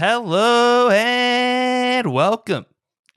Hello 0.00 0.90
and 0.90 2.12
welcome. 2.12 2.66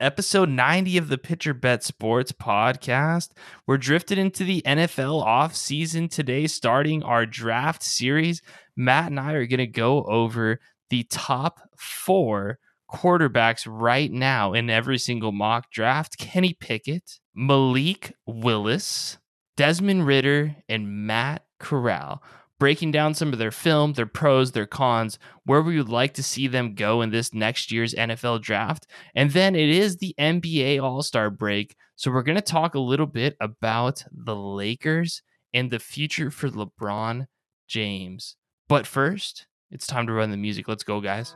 Episode 0.00 0.48
90 0.48 0.98
of 0.98 1.06
the 1.06 1.16
Pitcher 1.16 1.54
Bet 1.54 1.84
Sports 1.84 2.32
podcast. 2.32 3.28
We're 3.68 3.78
drifted 3.78 4.18
into 4.18 4.42
the 4.42 4.62
NFL 4.66 5.22
off 5.22 5.54
season 5.54 6.08
today, 6.08 6.48
starting 6.48 7.04
our 7.04 7.24
draft 7.24 7.84
series. 7.84 8.42
Matt 8.76 9.12
and 9.12 9.20
I 9.20 9.34
are 9.34 9.46
going 9.46 9.58
to 9.58 9.66
go 9.68 10.02
over 10.06 10.58
the 10.90 11.04
top 11.04 11.60
four 11.78 12.58
quarterbacks 12.92 13.64
right 13.64 14.10
now 14.10 14.52
in 14.52 14.68
every 14.68 14.98
single 14.98 15.30
mock 15.30 15.70
draft 15.70 16.18
Kenny 16.18 16.52
Pickett, 16.52 17.20
Malik 17.32 18.12
Willis, 18.26 19.18
Desmond 19.56 20.04
Ridder, 20.04 20.56
and 20.68 21.06
Matt 21.06 21.44
Corral 21.60 22.24
breaking 22.62 22.92
down 22.92 23.12
some 23.12 23.32
of 23.32 23.40
their 23.40 23.50
film, 23.50 23.92
their 23.94 24.06
pros, 24.06 24.52
their 24.52 24.66
cons, 24.66 25.18
where 25.44 25.62
we 25.62 25.76
would 25.76 25.88
like 25.88 26.14
to 26.14 26.22
see 26.22 26.46
them 26.46 26.76
go 26.76 27.02
in 27.02 27.10
this 27.10 27.34
next 27.34 27.72
year's 27.72 27.92
NFL 27.92 28.40
draft. 28.40 28.86
And 29.16 29.32
then 29.32 29.56
it 29.56 29.68
is 29.68 29.96
the 29.96 30.14
NBA 30.16 30.80
All 30.80 31.02
Star 31.02 31.28
break. 31.28 31.74
So 31.96 32.12
we're 32.12 32.22
going 32.22 32.36
to 32.36 32.40
talk 32.40 32.76
a 32.76 32.78
little 32.78 33.08
bit 33.08 33.36
about 33.40 34.04
the 34.12 34.36
Lakers 34.36 35.22
and 35.52 35.72
the 35.72 35.80
future 35.80 36.30
for 36.30 36.50
LeBron 36.50 37.26
James. 37.66 38.36
But 38.68 38.86
first, 38.86 39.48
it's 39.72 39.88
time 39.88 40.06
to 40.06 40.12
run 40.12 40.30
the 40.30 40.36
music. 40.36 40.68
Let's 40.68 40.84
go, 40.84 41.00
guys. 41.00 41.34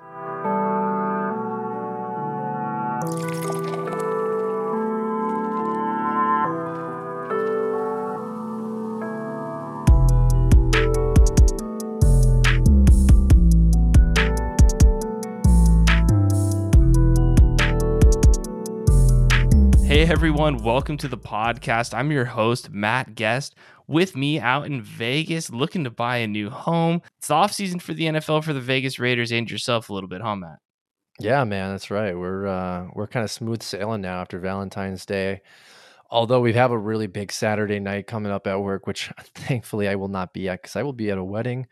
Everyone, 20.09 20.59
welcome 20.59 20.97
to 20.99 21.09
the 21.09 21.19
podcast. 21.19 21.93
I'm 21.93 22.13
your 22.13 22.27
host, 22.27 22.71
Matt 22.71 23.17
Guest. 23.17 23.57
With 23.89 24.15
me 24.15 24.39
out 24.39 24.65
in 24.65 24.81
Vegas, 24.81 25.51
looking 25.51 25.83
to 25.83 25.91
buy 25.91 26.19
a 26.19 26.29
new 26.29 26.49
home. 26.49 27.03
It's 27.19 27.27
the 27.27 27.35
off 27.35 27.53
season 27.53 27.81
for 27.81 27.93
the 27.93 28.05
NFL 28.05 28.45
for 28.45 28.53
the 28.53 28.61
Vegas 28.61 29.01
Raiders 29.01 29.33
and 29.33 29.51
yourself 29.51 29.91
a 29.91 29.93
little 29.93 30.09
bit, 30.09 30.23
huh, 30.23 30.37
Matt? 30.37 30.61
Yeah, 31.19 31.43
man, 31.43 31.73
that's 31.73 31.91
right. 31.91 32.17
We're 32.17 32.47
uh, 32.47 32.87
we're 32.95 33.09
kind 33.09 33.25
of 33.25 33.33
smooth 33.33 33.63
sailing 33.63 34.01
now 34.01 34.21
after 34.21 34.39
Valentine's 34.39 35.05
Day. 35.05 35.41
Although 36.09 36.41
we 36.41 36.53
have 36.53 36.71
a 36.71 36.79
really 36.79 37.09
big 37.09 37.33
Saturday 37.33 37.81
night 37.81 38.07
coming 38.07 38.31
up 38.31 38.47
at 38.47 38.63
work, 38.63 38.87
which 38.87 39.11
thankfully 39.35 39.89
I 39.89 39.97
will 39.97 40.07
not 40.07 40.33
be 40.33 40.49
at 40.49 40.63
because 40.63 40.77
I 40.77 40.85
will 40.85 40.93
be 40.93 41.11
at 41.11 41.19
a 41.19 41.25
wedding. 41.25 41.67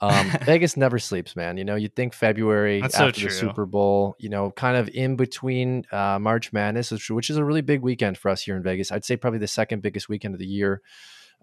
Um, 0.00 0.30
Vegas 0.44 0.76
never 0.76 0.98
sleeps, 0.98 1.34
man. 1.36 1.56
You 1.56 1.64
know, 1.64 1.74
you'd 1.74 1.96
think 1.96 2.14
February 2.14 2.80
That's 2.80 2.96
so 2.96 3.08
after 3.08 3.24
the. 3.26 3.30
Super 3.30 3.66
Bowl, 3.66 4.16
you 4.18 4.28
know, 4.28 4.50
kind 4.50 4.76
of 4.76 4.88
in 4.90 5.16
between 5.16 5.84
uh, 5.90 6.18
March 6.20 6.52
Madness, 6.52 6.90
which, 6.90 7.10
which 7.10 7.30
is 7.30 7.36
a 7.36 7.44
really 7.44 7.62
big 7.62 7.82
weekend 7.82 8.18
for 8.18 8.30
us 8.30 8.42
here 8.42 8.56
in 8.56 8.62
Vegas. 8.62 8.92
I'd 8.92 9.04
say 9.04 9.16
probably 9.16 9.40
the 9.40 9.48
second 9.48 9.82
biggest 9.82 10.08
weekend 10.08 10.34
of 10.34 10.40
the 10.40 10.46
year. 10.46 10.82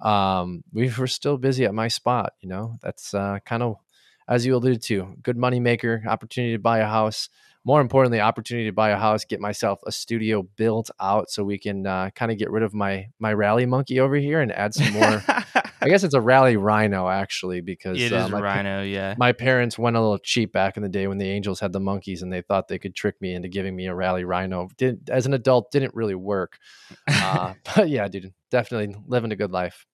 Um, 0.02 0.64
we 0.73 0.89
were 0.98 1.08
still 1.08 1.38
busy 1.38 1.66
at 1.66 1.73
my 1.73 1.88
spot. 1.88 2.33
You 2.42 2.50
know, 2.50 2.76
that's 2.81 3.14
uh, 3.14 3.39
kind 3.45 3.64
of 3.64 3.78
as 4.28 4.45
you 4.45 4.56
alluded 4.56 4.81
to, 4.83 5.16
good 5.22 5.38
money 5.38 5.59
maker, 5.59 6.03
opportunity 6.08 6.53
to 6.53 6.59
buy 6.59 6.80
a 6.80 6.88
house. 6.88 7.30
More 7.66 7.81
importantly, 7.81 8.19
opportunity 8.19 8.67
to 8.67 8.73
buy 8.73 8.91
a 8.91 8.97
house, 8.97 9.25
get 9.25 9.39
myself 9.39 9.80
a 9.88 9.91
studio 9.91 10.44
built 10.55 10.91
out 10.99 11.30
so 11.31 11.44
we 11.44 11.58
can 11.58 11.85
uh, 11.88 12.11
kind 12.11 12.31
of 12.31 12.38
get 12.38 12.52
rid 12.52 12.63
of 12.63 12.73
my 12.73 13.08
my 13.19 13.33
rally 13.33 13.66
monkey 13.66 13.99
over 13.99 14.16
here 14.16 14.39
and 14.39 14.52
add 14.52 14.73
some 14.73 14.94
more. 14.94 15.23
I 15.81 15.89
guess 15.89 16.03
it's 16.03 16.13
a 16.13 16.21
rally 16.21 16.58
rhino 16.58 17.08
actually 17.08 17.61
because 17.61 18.02
it 18.02 18.11
uh, 18.11 18.25
is 18.25 18.31
my, 18.31 18.39
pa- 18.39 18.45
Rhino, 18.45 18.83
yeah. 18.83 19.13
my 19.17 19.31
parents 19.31 19.77
went 19.77 19.95
a 19.95 20.02
little 20.02 20.17
cheap 20.17 20.52
back 20.52 20.77
in 20.77 20.83
the 20.83 20.89
day 20.89 21.08
when 21.08 21.17
the 21.17 21.30
Angels 21.30 21.59
had 21.59 21.73
the 21.73 21.80
monkeys 21.80 22.21
and 22.21 22.33
they 22.33 22.41
thought 22.41 22.67
they 22.67 22.80
could 22.80 22.95
trick 22.95 23.21
me 23.21 23.33
into 23.33 23.49
giving 23.49 23.75
me 23.75 23.86
a 23.88 23.93
rally 23.93 24.23
rhino. 24.23 24.67
Did 24.77 25.09
as 25.09 25.25
an 25.25 25.33
adult 25.33 25.71
didn't 25.71 25.93
really 25.93 26.16
work. 26.16 26.58
Uh, 27.08 27.53
but 27.75 27.89
yeah, 27.89 28.08
dude, 28.08 28.33
definitely 28.49 28.95
living 29.08 29.31
a 29.31 29.36
good 29.36 29.52
life. 29.52 29.86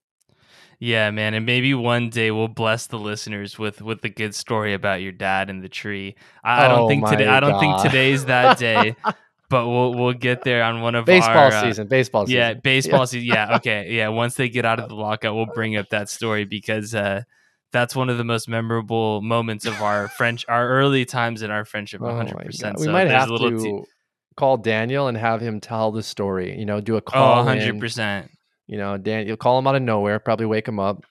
Yeah, 0.84 1.12
man, 1.12 1.36
and 1.36 1.46
maybe 1.46 1.76
one 1.76 2.10
day 2.10 2.32
we'll 2.32 2.48
bless 2.48 2.88
the 2.88 2.98
listeners 2.98 3.60
with 3.60 3.84
with 3.84 4.04
a 4.04 4.10
good 4.10 4.34
story 4.34 4.74
about 4.74 5.00
your 5.02 5.12
dad 5.12 5.52
and 5.52 5.64
the 5.64 5.70
tree. 5.70 6.16
I, 6.44 6.66
I 6.66 6.68
don't 6.68 6.80
Oh 6.80 6.88
think 6.88 7.06
today. 7.08 7.28
my 7.28 7.38
I 7.38 7.40
don't 7.40 7.60
think 7.60 7.84
today's 7.84 8.26
that 8.26 8.58
day, 8.58 8.96
but 9.50 9.68
we'll 9.68 9.94
we'll 9.94 10.14
get 10.14 10.44
there 10.44 10.64
on 10.64 10.82
one 10.82 10.96
of 10.96 11.06
Baseball 11.06 11.38
our, 11.38 11.52
uh, 11.52 11.62
season, 11.62 11.88
baseball 11.88 12.26
season. 12.26 12.40
Yeah, 12.40 12.54
baseball 12.56 13.06
season. 13.06 13.28
Yeah, 13.28 13.56
okay, 13.58 13.92
yeah. 13.92 14.08
Once 14.08 14.34
they 14.34 14.50
get 14.50 14.66
out 14.66 14.80
of 14.80 14.90
the 14.90 14.96
lockout, 14.96 15.36
we'll 15.36 15.46
bring 15.54 15.78
up 15.78 15.90
that 15.90 16.10
story 16.10 16.46
because 16.46 16.96
uh, 16.96 17.22
that's 17.72 17.96
one 17.96 18.10
of 18.10 18.18
the 18.18 18.24
most 18.24 18.50
memorable 18.50 19.22
moments 19.22 19.68
of 19.68 19.80
our 19.84 20.08
French, 20.08 20.46
our 20.50 20.68
early 20.68 21.06
times 21.06 21.44
in 21.44 21.52
our 21.52 21.64
friendship. 21.64 22.02
Oh 22.02 22.06
One 22.06 22.14
my 22.16 22.24
hundred 22.24 22.44
percent. 22.48 22.78
God. 22.78 22.88
We 22.88 22.92
might 22.92 23.08
have 23.08 23.28
to 23.30 23.86
call 24.36 24.58
Daniel 24.58 25.08
and 25.08 25.16
have 25.16 25.42
him 25.42 25.60
tell 25.60 25.92
the 25.92 26.02
story. 26.02 26.58
You 26.58 26.66
know, 26.66 26.82
do 26.82 26.96
a 26.96 26.98
Oh, 26.98 27.02
call. 27.02 27.36
one 27.38 27.46
hundred 27.46 27.76
in. 27.76 27.80
percent. 27.80 28.32
You 28.72 28.78
know, 28.78 28.98
Dan, 28.98 29.28
you'll 29.28 29.36
call 29.36 29.60
him 29.60 29.68
out 29.68 29.76
of 29.76 29.82
nowhere, 29.82 30.18
probably 30.18 30.46
wake 30.46 30.66
him 30.66 30.80
up 30.80 31.04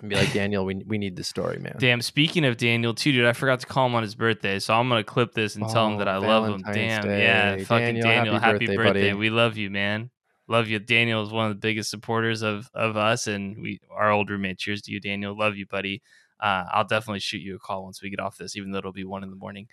and 0.00 0.10
be 0.10 0.16
like, 0.16 0.32
Daniel, 0.32 0.64
we, 0.64 0.82
we 0.84 0.98
need 0.98 1.14
the 1.14 1.22
story, 1.22 1.58
man. 1.60 1.76
Damn. 1.78 2.02
Speaking 2.02 2.44
of 2.44 2.56
Daniel, 2.56 2.92
too, 2.92 3.12
dude, 3.12 3.24
I 3.24 3.32
forgot 3.34 3.60
to 3.60 3.66
call 3.66 3.86
him 3.86 3.94
on 3.94 4.02
his 4.02 4.16
birthday, 4.16 4.58
so 4.58 4.74
I'm 4.74 4.88
gonna 4.88 5.04
clip 5.04 5.32
this 5.32 5.54
and 5.54 5.68
tell 5.68 5.86
him 5.86 5.98
that 5.98 6.08
Oh, 6.08 6.10
I 6.10 6.16
love 6.16 6.46
him. 6.46 6.54
Oh, 6.54 6.72
Valentine's 6.72 6.74
Damn, 6.74 7.02
Day. 7.04 7.22
yeah, 7.22 7.56
fucking 7.58 7.68
Daniel, 8.00 8.02
Daniel, 8.02 8.34
happy 8.34 8.44
happy, 8.44 8.66
birthday, 8.66 8.76
birthday. 8.76 9.00
buddy. 9.10 9.14
We 9.14 9.30
love 9.30 9.56
you, 9.56 9.70
man. 9.70 10.10
Love 10.48 10.66
you. 10.66 10.80
Daniel 10.80 11.22
is 11.22 11.30
one 11.30 11.46
of 11.46 11.52
the 11.52 11.60
biggest 11.60 11.88
supporters 11.88 12.42
of 12.42 12.68
of 12.74 12.96
us, 12.96 13.28
and 13.28 13.62
we 13.62 13.78
our 13.96 14.10
old 14.10 14.28
roommate. 14.28 14.58
Cheers 14.58 14.82
to 14.82 14.90
you, 14.90 14.98
Daniel. 14.98 15.38
Love 15.38 15.56
you, 15.56 15.66
buddy. 15.66 16.02
Uh, 16.44 16.66
I'll 16.74 16.84
definitely 16.84 17.20
shoot 17.20 17.40
you 17.40 17.56
a 17.56 17.58
call 17.58 17.84
once 17.84 18.02
we 18.02 18.10
get 18.10 18.20
off 18.20 18.36
this, 18.36 18.54
even 18.54 18.70
though 18.70 18.76
it'll 18.76 18.92
be 18.92 19.02
one 19.02 19.22
in 19.22 19.30
the 19.30 19.36
morning. 19.36 19.66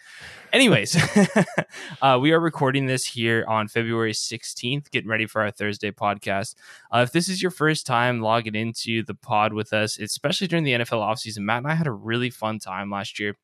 Anyways, 0.54 0.98
uh, 2.02 2.18
we 2.22 2.32
are 2.32 2.40
recording 2.40 2.86
this 2.86 3.06
here 3.06 3.44
on 3.46 3.68
February 3.68 4.14
16th, 4.14 4.90
getting 4.90 5.10
ready 5.10 5.26
for 5.26 5.42
our 5.42 5.52
Thursday 5.52 5.92
podcast. 5.92 6.56
Uh, 6.90 7.00
if 7.00 7.12
this 7.12 7.28
is 7.28 7.42
your 7.42 7.52
first 7.52 7.86
time 7.86 8.22
logging 8.22 8.56
into 8.56 9.04
the 9.04 9.14
pod 9.14 9.52
with 9.52 9.74
us, 9.74 10.00
especially 10.00 10.48
during 10.48 10.64
the 10.64 10.72
NFL 10.72 11.06
offseason, 11.06 11.40
Matt 11.40 11.58
and 11.58 11.68
I 11.68 11.76
had 11.76 11.88
a 11.88 11.92
really 11.92 12.30
fun 12.30 12.58
time 12.58 12.90
last 12.90 13.20
year 13.20 13.36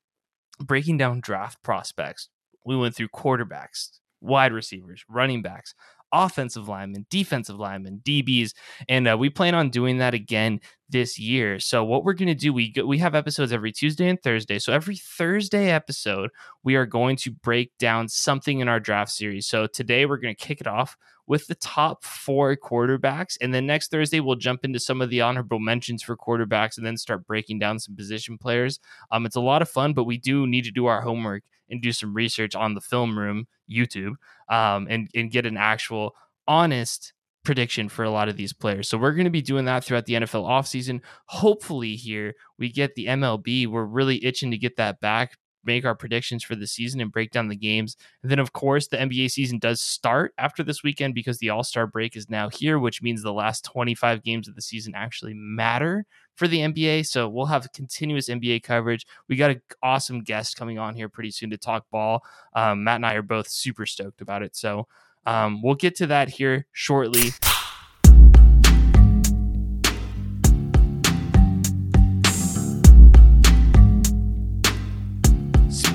breaking 0.60 0.96
down 0.96 1.20
draft 1.20 1.62
prospects. 1.62 2.30
We 2.64 2.78
went 2.78 2.96
through 2.96 3.10
quarterbacks, 3.10 4.00
wide 4.22 4.54
receivers, 4.54 5.04
running 5.10 5.42
backs, 5.42 5.76
offensive 6.12 6.68
linemen, 6.68 7.06
defensive 7.10 7.58
linemen, 7.58 8.02
DBs, 8.04 8.54
and 8.88 9.08
uh, 9.08 9.18
we 9.18 9.30
plan 9.30 9.56
on 9.56 9.70
doing 9.70 9.98
that 9.98 10.14
again 10.14 10.60
this 10.90 11.20
year. 11.20 11.60
So 11.60 11.84
what 11.84 12.04
we're 12.04 12.14
going 12.14 12.28
to 12.28 12.36
do, 12.36 12.54
we 12.54 12.72
go, 12.72 12.86
we 12.86 12.98
have 13.00 13.16
episodes 13.16 13.52
every 13.52 13.72
Tuesday 13.72 14.08
and 14.08 14.22
Thursday. 14.22 14.60
So 14.60 14.74
every 14.74 14.96
Thursday 14.96 15.70
episode, 15.70 16.30
we 16.64 16.76
are 16.76 16.86
going 16.86 17.18
to 17.18 17.32
break 17.32 17.78
down 17.78 18.08
something 18.08 18.60
in 18.60 18.68
our 18.68 18.80
draft 18.80 19.12
series. 19.12 19.48
So 19.48 19.68
today 19.68 20.06
we're 20.06 20.18
going 20.18 20.36
to 20.36 20.46
kick 20.46 20.62
it 20.62 20.68
off 20.68 20.96
with 21.28 21.48
the 21.48 21.56
top 21.56 22.04
four 22.04 22.56
quarterbacks. 22.56 23.38
And 23.42 23.54
then 23.54 23.66
next 23.66 23.92
Thursday, 23.92 24.20
we'll 24.20 24.36
jump 24.36 24.64
into 24.64 24.80
some 24.80 25.02
of 25.02 25.10
the 25.10 25.22
honorable 25.22 25.60
mentions 25.60 26.02
for 26.02 26.16
quarterbacks 26.16 26.78
and 26.78 26.86
then 26.86 26.98
start 26.98 27.28
breaking 27.28 27.60
down 27.60 27.80
some 27.80 27.96
position 27.96 28.38
players. 28.38 28.80
Um, 29.12 29.26
it's 29.26 29.36
a 29.36 29.42
lot 29.42 29.62
of 29.62 29.70
fun, 29.70 29.94
but 29.94 30.06
we 30.06 30.18
do 30.18 30.48
need 30.48 30.64
to 30.64 30.72
do 30.72 30.86
our 30.86 31.02
homework 31.02 31.44
and 31.70 31.82
do 31.82 31.92
some 31.92 32.14
research 32.14 32.56
on 32.56 32.74
the 32.74 32.82
film 32.82 33.20
room 33.20 33.46
YouTube 33.70 34.14
um, 34.50 34.88
and, 34.90 35.10
and 35.14 35.32
get 35.32 35.46
an 35.46 35.58
actual 35.58 36.16
honest 36.48 37.14
prediction 37.44 37.88
for 37.88 38.04
a 38.04 38.10
lot 38.10 38.28
of 38.30 38.38
these 38.38 38.54
players. 38.54 38.90
So 38.90 38.98
we're 38.98 39.14
going 39.14 39.26
to 39.26 39.32
be 39.32 39.42
doing 39.42 39.66
that 39.66 39.84
throughout 39.84 40.06
the 40.06 40.16
NFL 40.16 40.46
offseason. 40.46 41.02
Hopefully 41.28 41.96
here 41.96 42.36
we 42.58 42.70
get 42.72 42.96
the 42.96 43.06
MLB. 43.06 43.68
We're 43.68 43.86
really 43.86 44.24
itching 44.26 44.52
to 44.52 44.58
get 44.58 44.76
that 44.78 45.00
back, 45.00 45.38
make 45.68 45.86
our 45.86 45.94
predictions 45.94 46.44
for 46.44 46.56
the 46.56 46.66
season 46.66 47.00
and 47.00 47.12
break 47.12 47.30
down 47.30 47.50
the 47.50 47.56
games. 47.56 47.96
And 48.24 48.32
then 48.32 48.40
of 48.40 48.54
course 48.54 48.88
the 48.88 48.98
NBA 48.98 49.30
season 49.30 49.60
does 49.60 49.82
start 49.82 50.34
after 50.40 50.64
this 50.64 50.82
weekend 50.82 51.14
because 51.14 51.38
the 51.38 51.52
All-Star 51.52 51.86
break 51.86 52.16
is 52.16 52.30
now 52.30 52.50
here, 52.50 52.80
which 52.80 53.04
means 53.04 53.22
the 53.22 53.34
last 53.34 53.64
25 53.66 54.24
games 54.24 54.48
of 54.48 54.56
the 54.56 54.62
season 54.62 54.94
actually 54.96 55.36
matter 55.36 56.06
for 56.34 56.48
the 56.48 56.60
NBA. 56.60 57.06
So 57.06 57.28
we'll 57.28 57.48
have 57.48 57.72
continuous 57.74 58.30
NBA 58.30 58.64
coverage. 58.64 59.06
We 59.28 59.36
got 59.36 59.52
an 59.52 59.62
awesome 59.84 60.24
guest 60.24 60.56
coming 60.56 60.80
on 60.80 60.96
here 60.96 61.10
pretty 61.10 61.32
soon 61.32 61.50
to 61.52 61.58
talk 61.58 61.86
ball. 61.92 62.24
Um, 62.54 62.84
Matt 62.84 62.96
and 62.96 63.06
I 63.06 63.16
are 63.16 63.22
both 63.22 63.48
super 63.48 63.86
stoked 63.86 64.22
about 64.22 64.44
it. 64.44 64.56
So 64.56 64.88
um, 65.26 65.62
we'll 65.62 65.76
get 65.76 65.96
to 65.98 66.08
that 66.08 66.30
here 66.30 66.68
shortly. 66.72 67.32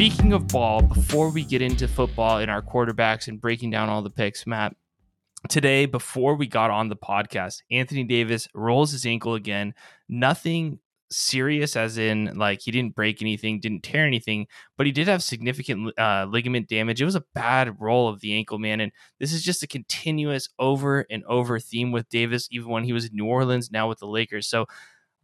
Speaking 0.02 0.32
of 0.32 0.48
ball, 0.48 0.82
before 0.82 1.30
we 1.30 1.44
get 1.44 1.62
into 1.62 1.86
football 1.86 2.38
and 2.38 2.50
our 2.50 2.60
quarterbacks 2.60 3.28
and 3.28 3.40
breaking 3.40 3.70
down 3.70 3.88
all 3.88 4.02
the 4.02 4.10
picks, 4.10 4.48
Matt, 4.48 4.74
today, 5.48 5.86
before 5.86 6.34
we 6.34 6.48
got 6.48 6.72
on 6.72 6.88
the 6.88 6.96
podcast, 6.96 7.58
Anthony 7.70 8.02
Davis 8.02 8.48
rolls 8.52 8.90
his 8.90 9.06
ankle 9.06 9.36
again. 9.36 9.74
Nothing 10.08 10.80
serious, 11.12 11.76
as 11.76 11.98
in 11.98 12.36
like 12.36 12.62
he 12.62 12.72
didn't 12.72 12.96
break 12.96 13.22
anything, 13.22 13.60
didn't 13.60 13.84
tear 13.84 14.04
anything, 14.04 14.48
but 14.76 14.86
he 14.86 14.92
did 14.92 15.06
have 15.06 15.22
significant 15.22 15.96
uh, 15.96 16.26
ligament 16.28 16.68
damage. 16.68 17.00
It 17.00 17.04
was 17.04 17.14
a 17.14 17.24
bad 17.32 17.80
roll 17.80 18.08
of 18.08 18.18
the 18.18 18.34
ankle, 18.34 18.58
man. 18.58 18.80
And 18.80 18.90
this 19.20 19.32
is 19.32 19.44
just 19.44 19.62
a 19.62 19.68
continuous 19.68 20.48
over 20.58 21.06
and 21.10 21.22
over 21.28 21.60
theme 21.60 21.92
with 21.92 22.08
Davis, 22.08 22.48
even 22.50 22.70
when 22.70 22.82
he 22.82 22.92
was 22.92 23.04
in 23.04 23.14
New 23.14 23.26
Orleans, 23.26 23.70
now 23.70 23.88
with 23.88 24.00
the 24.00 24.08
Lakers. 24.08 24.48
So 24.48 24.66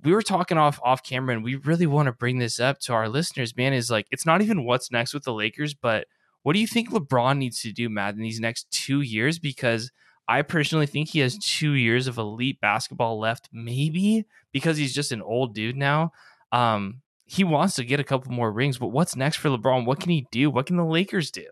we 0.05 0.13
were 0.13 0.23
talking 0.23 0.59
off 0.59 0.79
off 0.83 1.03
camera 1.03 1.35
and 1.35 1.45
we 1.45 1.57
really 1.57 1.87
want 1.87 2.07
to 2.07 2.13
bring 2.13 2.39
this 2.39 2.61
up 2.61 2.79
to 2.79 2.93
our 2.93 3.09
listeners 3.09 3.57
man 3.57 3.73
is 3.73 3.91
like 3.91 4.07
it's 4.11 4.27
not 4.27 4.43
even 4.43 4.65
what's 4.65 4.91
next 4.91 5.13
with 5.13 5.25
the 5.25 5.33
lakers 5.33 5.75
but 5.75 6.07
what 6.43 6.53
do 6.53 6.61
you 6.61 6.67
think 6.67 6.91
lebron 6.91 7.39
needs 7.39 7.61
to 7.61 7.73
do 7.73 7.89
matt 7.89 8.15
in 8.15 8.23
these 8.23 8.41
next 8.41 8.71
two 8.71 9.01
years? 9.01 9.39
Because 9.39 9.91
i 10.29 10.43
personally 10.43 10.87
think 10.87 11.09
he 11.09 11.21
has 11.21 11.39
two 11.39 11.73
years 11.73 12.07
of 12.07 12.19
elite 12.19 12.61
basketball 12.61 13.19
left 13.19 13.49
maybe 13.53 14.25
because 14.53 14.77
he's 14.77 14.95
just 14.95 15.13
an 15.13 15.23
old 15.23 15.55
dude 15.55 15.77
now. 15.77 16.13
Um 16.53 17.03
he 17.31 17.45
wants 17.45 17.75
to 17.75 17.85
get 17.85 18.01
a 18.01 18.05
couple 18.05 18.33
more 18.33 18.51
rings 18.51 18.79
but 18.79 18.89
what's 18.89 19.17
next 19.17 19.37
for 19.37 19.51
lebron? 19.51 19.85
What 19.85 20.01
can 20.01 20.11
he 20.11 20.27
do? 20.31 20.51
What 20.51 20.67
can 20.67 20.77
the 20.77 20.85
lakers 20.85 21.31
do? 21.31 21.47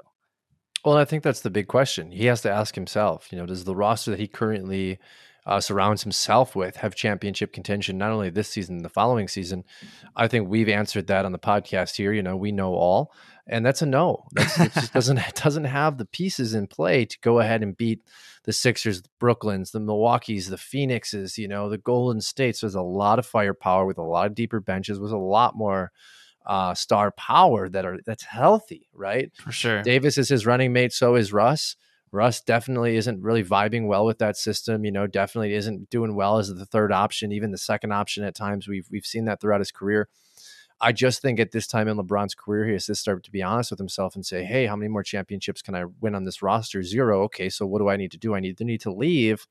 Well 0.85 0.97
i 0.97 1.05
think 1.05 1.23
that's 1.23 1.41
the 1.41 1.51
big 1.51 1.67
question. 1.67 2.11
He 2.13 2.27
has 2.27 2.41
to 2.43 2.51
ask 2.51 2.75
himself 2.75 3.29
you 3.31 3.39
know 3.39 3.47
does 3.47 3.65
the 3.65 3.77
roster 3.77 4.13
that 4.13 4.21
he 4.21 4.29
currently 4.29 4.99
uh, 5.47 5.61
surrounds 5.61 6.03
himself 6.03 6.57
with 6.57 6.77
have 6.77 6.95
championship 6.95 7.53
contention 7.53 7.97
not 7.97 8.11
only 8.11 8.31
this 8.31 8.49
season 8.49 8.83
the 8.83 8.89
following 8.89 9.29
season. 9.29 9.65
I 10.17 10.27
think 10.27 10.49
we've 10.49 10.69
answered 10.69 11.07
that 11.07 11.25
on 11.25 11.33
the 11.33 11.39
podcast 11.39 11.97
here 11.97 12.13
you 12.13 12.23
know 12.23 12.37
we 12.37 12.53
know 12.53 12.75
all 12.75 13.13
and 13.49 13.65
that's 13.65 13.81
a 13.81 13.87
no. 13.87 14.25
That's, 14.33 14.59
it 14.59 14.73
just 14.75 14.93
doesn't 14.93 15.19
it 15.19 15.35
doesn't 15.43 15.65
have 15.65 15.99
the 15.99 16.05
pieces 16.05 16.55
in 16.55 16.67
play 16.67 17.05
to 17.05 17.19
go 17.21 17.39
ahead 17.39 17.63
and 17.63 17.77
beat 17.77 18.03
the 18.45 18.53
sixers 18.53 19.03
the 19.03 19.09
brooklyns 19.21 19.71
the 19.71 19.81
milwaukee's 19.81 20.49
the 20.49 20.59
phoenixes 20.59 21.39
you 21.39 21.49
know 21.49 21.69
the 21.69 21.79
golden 21.79 22.21
states 22.21 22.61
there's 22.61 22.75
a 22.75 22.83
lot 22.83 23.19
of 23.19 23.27
firepower 23.27 23.87
with 23.87 23.99
a 23.99 24.03
lot 24.03 24.27
of 24.27 24.35
deeper 24.35 24.61
benches 24.61 24.99
with 24.99 25.13
a 25.13 25.17
lot 25.17 25.57
more 25.57 25.93
uh, 26.47 26.73
star 26.75 27.11
power 27.11 27.69
that 27.69 27.85
are 27.85 27.99
that's 28.07 28.23
healthy 28.23 28.89
right? 28.95 29.33
For 29.35 29.51
sure. 29.51 29.83
Davis 29.83 30.17
is 30.17 30.29
his 30.29 30.47
running 30.47 30.73
mate 30.73 30.93
so 30.93 31.17
is 31.17 31.33
russ 31.33 31.77
Russ 32.13 32.41
definitely 32.41 32.97
isn't 32.97 33.23
really 33.23 33.45
vibing 33.45 33.87
well 33.87 34.05
with 34.07 34.19
that 34.19 34.37
system. 34.37 34.85
You 34.85 34.93
know, 34.93 35.07
definitely 35.07 35.55
isn't 35.55 35.91
doing 35.91 36.15
well 36.15 36.39
as 36.39 36.55
the 36.55 36.67
third 36.67 36.93
option, 36.93 37.33
even 37.33 37.51
the 37.51 37.59
second 37.59 37.93
option 37.93 38.25
at 38.25 38.35
times. 38.35 38.69
We've 38.69 38.87
we've 38.91 39.07
seen 39.07 39.25
that 39.27 39.41
throughout 39.41 39.61
his 39.61 39.73
career. 39.73 40.09
I 40.79 40.93
just 40.93 41.23
think 41.23 41.41
at 41.41 41.53
this 41.53 41.67
time 41.67 41.89
in 41.89 41.97
LeBron's 41.97 42.35
career, 42.35 42.67
he 42.67 42.73
has 42.73 42.85
to 42.87 42.95
start 42.95 43.25
to 43.25 43.31
be 43.31 43.43
honest 43.43 43.71
with 43.71 43.79
himself 43.79 44.15
and 44.15 44.27
say, 44.27 44.45
"Hey, 44.45 44.67
how 44.67 44.77
many 44.77 44.89
more 44.89 45.03
championships 45.03 45.63
can 45.63 45.75
I 45.75 45.85
win 46.01 46.15
on 46.15 46.25
this 46.25 46.43
roster? 46.43 46.83
Zero. 46.83 47.23
Okay, 47.25 47.49
so 47.49 47.67
what 47.67 47.79
do 47.79 47.89
I 47.89 47.97
need 47.97 48.11
to 48.13 48.19
do? 48.19 48.35
I 48.35 48.41
need 48.41 48.59
to 48.59 48.65
need 48.65 48.83
to 48.83 48.93
leave, 48.93 49.47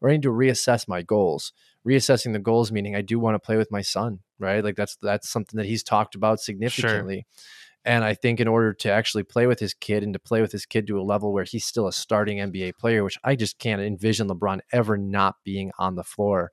or 0.00 0.08
I 0.08 0.12
need 0.12 0.22
to 0.22 0.30
reassess 0.32 0.88
my 0.88 1.02
goals. 1.02 1.52
Reassessing 1.86 2.32
the 2.32 2.38
goals 2.40 2.72
meaning 2.72 2.96
I 2.96 3.02
do 3.02 3.18
want 3.20 3.36
to 3.36 3.38
play 3.38 3.56
with 3.56 3.70
my 3.70 3.82
son, 3.82 4.20
right? 4.38 4.64
Like 4.64 4.74
that's 4.76 4.96
that's 4.96 5.28
something 5.28 5.58
that 5.58 5.66
he's 5.66 5.84
talked 5.84 6.14
about 6.16 6.40
significantly." 6.40 7.14
Sure. 7.14 7.44
And 7.84 8.02
I 8.02 8.14
think 8.14 8.40
in 8.40 8.48
order 8.48 8.72
to 8.72 8.90
actually 8.90 9.24
play 9.24 9.46
with 9.46 9.60
his 9.60 9.74
kid 9.74 10.02
and 10.02 10.14
to 10.14 10.18
play 10.18 10.40
with 10.40 10.52
his 10.52 10.64
kid 10.64 10.86
to 10.86 10.98
a 10.98 11.02
level 11.02 11.32
where 11.32 11.44
he's 11.44 11.66
still 11.66 11.86
a 11.86 11.92
starting 11.92 12.38
NBA 12.38 12.78
player, 12.78 13.04
which 13.04 13.18
I 13.22 13.36
just 13.36 13.58
can't 13.58 13.82
envision 13.82 14.28
LeBron 14.28 14.60
ever 14.72 14.96
not 14.96 15.36
being 15.44 15.70
on 15.78 15.94
the 15.94 16.04
floor, 16.04 16.50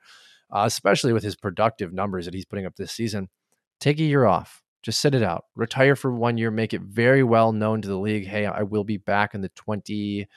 uh, 0.52 0.64
especially 0.66 1.14
with 1.14 1.24
his 1.24 1.38
productive 1.38 1.94
numbers 1.94 2.26
that 2.26 2.34
he's 2.34 2.46
putting 2.46 2.66
up 2.66 2.76
this 2.76 2.92
season, 2.92 3.30
take 3.80 4.00
a 4.00 4.04
year 4.04 4.26
off. 4.26 4.62
Just 4.84 5.00
sit 5.00 5.14
it 5.14 5.22
out. 5.22 5.46
Retire 5.56 5.96
for 5.96 6.12
one 6.12 6.40
year. 6.40 6.50
Make 6.50 6.74
it 6.74 6.82
very 6.82 7.24
well 7.24 7.52
known 7.52 7.84
to 7.84 7.88
the 7.88 8.00
league. 8.00 8.26
Hey, 8.26 8.48
I 8.48 8.64
will 8.64 8.84
be 8.84 8.98
back 8.98 9.36
in 9.36 9.42
the 9.42 9.50
20, 9.50 10.28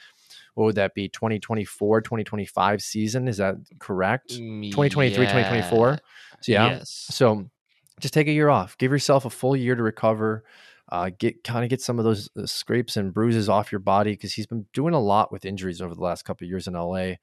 what 0.54 0.64
would 0.64 0.74
that 0.76 0.94
be 0.94 1.08
2024 1.08 2.00
2025 2.00 2.82
season 2.82 3.28
is 3.28 3.36
that 3.38 3.56
correct 3.78 4.30
2023 4.30 5.24
yeah. 5.24 5.32
2024 5.32 5.98
so 6.40 6.52
yeah 6.52 6.68
yes. 6.70 7.06
so 7.10 7.48
just 8.00 8.14
take 8.14 8.28
a 8.28 8.32
year 8.32 8.48
off 8.48 8.76
give 8.78 8.90
yourself 8.90 9.24
a 9.24 9.30
full 9.30 9.56
year 9.56 9.74
to 9.74 9.82
recover 9.82 10.44
uh, 10.90 11.10
get 11.18 11.42
kind 11.44 11.64
of 11.64 11.70
get 11.70 11.80
some 11.80 11.98
of 11.98 12.04
those 12.04 12.28
uh, 12.36 12.46
scrapes 12.46 12.96
and 12.96 13.14
bruises 13.14 13.48
off 13.48 13.72
your 13.72 13.78
body 13.78 14.12
because 14.12 14.32
he's 14.32 14.46
been 14.46 14.66
doing 14.72 14.94
a 14.94 15.00
lot 15.00 15.32
with 15.32 15.44
injuries 15.44 15.80
over 15.80 15.94
the 15.94 16.02
last 16.02 16.24
couple 16.24 16.44
of 16.44 16.48
years 16.50 16.66
in 16.66 16.74
LA, 16.74 17.14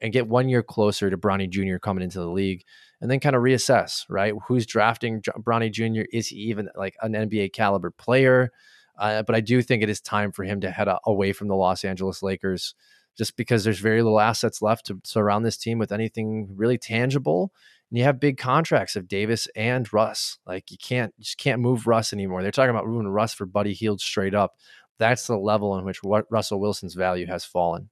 and 0.00 0.12
get 0.12 0.28
one 0.28 0.48
year 0.48 0.62
closer 0.62 1.10
to 1.10 1.18
Bronny 1.18 1.48
Jr. 1.48 1.78
coming 1.78 2.04
into 2.04 2.20
the 2.20 2.28
league, 2.28 2.64
and 3.00 3.10
then 3.10 3.20
kind 3.20 3.34
of 3.34 3.42
reassess 3.42 4.04
right 4.08 4.34
who's 4.46 4.66
drafting 4.66 5.22
Bronny 5.40 5.70
Jr. 5.70 6.06
Is 6.12 6.28
he 6.28 6.36
even 6.36 6.68
like 6.74 6.96
an 7.02 7.12
NBA 7.12 7.52
caliber 7.52 7.90
player? 7.90 8.50
Uh, 8.98 9.22
but 9.22 9.34
I 9.36 9.40
do 9.40 9.62
think 9.62 9.82
it 9.82 9.88
is 9.88 10.00
time 10.00 10.32
for 10.32 10.44
him 10.44 10.60
to 10.60 10.70
head 10.70 10.88
away 11.06 11.32
from 11.32 11.48
the 11.48 11.54
Los 11.54 11.84
Angeles 11.84 12.22
Lakers 12.22 12.74
just 13.16 13.36
because 13.36 13.64
there's 13.64 13.80
very 13.80 14.02
little 14.02 14.20
assets 14.20 14.60
left 14.60 14.86
to 14.86 15.00
surround 15.04 15.44
this 15.44 15.56
team 15.56 15.78
with 15.78 15.92
anything 15.92 16.48
really 16.56 16.78
tangible 16.78 17.52
and 17.90 17.98
you 17.98 18.04
have 18.04 18.20
big 18.20 18.38
contracts 18.38 18.96
of 18.96 19.08
Davis 19.08 19.48
and 19.56 19.90
Russ. 19.92 20.38
Like 20.46 20.70
you 20.70 20.76
can't 20.82 21.12
you 21.16 21.24
just 21.24 21.38
can't 21.38 21.60
move 21.60 21.86
Russ 21.86 22.12
anymore. 22.12 22.42
They're 22.42 22.50
talking 22.50 22.70
about 22.70 22.86
moving 22.86 23.08
Russ 23.08 23.34
for 23.34 23.46
Buddy 23.46 23.74
Hield 23.74 24.00
straight 24.00 24.34
up. 24.34 24.54
That's 24.98 25.26
the 25.26 25.38
level 25.38 25.78
in 25.78 25.84
which 25.84 26.02
what 26.02 26.26
Russell 26.30 26.60
Wilson's 26.60 26.94
value 26.94 27.26
has 27.26 27.44
fallen. 27.44 27.90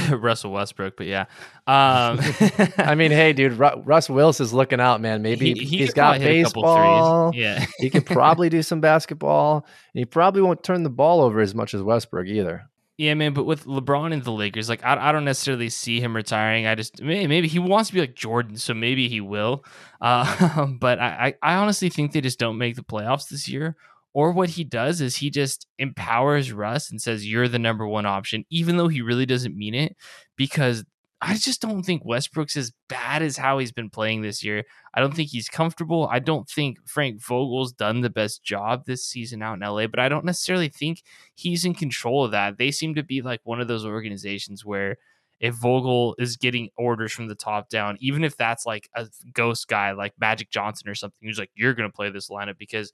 Russell 0.10 0.52
Westbrook, 0.52 0.96
but 0.96 1.06
yeah. 1.06 1.26
Um, 1.66 2.18
I 2.78 2.94
mean, 2.96 3.10
hey, 3.10 3.32
dude, 3.32 3.52
Ru- 3.52 3.82
Russ 3.84 4.08
Wilson 4.08 4.44
is 4.44 4.52
looking 4.52 4.80
out, 4.80 5.00
man. 5.00 5.22
Maybe 5.22 5.54
he, 5.54 5.64
he 5.64 5.78
has 5.82 5.92
got 5.92 6.18
baseball. 6.18 7.32
Yeah, 7.34 7.64
he 7.78 7.90
could 7.90 8.06
probably 8.06 8.48
do 8.48 8.62
some 8.62 8.80
basketball, 8.80 9.66
and 9.94 9.98
he 9.98 10.04
probably 10.04 10.42
won't 10.42 10.62
turn 10.62 10.82
the 10.82 10.90
ball 10.90 11.20
over 11.20 11.40
as 11.40 11.54
much 11.54 11.74
as 11.74 11.82
Westbrook 11.82 12.26
either. 12.26 12.70
Yeah, 12.98 13.14
man, 13.14 13.32
but 13.32 13.44
with 13.44 13.64
LeBron 13.64 14.12
and 14.12 14.22
the 14.22 14.30
Lakers, 14.30 14.68
like 14.68 14.84
I, 14.84 15.08
I 15.08 15.12
don't 15.12 15.24
necessarily 15.24 15.70
see 15.70 16.00
him 16.00 16.14
retiring. 16.14 16.66
I 16.66 16.74
just 16.74 17.02
maybe, 17.02 17.26
maybe 17.26 17.48
he 17.48 17.58
wants 17.58 17.88
to 17.88 17.94
be 17.94 18.00
like 18.00 18.14
Jordan, 18.14 18.56
so 18.56 18.74
maybe 18.74 19.08
he 19.08 19.20
will. 19.20 19.64
Uh, 20.00 20.66
but 20.80 21.00
I, 21.00 21.34
I 21.42 21.54
honestly 21.54 21.88
think 21.88 22.12
they 22.12 22.20
just 22.20 22.38
don't 22.38 22.58
make 22.58 22.76
the 22.76 22.82
playoffs 22.82 23.28
this 23.28 23.48
year. 23.48 23.76
Or 24.14 24.32
what 24.32 24.50
he 24.50 24.62
does 24.62 25.00
is 25.00 25.16
he 25.16 25.30
just 25.30 25.66
empowers 25.78 26.52
Russ 26.52 26.90
and 26.90 27.00
says 27.00 27.26
you're 27.26 27.48
the 27.48 27.58
number 27.58 27.88
one 27.88 28.04
option, 28.04 28.44
even 28.50 28.76
though 28.76 28.88
he 28.88 29.00
really 29.00 29.24
doesn't 29.24 29.56
mean 29.56 29.74
it, 29.74 29.96
because 30.36 30.84
I 31.24 31.36
just 31.36 31.62
don't 31.62 31.84
think 31.84 32.04
Westbrook's 32.04 32.56
as 32.56 32.72
bad 32.88 33.22
as 33.22 33.36
how 33.36 33.58
he's 33.58 33.70
been 33.70 33.90
playing 33.90 34.22
this 34.22 34.42
year. 34.42 34.64
I 34.92 35.00
don't 35.00 35.14
think 35.14 35.30
he's 35.30 35.48
comfortable. 35.48 36.08
I 36.10 36.18
don't 36.18 36.48
think 36.48 36.78
Frank 36.84 37.22
Vogel's 37.22 37.72
done 37.72 38.00
the 38.00 38.10
best 38.10 38.42
job 38.42 38.86
this 38.86 39.06
season 39.06 39.40
out 39.40 39.54
in 39.54 39.60
LA, 39.60 39.86
but 39.86 40.00
I 40.00 40.08
don't 40.08 40.24
necessarily 40.24 40.68
think 40.68 41.04
he's 41.36 41.64
in 41.64 41.74
control 41.74 42.24
of 42.24 42.32
that. 42.32 42.58
They 42.58 42.72
seem 42.72 42.96
to 42.96 43.04
be 43.04 43.22
like 43.22 43.40
one 43.44 43.60
of 43.60 43.68
those 43.68 43.86
organizations 43.86 44.64
where 44.64 44.96
if 45.38 45.54
Vogel 45.54 46.16
is 46.18 46.36
getting 46.36 46.70
orders 46.76 47.12
from 47.12 47.28
the 47.28 47.36
top 47.36 47.68
down, 47.68 47.98
even 48.00 48.24
if 48.24 48.36
that's 48.36 48.66
like 48.66 48.90
a 48.96 49.06
ghost 49.32 49.68
guy 49.68 49.92
like 49.92 50.14
Magic 50.18 50.50
Johnson 50.50 50.88
or 50.88 50.96
something, 50.96 51.20
who's 51.22 51.38
like, 51.38 51.50
you're 51.54 51.74
going 51.74 51.88
to 51.88 51.94
play 51.94 52.10
this 52.10 52.30
lineup 52.30 52.58
because 52.58 52.92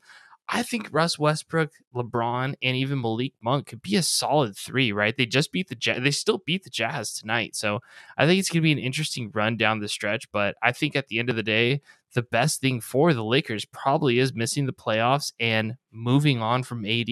I 0.51 0.63
think 0.63 0.89
Russ 0.91 1.19
Westbrook, 1.19 1.73
LeBron, 1.95 2.55
and 2.63 2.77
even 2.77 3.03
Malik 3.03 3.35
Monk 3.43 3.67
could 3.67 3.83
be 3.83 3.97
a 3.97 4.03
solid 4.03 4.57
three, 4.57 4.93
right? 4.93 5.15
They 5.15 5.27
just 5.27 5.53
beat 5.53 5.69
the 5.69 5.75
Jazz. 5.75 6.03
They 6.03 6.11
still 6.11 6.39
beat 6.39 6.65
the 6.65 6.71
Jazz 6.71 7.13
tonight. 7.13 7.55
So 7.55 7.81
I 8.17 8.25
think 8.25 8.41
it's 8.41 8.49
going 8.49 8.63
to 8.63 8.63
be 8.63 8.73
an 8.73 8.79
interesting 8.79 9.31
run 9.35 9.59
down 9.59 9.81
the 9.81 9.89
stretch. 9.89 10.31
But 10.33 10.57
I 10.63 10.73
think 10.73 10.97
at 10.97 11.09
the 11.09 11.19
end 11.19 11.29
of 11.29 11.37
the 11.37 11.43
day, 11.43 11.83
the 12.15 12.23
best 12.23 12.63
thing 12.63 12.81
for 12.81 13.13
the 13.13 13.25
Lakers 13.25 13.67
probably 13.67 14.19
is 14.19 14.35
missing 14.35 14.65
the 14.65 14.73
playoffs 14.73 15.33
and 15.39 15.77
moving 15.93 16.41
on 16.41 16.63
from 16.63 16.87
AD. 16.87 17.11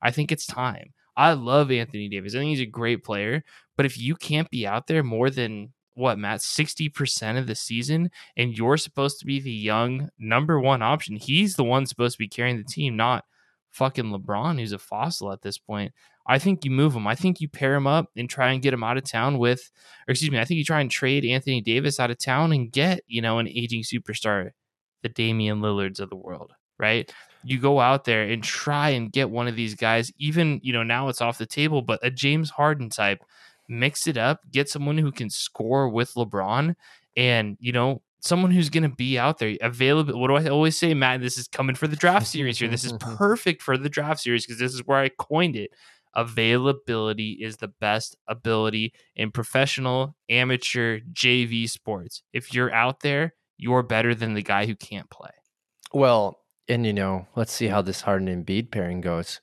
I 0.00 0.10
think 0.10 0.32
it's 0.32 0.46
time. 0.46 0.94
I 1.14 1.34
love 1.34 1.70
Anthony 1.70 2.08
Davis. 2.08 2.34
I 2.34 2.38
think 2.38 2.50
he's 2.50 2.60
a 2.60 2.66
great 2.66 3.04
player. 3.04 3.44
But 3.76 3.84
if 3.84 3.98
you 3.98 4.16
can't 4.16 4.50
be 4.50 4.66
out 4.66 4.86
there 4.86 5.02
more 5.02 5.28
than 5.28 5.72
what 5.94 6.18
Matt 6.18 6.40
60% 6.40 7.38
of 7.38 7.46
the 7.46 7.54
season 7.54 8.10
and 8.36 8.56
you're 8.56 8.76
supposed 8.76 9.18
to 9.20 9.26
be 9.26 9.40
the 9.40 9.52
young 9.52 10.08
number 10.18 10.58
1 10.58 10.82
option. 10.82 11.16
He's 11.16 11.56
the 11.56 11.64
one 11.64 11.86
supposed 11.86 12.14
to 12.14 12.18
be 12.18 12.28
carrying 12.28 12.56
the 12.58 12.64
team, 12.64 12.96
not 12.96 13.24
fucking 13.70 14.06
LeBron 14.06 14.58
who's 14.58 14.72
a 14.72 14.78
fossil 14.78 15.32
at 15.32 15.42
this 15.42 15.58
point. 15.58 15.92
I 16.26 16.38
think 16.38 16.64
you 16.64 16.70
move 16.70 16.94
him. 16.94 17.06
I 17.06 17.14
think 17.14 17.40
you 17.40 17.48
pair 17.48 17.74
him 17.74 17.86
up 17.86 18.10
and 18.16 18.30
try 18.30 18.52
and 18.52 18.62
get 18.62 18.74
him 18.74 18.84
out 18.84 18.96
of 18.96 19.04
town 19.04 19.38
with 19.38 19.70
or 20.06 20.12
excuse 20.12 20.30
me, 20.30 20.38
I 20.38 20.44
think 20.44 20.58
you 20.58 20.64
try 20.64 20.80
and 20.80 20.90
trade 20.90 21.24
Anthony 21.24 21.60
Davis 21.60 21.98
out 21.98 22.10
of 22.10 22.18
town 22.18 22.52
and 22.52 22.70
get, 22.70 23.00
you 23.06 23.20
know, 23.20 23.38
an 23.38 23.48
aging 23.48 23.82
superstar, 23.82 24.50
the 25.02 25.08
Damian 25.08 25.60
Lillards 25.60 26.00
of 26.00 26.10
the 26.10 26.16
world, 26.16 26.52
right? 26.78 27.12
You 27.44 27.58
go 27.58 27.80
out 27.80 28.04
there 28.04 28.22
and 28.22 28.42
try 28.42 28.90
and 28.90 29.10
get 29.10 29.30
one 29.30 29.48
of 29.48 29.56
these 29.56 29.74
guys 29.74 30.12
even, 30.16 30.60
you 30.62 30.72
know, 30.72 30.84
now 30.84 31.08
it's 31.08 31.20
off 31.20 31.38
the 31.38 31.46
table, 31.46 31.82
but 31.82 31.98
a 32.02 32.10
James 32.10 32.50
Harden 32.50 32.88
type 32.88 33.24
mix 33.72 34.06
it 34.06 34.16
up, 34.16 34.40
get 34.50 34.68
someone 34.68 34.98
who 34.98 35.10
can 35.12 35.30
score 35.30 35.88
with 35.88 36.14
LeBron 36.14 36.74
and, 37.16 37.56
you 37.60 37.72
know, 37.72 38.02
someone 38.20 38.50
who's 38.52 38.70
going 38.70 38.88
to 38.88 38.96
be 38.96 39.18
out 39.18 39.38
there 39.38 39.56
available. 39.60 40.18
What 40.18 40.28
do 40.28 40.36
I 40.36 40.48
always 40.48 40.76
say, 40.76 40.94
Matt? 40.94 41.20
This 41.20 41.36
is 41.36 41.48
coming 41.48 41.74
for 41.74 41.88
the 41.88 41.96
draft 41.96 42.26
series 42.26 42.58
here. 42.58 42.68
This 42.68 42.84
is 42.84 42.92
perfect 43.00 43.62
for 43.62 43.76
the 43.76 43.88
draft 43.88 44.20
series 44.20 44.46
because 44.46 44.60
this 44.60 44.74
is 44.74 44.86
where 44.86 44.98
I 44.98 45.08
coined 45.08 45.56
it. 45.56 45.70
Availability 46.14 47.38
is 47.40 47.56
the 47.56 47.68
best 47.68 48.16
ability 48.28 48.92
in 49.16 49.30
professional, 49.30 50.14
amateur, 50.28 51.00
JV 51.12 51.68
sports. 51.68 52.22
If 52.32 52.52
you're 52.54 52.72
out 52.72 53.00
there, 53.00 53.34
you're 53.56 53.82
better 53.82 54.14
than 54.14 54.34
the 54.34 54.42
guy 54.42 54.66
who 54.66 54.76
can't 54.76 55.08
play. 55.08 55.30
Well, 55.92 56.38
and 56.68 56.86
you 56.86 56.92
know, 56.92 57.26
let's 57.34 57.52
see 57.52 57.68
how 57.68 57.82
this 57.82 58.02
Harden 58.02 58.28
and 58.28 58.46
Embiid 58.46 58.70
pairing 58.70 59.00
goes. 59.00 59.40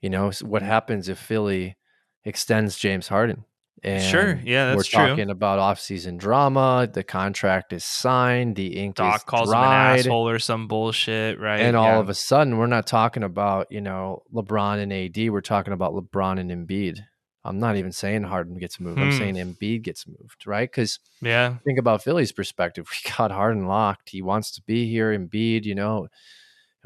You 0.00 0.10
know, 0.10 0.30
what 0.42 0.62
happens 0.62 1.08
if 1.08 1.18
Philly 1.18 1.76
extends 2.24 2.76
James 2.76 3.08
Harden? 3.08 3.44
And 3.84 4.02
sure, 4.02 4.40
yeah, 4.44 4.74
that's 4.74 4.88
true. 4.88 4.98
we're 5.00 5.06
true. 5.06 5.14
talking 5.16 5.30
about 5.30 5.58
off-season 5.58 6.16
drama. 6.16 6.88
The 6.90 7.04
contract 7.04 7.72
is 7.74 7.84
signed. 7.84 8.56
The 8.56 8.76
ink 8.78 8.96
Doc 8.96 9.16
is 9.16 9.22
calls 9.24 9.50
dried, 9.50 9.64
him 9.64 9.72
an 9.92 9.98
asshole 9.98 10.28
or 10.28 10.38
some 10.38 10.66
bullshit, 10.68 11.38
right? 11.38 11.60
And 11.60 11.76
all 11.76 12.00
of 12.00 12.08
a 12.08 12.14
sudden, 12.14 12.56
we're 12.56 12.66
not 12.66 12.86
talking 12.86 13.22
about 13.22 13.66
you 13.70 13.80
know 13.82 14.22
LeBron 14.32 14.78
and 14.78 14.92
AD. 14.92 15.30
We're 15.30 15.42
talking 15.42 15.74
about 15.74 15.92
LeBron 15.92 16.40
and 16.40 16.50
Embiid 16.50 16.98
I'm 17.46 17.58
not 17.58 17.76
even 17.76 17.92
saying 17.92 18.22
Harden 18.22 18.56
gets 18.56 18.80
moved. 18.80 18.98
I'm 19.02 19.10
Hmm. 19.10 19.18
saying 19.18 19.34
Embiid 19.34 19.82
gets 19.82 20.06
moved, 20.06 20.46
right? 20.46 20.70
Because 20.70 20.98
Yeah. 21.20 21.56
think 21.66 21.78
about 21.78 22.02
Philly's 22.02 22.32
perspective. 22.32 22.88
We 23.04 23.10
got 23.18 23.30
Harden 23.30 23.66
locked. 23.66 24.08
He 24.10 24.22
wants 24.22 24.50
to 24.52 24.62
be 24.62 24.88
here. 24.88 25.12
Embiid, 25.12 25.64
you 25.64 25.74
know, 25.74 26.08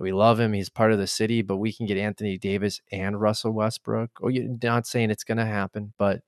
we 0.01 0.11
love 0.13 0.41
him. 0.41 0.53
He's 0.53 0.69
part 0.69 0.91
of 0.91 0.99
the 0.99 1.07
city, 1.07 1.43
but 1.43 1.59
we 1.59 1.73
can 1.73 1.87
get 1.87 1.97
Anthony 1.97 2.39
Davis 2.39 2.81
and 2.91 3.21
Russell 3.21 3.53
Westbrook. 3.53 4.11
Oh, 4.21 4.27
you're 4.29 4.49
not 4.61 4.85
saying 4.87 5.13
it's 5.13 5.23
going 5.23 5.39
to 5.39 5.45
happen, 5.47 5.93
but 5.97 6.23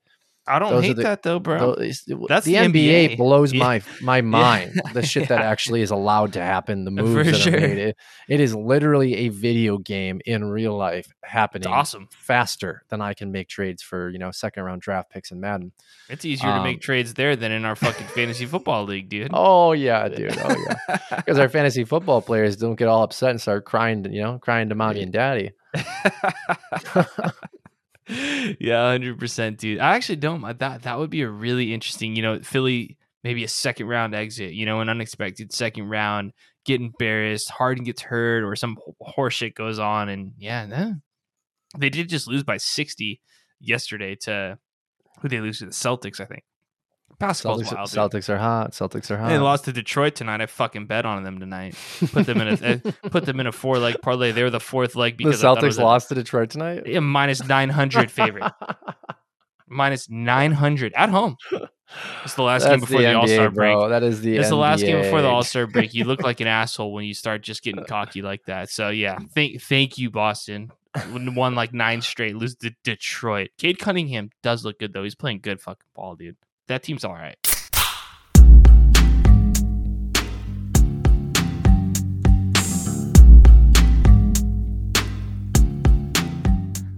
I 0.47 0.57
don't 0.57 0.71
Those 0.71 0.83
hate 0.85 0.95
the- 0.95 1.03
that 1.03 1.21
though, 1.23 1.39
bro. 1.39 1.73
it's- 1.73 2.03
That's 2.27 2.45
the, 2.45 2.53
the 2.55 2.65
NBA, 2.65 3.09
NBA. 3.11 3.17
blows 3.17 3.53
Yeah. 3.53 3.59
my 3.63 3.81
my 4.01 4.21
mind. 4.39 4.81
The 4.93 5.03
shit 5.05 5.29
that 5.29 5.41
actually 5.51 5.81
is 5.81 5.91
allowed 5.91 6.33
to 6.33 6.41
happen. 6.41 6.83
The 6.83 6.91
For 6.91 6.95
moves 7.03 7.31
that 7.31 7.37
sure. 7.37 7.55
are 7.55 7.59
made. 7.59 7.77
It, 7.77 7.97
it 8.27 8.39
is 8.39 8.55
literally 8.55 9.15
a 9.17 9.29
video 9.29 9.77
game 9.77 10.19
in 10.25 10.43
real 10.45 10.75
life 10.75 11.07
happening. 11.23 11.61
It's 11.61 11.67
awesome. 11.67 12.07
faster 12.11 12.83
than 12.89 13.01
I 13.01 13.13
can 13.13 13.31
make 13.31 13.49
trades 13.49 13.83
for 13.83 14.09
you 14.09 14.17
know 14.17 14.31
second 14.31 14.63
round 14.63 14.81
draft 14.81 15.11
picks 15.11 15.29
in 15.31 15.39
Madden. 15.39 15.73
It's 16.09 16.25
easier 16.25 16.49
to 16.49 16.55
Um, 16.57 16.63
make 16.63 16.81
trades 16.81 17.13
there 17.13 17.35
than 17.35 17.51
in 17.51 17.63
our 17.63 17.75
fucking 17.75 18.07
fantasy 18.07 18.45
football 18.47 18.83
league, 18.85 19.09
dude. 19.09 19.29
Oh 19.33 19.73
yeah, 19.73 20.09
dude. 20.09 20.37
Oh 20.43 20.55
yeah. 20.89 20.97
because 21.17 21.37
our 21.37 21.49
fantasy 21.49 21.83
football 21.83 22.21
players 22.21 22.55
don't 22.57 22.75
get 22.75 22.87
all 22.87 23.03
upset 23.03 23.29
and 23.29 23.39
start 23.39 23.63
crying, 23.65 24.11
you 24.11 24.21
know, 24.23 24.39
crying 24.39 24.69
to 24.69 24.75
mommy 24.75 25.03
and 25.03 25.13
daddy. 25.13 25.51
Yeah, 28.07 28.91
hundred 28.91 29.19
percent, 29.19 29.59
dude. 29.59 29.79
I 29.79 29.95
actually 29.95 30.17
don't. 30.17 30.41
That 30.59 30.83
that 30.83 30.97
would 30.97 31.09
be 31.09 31.21
a 31.21 31.29
really 31.29 31.73
interesting. 31.73 32.15
You 32.15 32.21
know, 32.21 32.39
Philly 32.39 32.97
maybe 33.23 33.43
a 33.43 33.47
second 33.47 33.87
round 33.87 34.15
exit. 34.15 34.53
You 34.53 34.65
know, 34.65 34.81
an 34.81 34.89
unexpected 34.89 35.53
second 35.53 35.89
round, 35.89 36.33
get 36.65 36.81
embarrassed, 36.81 37.49
Harden 37.51 37.83
gets 37.83 38.01
hurt, 38.01 38.43
or 38.43 38.55
some 38.55 38.77
horse 38.99 39.35
shit 39.35 39.55
goes 39.55 39.79
on, 39.79 40.09
and 40.09 40.33
yeah, 40.37 40.65
no. 40.65 40.95
they 41.77 41.89
did 41.89 42.09
just 42.09 42.27
lose 42.27 42.43
by 42.43 42.57
sixty 42.57 43.21
yesterday 43.59 44.15
to 44.21 44.57
who 45.21 45.29
they 45.29 45.39
lose 45.39 45.59
to 45.59 45.65
the 45.65 45.71
Celtics. 45.71 46.19
I 46.19 46.25
think 46.25 46.43
basketball's 47.21 47.63
Celtics, 47.63 47.95
wild. 47.97 48.11
dude. 48.11 48.29
Are 48.29 48.37
hot. 48.37 48.71
Celtics 48.71 49.09
are 49.09 49.17
hot. 49.17 49.29
They 49.29 49.37
lost 49.37 49.65
to 49.65 49.71
Detroit 49.71 50.15
tonight. 50.15 50.41
I 50.41 50.45
fucking 50.47 50.87
bet 50.87 51.05
on 51.05 51.23
them 51.23 51.39
tonight. 51.39 51.75
Put 52.11 52.25
them 52.25 52.41
in 52.41 52.47
a 52.49 52.81
uh, 52.85 53.09
put 53.09 53.25
them 53.25 53.39
in 53.39 53.47
a 53.47 53.51
four 53.51 53.79
leg 53.79 53.95
parlay. 54.01 54.31
They 54.31 54.43
were 54.43 54.49
the 54.49 54.59
fourth 54.59 54.95
leg 54.95 55.17
the 55.17 55.25
because 55.25 55.41
thought 55.41 55.59
Celtics 55.59 55.63
was 55.63 55.77
a- 55.77 55.83
lost 55.83 56.09
to 56.09 56.15
Detroit 56.15 56.49
tonight. 56.49 56.83
a 56.85 56.99
minus 56.99 57.43
nine 57.47 57.69
hundred 57.69 58.11
favorite. 58.11 58.51
minus 59.67 60.09
nine 60.09 60.51
hundred 60.51 60.93
at 60.95 61.09
home. 61.09 61.37
It's 62.23 62.35
the 62.35 62.43
last 62.43 62.65
game 62.67 62.79
before 62.79 63.01
the, 63.01 63.07
NBA, 63.07 63.19
All 63.19 63.27
Star 63.27 63.49
break. 63.49 63.89
That 63.89 64.03
is 64.03 64.21
the. 64.21 64.37
It's 64.37 64.49
the 64.49 64.55
last 64.55 64.81
game 64.81 65.01
before 65.01 65.21
the 65.21 65.27
All 65.27 65.43
Star 65.43 65.67
break. 65.67 65.93
You 65.93 66.05
look 66.05 66.21
like 66.21 66.39
an 66.39 66.47
asshole 66.61 66.93
when 66.93 67.05
you 67.05 67.13
start 67.13 67.41
just 67.41 67.63
getting 67.63 67.83
cocky 67.85 68.21
like 68.21 68.45
that. 68.45 68.69
So 68.69 68.89
yeah, 68.89 69.17
thank 69.33 69.61
thank 69.61 69.97
you, 69.97 70.09
Boston. 70.09 70.71
Won 71.13 71.55
like 71.55 71.73
nine 71.73 72.01
straight, 72.01 72.35
lose 72.35 72.55
to 72.55 72.75
Detroit. 72.83 73.51
Cade 73.57 73.79
Cunningham 73.79 74.29
does 74.43 74.65
look 74.65 74.79
good 74.79 74.91
though. 74.93 75.03
He's 75.03 75.15
playing 75.15 75.39
good 75.39 75.61
fucking 75.61 75.87
ball, 75.95 76.15
dude. 76.15 76.35
That 76.71 76.83
team's 76.83 77.03
all 77.03 77.11
right. 77.11 77.35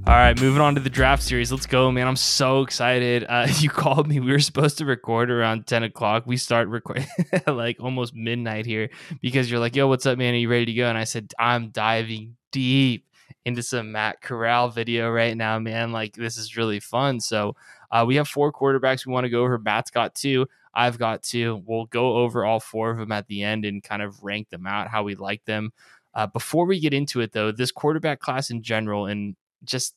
All 0.06 0.14
right, 0.14 0.40
moving 0.40 0.62
on 0.62 0.76
to 0.76 0.80
the 0.80 0.92
draft 0.92 1.24
series. 1.24 1.52
Let's 1.52 1.66
go, 1.66 1.92
man. 1.92 2.08
I'm 2.08 2.16
so 2.16 2.62
excited. 2.62 3.26
Uh, 3.28 3.48
you 3.58 3.72
called 3.72 4.08
me. 4.08 4.20
We 4.20 4.32
were 4.32 4.38
supposed 4.38 4.78
to 4.78 4.86
record 4.86 5.32
around 5.32 5.66
10 5.66 5.82
o'clock. 5.82 6.28
We 6.28 6.38
start 6.38 6.68
recording 6.68 7.08
like 7.48 7.78
almost 7.80 8.14
midnight 8.14 8.68
here 8.68 8.92
because 9.24 9.50
you're 9.50 9.60
like, 9.60 9.76
yo, 9.76 9.88
what's 9.88 10.06
up, 10.06 10.20
man? 10.20 10.36
Are 10.36 10.38
you 10.38 10.52
ready 10.52 10.66
to 10.66 10.74
go? 10.74 10.88
And 10.88 11.00
I 11.00 11.06
said, 11.06 11.34
I'm 11.40 11.70
diving 11.70 12.36
deep 12.52 13.08
into 13.44 13.64
some 13.64 13.92
Matt 13.92 14.22
Corral 14.22 14.70
video 14.70 15.10
right 15.10 15.36
now, 15.36 15.58
man. 15.58 15.92
Like, 15.92 16.14
this 16.14 16.38
is 16.38 16.56
really 16.56 16.80
fun. 16.80 17.20
So, 17.20 17.56
uh, 17.94 18.04
we 18.06 18.16
have 18.16 18.28
four 18.28 18.52
quarterbacks 18.52 19.06
we 19.06 19.14
want 19.14 19.24
to 19.24 19.30
go 19.30 19.44
over. 19.44 19.60
Matt's 19.60 19.92
got 19.92 20.16
two. 20.16 20.48
I've 20.74 20.98
got 20.98 21.22
two. 21.22 21.62
We'll 21.68 21.86
go 21.86 22.18
over 22.18 22.44
all 22.44 22.60
four 22.60 22.90
of 22.90 22.98
them 22.98 23.12
at 23.12 23.28
the 23.28 23.44
end 23.44 23.66
and 23.66 23.84
kind 23.84 24.02
of 24.02 24.24
rank 24.24 24.50
them 24.50 24.66
out, 24.66 24.88
how 24.88 25.04
we 25.04 25.14
like 25.14 25.46
them. 25.46 25.72
Uh, 26.16 26.26
before 26.26 26.66
we 26.66 26.80
get 26.80 26.94
into 26.94 27.22
it, 27.22 27.34
though, 27.34 27.52
this 27.52 27.72
quarterback 27.72 28.20
class 28.20 28.50
in 28.50 28.64
general 28.64 29.06
and 29.06 29.36
just 29.64 29.94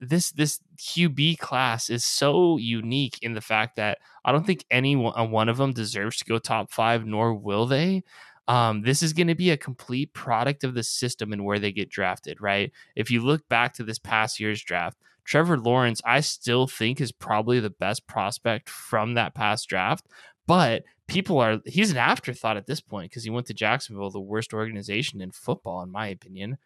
this 0.00 0.30
this 0.30 0.60
QB 0.78 1.38
class 1.38 1.90
is 1.90 2.04
so 2.04 2.56
unique 2.56 3.18
in 3.20 3.34
the 3.34 3.40
fact 3.40 3.76
that 3.76 3.98
I 4.24 4.30
don't 4.30 4.46
think 4.46 4.64
any 4.70 4.94
one 4.94 5.48
uh, 5.48 5.50
of 5.50 5.56
them 5.56 5.72
deserves 5.72 6.18
to 6.18 6.24
go 6.24 6.38
top 6.38 6.70
five, 6.70 7.04
nor 7.04 7.34
will 7.34 7.66
they. 7.66 8.04
Um, 8.46 8.82
this 8.82 9.02
is 9.02 9.12
going 9.12 9.26
to 9.26 9.34
be 9.34 9.50
a 9.50 9.56
complete 9.56 10.12
product 10.12 10.62
of 10.62 10.74
the 10.74 10.82
system 10.82 11.32
and 11.32 11.44
where 11.44 11.58
they 11.58 11.72
get 11.72 11.90
drafted, 11.90 12.40
right? 12.40 12.72
If 12.96 13.10
you 13.10 13.22
look 13.22 13.48
back 13.48 13.74
to 13.74 13.84
this 13.84 13.98
past 13.98 14.40
year's 14.40 14.62
draft, 14.62 14.96
Trevor 15.30 15.56
Lawrence, 15.56 16.02
I 16.04 16.20
still 16.20 16.66
think 16.66 17.00
is 17.00 17.12
probably 17.12 17.60
the 17.60 17.70
best 17.70 18.08
prospect 18.08 18.68
from 18.68 19.14
that 19.14 19.32
past 19.32 19.68
draft, 19.68 20.08
but 20.48 20.82
people 21.06 21.38
are 21.38 21.60
he's 21.64 21.92
an 21.92 21.96
afterthought 21.98 22.56
at 22.56 22.66
this 22.66 22.80
point 22.80 23.12
because 23.12 23.22
he 23.22 23.30
went 23.30 23.46
to 23.46 23.54
Jacksonville, 23.54 24.10
the 24.10 24.18
worst 24.18 24.52
organization 24.52 25.20
in 25.20 25.30
football, 25.30 25.82
in 25.82 25.92
my 25.92 26.08
opinion. 26.08 26.58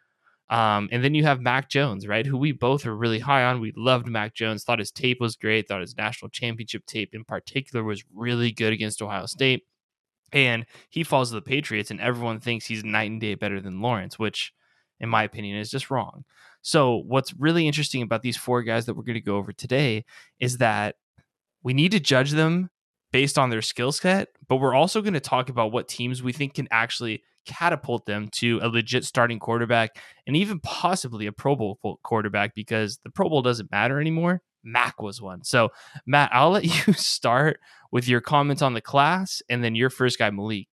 Um, 0.49 0.88
and 0.90 1.04
then 1.04 1.14
you 1.14 1.25
have 1.25 1.42
Mac 1.42 1.68
Jones, 1.68 2.06
right? 2.06 2.25
Who 2.25 2.38
we 2.38 2.52
both 2.52 2.87
are 2.87 2.97
really 2.97 3.18
high 3.18 3.44
on. 3.44 3.61
We 3.61 3.75
loved 3.76 4.06
Mac 4.06 4.33
Jones, 4.33 4.64
thought 4.64 4.78
his 4.78 4.90
tape 4.90 5.21
was 5.21 5.37
great, 5.37 5.68
thought 5.68 5.83
his 5.83 5.99
national 5.99 6.30
championship 6.30 6.87
tape 6.87 7.14
in 7.14 7.25
particular 7.25 7.85
was 7.85 8.02
really 8.14 8.50
good 8.50 8.73
against 8.73 9.02
Ohio 9.02 9.26
State. 9.26 9.64
And 10.33 10.64
he 10.88 11.04
falls 11.04 11.28
to 11.28 11.35
the 11.35 11.42
Patriots, 11.42 11.90
and 11.90 12.00
everyone 12.00 12.40
thinks 12.40 12.64
he's 12.64 12.83
night 12.83 13.11
and 13.11 13.21
day 13.21 13.35
better 13.35 13.61
than 13.61 13.83
Lawrence, 13.83 14.18
which, 14.18 14.54
in 15.00 15.11
my 15.11 15.23
opinion, 15.23 15.59
is 15.59 15.71
just 15.71 15.90
wrong. 15.90 16.25
So, 16.64 17.02
what's 17.06 17.35
really 17.35 17.66
interesting 17.66 18.00
about 18.00 18.23
these 18.23 18.38
four 18.38 18.62
guys 18.62 18.87
that 18.87 18.94
we're 18.94 19.02
going 19.02 19.14
to 19.14 19.21
go 19.21 19.37
over 19.37 19.52
today 19.52 20.06
is 20.40 20.56
that 20.59 20.97
we 21.62 21.75
need 21.75 21.92
to 21.92 22.00
judge 22.00 22.30
them 22.30 22.71
based 23.12 23.38
on 23.38 23.50
their 23.50 23.61
skill 23.61 23.92
set, 23.92 24.28
but 24.49 24.56
we're 24.56 24.75
also 24.75 25.02
going 25.02 25.12
to 25.12 25.21
talk 25.21 25.50
about 25.50 25.73
what 25.73 25.88
teams 25.88 26.23
we 26.23 26.33
think 26.33 26.54
can 26.54 26.66
actually 26.71 27.23
catapult 27.44 28.06
them 28.06 28.28
to 28.33 28.61
a 28.62 28.68
legit 28.68 29.04
starting 29.04 29.38
quarterback 29.38 29.99
and 30.26 30.38
even 30.38 30.59
possibly 30.61 31.26
a 31.26 31.33
Pro 31.33 31.54
Bowl 31.54 31.78
quarterback 32.02 32.54
because 32.54 32.99
the 33.04 33.11
Pro 33.11 33.28
Bowl 33.28 33.42
doesn't 33.42 33.71
matter 33.71 34.00
anymore. 34.00 34.40
Mac 34.64 35.02
was 35.02 35.21
one. 35.21 35.44
So, 35.44 35.68
Matt, 36.06 36.30
I'll 36.33 36.50
let 36.50 36.64
you 36.87 36.94
start 36.94 37.61
with 37.92 38.09
your 38.09 38.23
comments 38.23 38.62
on 38.62 38.73
the 38.73 38.80
class 38.80 39.42
and 39.50 39.62
then 39.62 39.75
your 39.75 39.90
first 39.90 40.18
guy, 40.18 40.30
Malik. 40.30 40.68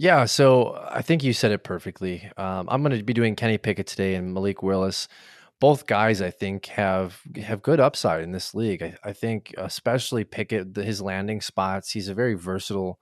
Yeah, 0.00 0.26
so 0.26 0.80
I 0.88 1.02
think 1.02 1.24
you 1.24 1.32
said 1.32 1.50
it 1.50 1.64
perfectly. 1.64 2.30
Um, 2.36 2.68
I'm 2.70 2.84
going 2.84 2.96
to 2.96 3.02
be 3.02 3.12
doing 3.12 3.34
Kenny 3.34 3.58
Pickett 3.58 3.88
today 3.88 4.14
and 4.14 4.32
Malik 4.32 4.62
Willis. 4.62 5.08
Both 5.58 5.88
guys, 5.88 6.22
I 6.22 6.30
think, 6.30 6.66
have 6.66 7.20
have 7.42 7.62
good 7.62 7.80
upside 7.80 8.22
in 8.22 8.30
this 8.30 8.54
league. 8.54 8.80
I, 8.80 8.96
I 9.02 9.12
think, 9.12 9.52
especially 9.58 10.22
Pickett, 10.22 10.74
the, 10.74 10.84
his 10.84 11.02
landing 11.02 11.40
spots. 11.40 11.90
He's 11.90 12.08
a 12.08 12.14
very 12.14 12.34
versatile 12.34 13.00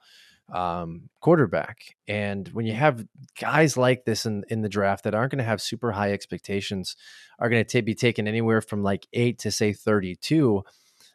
um, 0.51 1.11
quarterback, 1.21 1.97
and 2.09 2.49
when 2.49 2.65
you 2.65 2.73
have 2.73 3.05
guys 3.39 3.77
like 3.77 4.07
this 4.07 4.25
in 4.25 4.45
in 4.49 4.63
the 4.63 4.69
draft 4.71 5.05
that 5.05 5.15
aren't 5.15 5.33
going 5.33 5.39
to 5.39 5.45
have 5.45 5.61
super 5.61 5.93
high 5.93 6.13
expectations, 6.13 6.97
are 7.39 7.51
going 7.51 7.63
to 7.63 7.83
be 7.83 7.95
taken 7.95 8.27
anywhere 8.27 8.63
from 8.63 8.83
like 8.83 9.07
eight 9.13 9.39
to 9.41 9.51
say 9.51 9.75
32. 9.75 10.65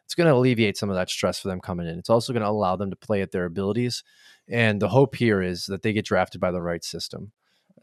It's 0.04 0.14
going 0.14 0.28
to 0.28 0.34
alleviate 0.34 0.76
some 0.76 0.90
of 0.90 0.96
that 0.96 1.10
stress 1.10 1.40
for 1.40 1.48
them 1.48 1.60
coming 1.60 1.86
in. 1.86 1.98
It's 1.98 2.10
also 2.10 2.32
going 2.32 2.42
to 2.42 2.48
allow 2.48 2.76
them 2.76 2.90
to 2.90 2.96
play 2.96 3.22
at 3.22 3.32
their 3.32 3.44
abilities. 3.44 4.02
And 4.48 4.80
the 4.80 4.88
hope 4.88 5.14
here 5.14 5.40
is 5.40 5.66
that 5.66 5.82
they 5.82 5.92
get 5.92 6.04
drafted 6.04 6.40
by 6.40 6.50
the 6.50 6.60
right 6.60 6.84
system. 6.84 7.32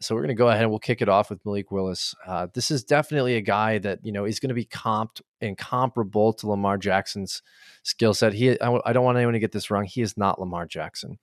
So 0.02 0.14
we're 0.14 0.22
going 0.22 0.28
to 0.28 0.34
go 0.34 0.48
ahead 0.48 0.62
and 0.62 0.70
we'll 0.70 0.78
kick 0.78 1.02
it 1.02 1.10
off 1.10 1.28
with 1.28 1.44
Malik 1.44 1.70
Willis. 1.70 2.14
Uh, 2.26 2.46
this 2.54 2.70
is 2.70 2.84
definitely 2.84 3.36
a 3.36 3.42
guy 3.42 3.78
that 3.78 3.98
you 4.02 4.12
know 4.12 4.24
is 4.24 4.40
going 4.40 4.48
to 4.48 4.54
be 4.54 4.64
comped 4.64 5.20
and 5.42 5.58
comparable 5.58 6.32
to 6.34 6.48
Lamar 6.48 6.78
Jackson's 6.78 7.42
skill 7.82 8.14
set. 8.14 8.32
He, 8.32 8.58
I, 8.60 8.78
I 8.86 8.92
don't 8.94 9.04
want 9.04 9.18
anyone 9.18 9.34
to 9.34 9.40
get 9.40 9.52
this 9.52 9.70
wrong. 9.70 9.84
He 9.84 10.00
is 10.00 10.16
not 10.16 10.40
Lamar 10.40 10.66
Jackson. 10.66 11.18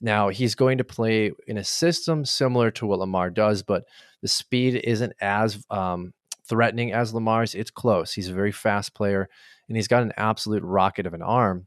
Now 0.00 0.28
he's 0.28 0.54
going 0.54 0.78
to 0.78 0.84
play 0.84 1.32
in 1.46 1.58
a 1.58 1.64
system 1.64 2.24
similar 2.24 2.70
to 2.72 2.86
what 2.86 3.00
Lamar 3.00 3.30
does, 3.30 3.62
but 3.62 3.84
the 4.22 4.28
speed 4.28 4.76
isn't 4.84 5.12
as 5.20 5.62
um, 5.70 6.14
threatening 6.46 6.92
as 6.92 7.12
Lamar's. 7.12 7.54
It's 7.54 7.70
close. 7.70 8.12
He's 8.12 8.28
a 8.28 8.34
very 8.34 8.52
fast 8.52 8.94
player, 8.94 9.28
and 9.68 9.76
he's 9.76 9.88
got 9.88 10.02
an 10.02 10.12
absolute 10.16 10.62
rocket 10.62 11.06
of 11.06 11.14
an 11.14 11.22
arm 11.22 11.66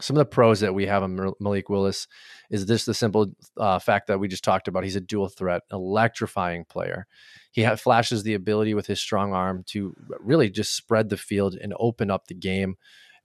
some 0.00 0.16
of 0.16 0.18
the 0.18 0.26
pros 0.26 0.60
that 0.60 0.74
we 0.74 0.86
have 0.86 1.02
on 1.02 1.34
Malik 1.40 1.68
Willis 1.68 2.06
is 2.50 2.64
just 2.64 2.86
the 2.86 2.94
simple 2.94 3.32
uh, 3.56 3.78
fact 3.78 4.06
that 4.08 4.18
we 4.18 4.28
just 4.28 4.44
talked 4.44 4.68
about. 4.68 4.84
He's 4.84 4.96
a 4.96 5.00
dual 5.00 5.28
threat, 5.28 5.62
electrifying 5.70 6.64
player. 6.64 7.06
He 7.52 7.62
ha- 7.62 7.76
flashes 7.76 8.22
the 8.22 8.34
ability 8.34 8.74
with 8.74 8.86
his 8.86 9.00
strong 9.00 9.32
arm 9.32 9.64
to 9.68 9.94
really 10.18 10.50
just 10.50 10.74
spread 10.74 11.08
the 11.08 11.16
field 11.16 11.54
and 11.54 11.74
open 11.78 12.10
up 12.10 12.26
the 12.26 12.34
game. 12.34 12.76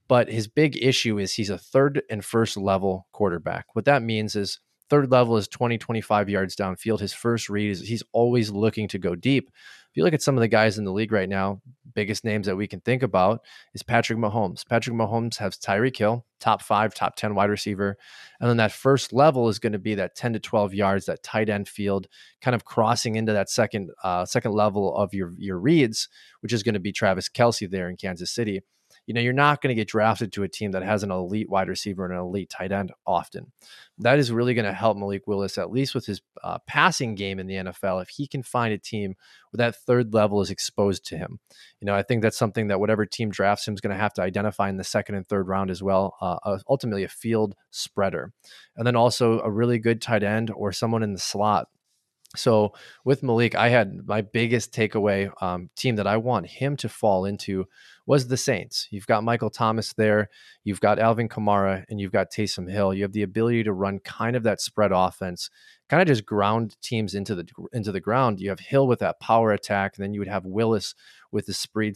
But 0.07 0.29
his 0.29 0.47
big 0.47 0.77
issue 0.81 1.17
is 1.17 1.33
he's 1.33 1.49
a 1.49 1.57
third 1.57 2.03
and 2.09 2.23
first 2.23 2.57
level 2.57 3.07
quarterback. 3.11 3.65
What 3.73 3.85
that 3.85 4.03
means 4.03 4.35
is 4.35 4.59
third 4.89 5.11
level 5.11 5.37
is 5.37 5.47
20, 5.47 5.77
25 5.77 6.29
yards 6.29 6.55
downfield. 6.55 6.99
His 6.99 7.13
first 7.13 7.49
read 7.49 7.71
is 7.71 7.81
he's 7.81 8.03
always 8.11 8.51
looking 8.51 8.87
to 8.89 8.99
go 8.99 9.15
deep. 9.15 9.49
If 9.95 9.99
you 9.99 10.03
look 10.03 10.13
at 10.13 10.21
some 10.21 10.35
of 10.35 10.41
the 10.41 10.49
guys 10.49 10.77
in 10.77 10.83
the 10.83 10.91
league 10.91 11.13
right 11.13 11.29
now, 11.29 11.61
biggest 11.93 12.25
names 12.25 12.47
that 12.47 12.57
we 12.57 12.67
can 12.67 12.81
think 12.81 13.01
about 13.01 13.39
is 13.73 13.81
Patrick 13.81 14.19
Mahomes. 14.19 14.67
Patrick 14.67 14.93
Mahomes 14.93 15.37
has 15.37 15.57
Tyreek 15.57 15.95
Hill, 15.95 16.25
top 16.41 16.61
five, 16.61 16.93
top 16.93 17.15
10 17.15 17.33
wide 17.33 17.49
receiver. 17.49 17.95
And 18.41 18.49
then 18.49 18.57
that 18.57 18.73
first 18.73 19.13
level 19.13 19.47
is 19.47 19.57
going 19.57 19.71
to 19.71 19.79
be 19.79 19.95
that 19.95 20.13
10 20.13 20.33
to 20.33 20.39
12 20.41 20.73
yards, 20.73 21.05
that 21.05 21.23
tight 21.23 21.47
end 21.47 21.69
field, 21.69 22.09
kind 22.41 22.53
of 22.53 22.65
crossing 22.65 23.15
into 23.15 23.31
that 23.31 23.49
second 23.49 23.89
uh, 24.03 24.25
second 24.25 24.51
level 24.51 24.93
of 24.93 25.13
your, 25.13 25.33
your 25.37 25.57
reads, 25.57 26.09
which 26.41 26.51
is 26.51 26.61
going 26.61 26.73
to 26.73 26.81
be 26.81 26.91
Travis 26.91 27.29
Kelce 27.29 27.71
there 27.71 27.87
in 27.87 27.95
Kansas 27.95 28.31
City 28.31 28.63
you 29.05 29.13
know, 29.13 29.21
you're 29.21 29.33
not 29.33 29.61
going 29.61 29.69
to 29.69 29.79
get 29.79 29.87
drafted 29.87 30.31
to 30.33 30.43
a 30.43 30.47
team 30.47 30.71
that 30.71 30.83
has 30.83 31.03
an 31.03 31.11
elite 31.11 31.49
wide 31.49 31.69
receiver 31.69 32.05
and 32.05 32.13
an 32.13 32.19
elite 32.19 32.49
tight 32.49 32.71
end 32.71 32.91
often. 33.05 33.51
That 33.99 34.19
is 34.19 34.31
really 34.31 34.53
going 34.53 34.65
to 34.65 34.73
help 34.73 34.97
Malik 34.97 35.27
Willis, 35.27 35.57
at 35.57 35.71
least 35.71 35.93
with 35.93 36.05
his 36.05 36.21
uh, 36.43 36.57
passing 36.67 37.15
game 37.15 37.39
in 37.39 37.47
the 37.47 37.55
NFL, 37.55 38.01
if 38.01 38.09
he 38.09 38.27
can 38.27 38.43
find 38.43 38.73
a 38.73 38.77
team 38.77 39.15
where 39.51 39.65
that 39.65 39.75
third 39.75 40.13
level 40.13 40.41
is 40.41 40.49
exposed 40.49 41.05
to 41.05 41.17
him. 41.17 41.39
You 41.79 41.85
know, 41.85 41.95
I 41.95 42.03
think 42.03 42.21
that's 42.21 42.37
something 42.37 42.67
that 42.67 42.79
whatever 42.79 43.05
team 43.05 43.29
drafts 43.29 43.67
him 43.67 43.75
is 43.75 43.81
going 43.81 43.95
to 43.95 44.01
have 44.01 44.13
to 44.13 44.21
identify 44.21 44.69
in 44.69 44.77
the 44.77 44.83
second 44.83 45.15
and 45.15 45.27
third 45.27 45.47
round 45.47 45.69
as 45.69 45.83
well. 45.83 46.15
Uh, 46.19 46.37
uh, 46.43 46.59
ultimately, 46.67 47.03
a 47.03 47.09
field 47.09 47.55
spreader. 47.71 48.33
And 48.75 48.85
then 48.85 48.95
also 48.95 49.39
a 49.39 49.51
really 49.51 49.79
good 49.79 50.01
tight 50.01 50.23
end 50.23 50.51
or 50.51 50.71
someone 50.71 51.03
in 51.03 51.13
the 51.13 51.19
slot 51.19 51.67
so 52.35 52.73
with 53.03 53.23
Malik, 53.23 53.55
I 53.55 53.69
had 53.69 54.07
my 54.07 54.21
biggest 54.21 54.73
takeaway 54.73 55.31
um, 55.41 55.69
team 55.75 55.95
that 55.95 56.07
I 56.07 56.17
want 56.17 56.47
him 56.47 56.75
to 56.77 56.89
fall 56.89 57.25
into 57.25 57.67
was 58.05 58.27
the 58.27 58.37
Saints. 58.37 58.87
You've 58.91 59.07
got 59.07 59.23
Michael 59.23 59.49
Thomas 59.49 59.93
there, 59.93 60.29
you've 60.63 60.79
got 60.79 60.99
Alvin 60.99 61.27
Kamara, 61.27 61.83
and 61.89 61.99
you've 61.99 62.11
got 62.11 62.31
Taysom 62.31 62.69
Hill. 62.69 62.93
You 62.93 63.03
have 63.03 63.13
the 63.13 63.23
ability 63.23 63.63
to 63.63 63.73
run 63.73 63.99
kind 63.99 64.35
of 64.35 64.43
that 64.43 64.61
spread 64.61 64.91
offense, 64.93 65.49
kind 65.89 66.01
of 66.01 66.07
just 66.07 66.25
ground 66.25 66.77
teams 66.81 67.15
into 67.15 67.35
the 67.35 67.47
into 67.73 67.91
the 67.91 67.99
ground. 67.99 68.39
You 68.39 68.49
have 68.49 68.59
Hill 68.59 68.87
with 68.87 68.99
that 68.99 69.19
power 69.19 69.51
attack, 69.51 69.97
and 69.97 70.03
then 70.03 70.13
you 70.13 70.19
would 70.19 70.27
have 70.27 70.45
Willis 70.45 70.93
with 71.31 71.47
the 71.47 71.53
spread 71.53 71.95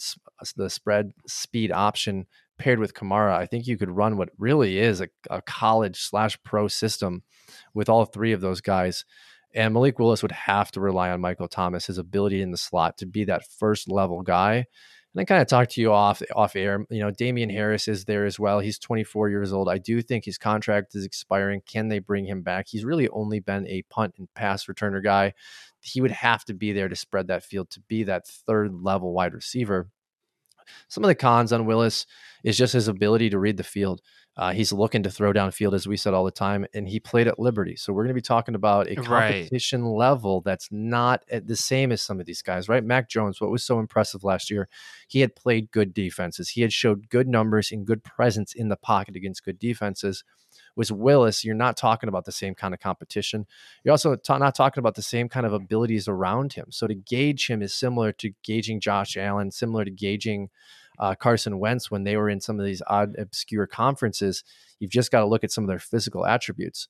the 0.55 0.69
spread 0.69 1.13
speed 1.27 1.71
option 1.71 2.25
paired 2.59 2.79
with 2.79 2.93
Kamara. 2.93 3.33
I 3.33 3.45
think 3.45 3.65
you 3.65 3.77
could 3.77 3.89
run 3.89 4.17
what 4.17 4.29
really 4.37 4.77
is 4.77 5.01
a, 5.01 5.07
a 5.29 5.41
college 5.41 6.01
slash 6.01 6.37
pro 6.43 6.67
system 6.67 7.23
with 7.73 7.89
all 7.89 8.05
three 8.05 8.33
of 8.33 8.41
those 8.41 8.61
guys. 8.61 9.05
And 9.55 9.73
Malik 9.73 9.97
Willis 9.97 10.21
would 10.21 10.31
have 10.31 10.71
to 10.71 10.79
rely 10.79 11.09
on 11.09 11.21
Michael 11.21 11.47
Thomas, 11.47 11.87
his 11.87 11.97
ability 11.97 12.41
in 12.41 12.51
the 12.51 12.57
slot 12.57 12.97
to 12.99 13.05
be 13.05 13.23
that 13.25 13.47
first 13.47 13.89
level 13.89 14.21
guy. 14.21 14.65
And 15.13 15.21
I 15.21 15.25
kind 15.25 15.41
of 15.41 15.47
talked 15.47 15.71
to 15.71 15.81
you 15.81 15.91
off 15.91 16.21
off 16.35 16.55
air. 16.55 16.85
You 16.91 16.99
know, 16.99 17.09
Damien 17.09 17.49
Harris 17.49 17.87
is 17.87 18.05
there 18.05 18.25
as 18.25 18.39
well. 18.39 18.59
He's 18.59 18.77
24 18.77 19.29
years 19.29 19.51
old. 19.51 19.67
I 19.67 19.79
do 19.79 20.01
think 20.01 20.25
his 20.25 20.37
contract 20.37 20.93
is 20.93 21.03
expiring. 21.03 21.61
Can 21.65 21.87
they 21.87 21.97
bring 21.97 22.25
him 22.25 22.43
back? 22.43 22.67
He's 22.69 22.85
really 22.85 23.09
only 23.09 23.39
been 23.39 23.65
a 23.67 23.81
punt 23.89 24.15
and 24.19 24.31
pass 24.35 24.65
returner 24.65 25.03
guy. 25.03 25.33
He 25.81 25.99
would 25.99 26.11
have 26.11 26.45
to 26.45 26.53
be 26.53 26.73
there 26.73 26.87
to 26.87 26.95
spread 26.95 27.27
that 27.27 27.43
field 27.43 27.71
to 27.71 27.79
be 27.81 28.03
that 28.03 28.27
third 28.27 28.71
level 28.83 29.13
wide 29.13 29.33
receiver. 29.33 29.89
Some 30.87 31.03
of 31.03 31.07
the 31.07 31.15
cons 31.15 31.51
on 31.51 31.65
Willis 31.65 32.05
is 32.43 32.57
just 32.57 32.73
his 32.73 32.87
ability 32.87 33.31
to 33.31 33.39
read 33.39 33.57
the 33.57 33.63
field. 33.63 34.01
Uh, 34.39 34.53
he's 34.53 34.71
looking 34.71 35.03
to 35.03 35.11
throw 35.11 35.33
downfield, 35.33 35.73
as 35.73 35.85
we 35.85 35.97
said 35.97 36.13
all 36.13 36.23
the 36.23 36.31
time, 36.31 36.65
and 36.73 36.87
he 36.87 36.97
played 36.97 37.27
at 37.27 37.39
Liberty. 37.39 37.75
So 37.75 37.91
we're 37.91 38.03
going 38.03 38.15
to 38.15 38.21
be 38.21 38.21
talking 38.21 38.55
about 38.55 38.87
a 38.87 38.95
competition 38.95 39.83
right. 39.83 39.97
level 39.97 40.39
that's 40.39 40.69
not 40.71 41.25
the 41.29 41.57
same 41.57 41.91
as 41.91 42.01
some 42.01 42.21
of 42.21 42.25
these 42.25 42.41
guys, 42.41 42.69
right? 42.69 42.81
Mac 42.81 43.09
Jones, 43.09 43.41
what 43.41 43.51
was 43.51 43.65
so 43.65 43.79
impressive 43.79 44.23
last 44.23 44.49
year, 44.49 44.69
he 45.09 45.19
had 45.19 45.35
played 45.35 45.71
good 45.71 45.93
defenses. 45.93 46.51
He 46.51 46.61
had 46.61 46.71
showed 46.71 47.09
good 47.09 47.27
numbers 47.27 47.69
and 47.69 47.85
good 47.85 48.01
presence 48.01 48.53
in 48.53 48.69
the 48.69 48.77
pocket 48.77 49.17
against 49.17 49.43
good 49.43 49.59
defenses. 49.59 50.23
With 50.73 50.89
Willis, 50.89 51.43
you're 51.43 51.53
not 51.53 51.75
talking 51.75 52.07
about 52.07 52.23
the 52.23 52.31
same 52.31 52.55
kind 52.55 52.73
of 52.73 52.79
competition. 52.79 53.45
You're 53.83 53.91
also 53.91 54.15
ta- 54.15 54.37
not 54.37 54.55
talking 54.55 54.79
about 54.79 54.95
the 54.95 55.01
same 55.01 55.27
kind 55.27 55.45
of 55.45 55.51
abilities 55.51 56.07
around 56.07 56.53
him. 56.53 56.67
So 56.69 56.87
to 56.87 56.95
gauge 56.95 57.47
him 57.49 57.61
is 57.61 57.73
similar 57.73 58.13
to 58.13 58.31
gauging 58.43 58.79
Josh 58.79 59.17
Allen, 59.17 59.51
similar 59.51 59.83
to 59.83 59.91
gauging 59.91 60.49
uh, 60.99 61.15
Carson 61.15 61.59
Wentz 61.59 61.89
when 61.89 62.03
they 62.03 62.17
were 62.17 62.29
in 62.29 62.41
some 62.41 62.59
of 62.59 62.65
these 62.65 62.81
odd, 62.87 63.15
obscure 63.17 63.67
conferences. 63.67 64.43
You've 64.79 64.91
just 64.91 65.11
got 65.11 65.21
to 65.21 65.27
look 65.27 65.43
at 65.43 65.51
some 65.51 65.63
of 65.63 65.67
their 65.67 65.79
physical 65.79 66.25
attributes. 66.25 66.87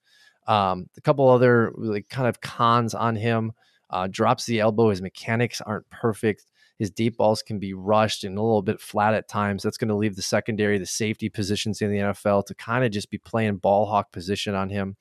Um, 0.47 0.87
a 0.97 1.01
couple 1.01 1.29
other 1.29 1.71
like 1.75 2.09
kind 2.09 2.27
of 2.27 2.41
cons 2.41 2.93
on 2.93 3.15
him. 3.15 3.53
Uh, 3.91 4.07
drops 4.09 4.45
the 4.45 4.59
elbow. 4.59 4.89
His 4.89 5.01
mechanics 5.01 5.61
aren't 5.61 5.89
perfect. 5.89 6.45
His 6.77 6.91
deep 6.91 7.17
balls 7.17 7.41
can 7.41 7.59
be 7.59 7.73
rushed 7.73 8.23
and 8.23 8.37
a 8.37 8.41
little 8.41 8.61
bit 8.61 8.79
flat 8.79 9.13
at 9.13 9.27
times. 9.27 9.63
That's 9.63 9.77
going 9.77 9.89
to 9.89 9.95
leave 9.95 10.15
the 10.15 10.21
secondary, 10.21 10.77
the 10.77 10.85
safety 10.85 11.27
positions 11.27 11.81
in 11.81 11.91
the 11.91 11.97
NFL 11.97 12.45
to 12.45 12.55
kind 12.55 12.85
of 12.85 12.91
just 12.91 13.09
be 13.09 13.17
playing 13.17 13.57
ball 13.57 13.85
hawk 13.85 14.11
position 14.11 14.55
on 14.55 14.69
him 14.69 14.95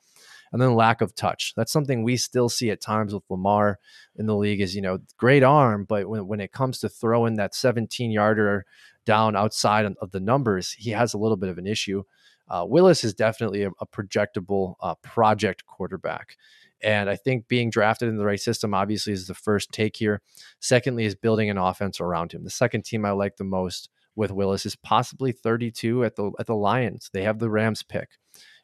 and 0.51 0.61
then 0.61 0.75
lack 0.75 1.01
of 1.01 1.15
touch. 1.15 1.53
That's 1.55 1.71
something 1.71 2.03
we 2.03 2.17
still 2.17 2.49
see 2.49 2.71
at 2.71 2.81
times 2.81 3.13
with 3.13 3.23
Lamar 3.29 3.79
in 4.15 4.25
the 4.25 4.35
league 4.35 4.61
is, 4.61 4.75
you 4.75 4.81
know, 4.81 4.99
great 5.17 5.43
arm, 5.43 5.85
but 5.87 6.07
when, 6.07 6.27
when 6.27 6.39
it 6.39 6.51
comes 6.51 6.79
to 6.79 6.89
throwing 6.89 7.35
that 7.35 7.55
17 7.55 8.11
yarder 8.11 8.65
down 9.05 9.35
outside 9.35 9.85
of 10.01 10.11
the 10.11 10.19
numbers, 10.19 10.73
he 10.73 10.91
has 10.91 11.13
a 11.13 11.17
little 11.17 11.37
bit 11.37 11.49
of 11.49 11.57
an 11.57 11.67
issue. 11.67 12.03
Uh, 12.49 12.65
Willis 12.67 13.03
is 13.03 13.13
definitely 13.13 13.63
a, 13.63 13.71
a 13.79 13.87
projectable 13.87 14.75
uh, 14.81 14.95
project 14.95 15.65
quarterback. 15.65 16.35
And 16.81 17.09
I 17.09 17.15
think 17.15 17.47
being 17.47 17.69
drafted 17.69 18.09
in 18.09 18.17
the 18.17 18.25
right 18.25 18.39
system 18.39 18.73
obviously 18.73 19.13
is 19.13 19.27
the 19.27 19.33
first 19.33 19.71
take 19.71 19.97
here. 19.97 20.21
Secondly, 20.59 21.05
is 21.05 21.15
building 21.15 21.49
an 21.49 21.57
offense 21.57 21.99
around 21.99 22.31
him. 22.31 22.43
The 22.43 22.49
second 22.49 22.85
team 22.85 23.05
I 23.05 23.11
like 23.11 23.37
the 23.37 23.43
most 23.43 23.89
with 24.15 24.31
Willis 24.31 24.65
is 24.65 24.75
possibly 24.75 25.31
32 25.31 26.03
at 26.03 26.15
the 26.15 26.31
at 26.39 26.47
the 26.47 26.55
Lions. 26.55 27.09
They 27.13 27.23
have 27.23 27.39
the 27.39 27.49
Rams 27.49 27.83
pick. 27.83 28.09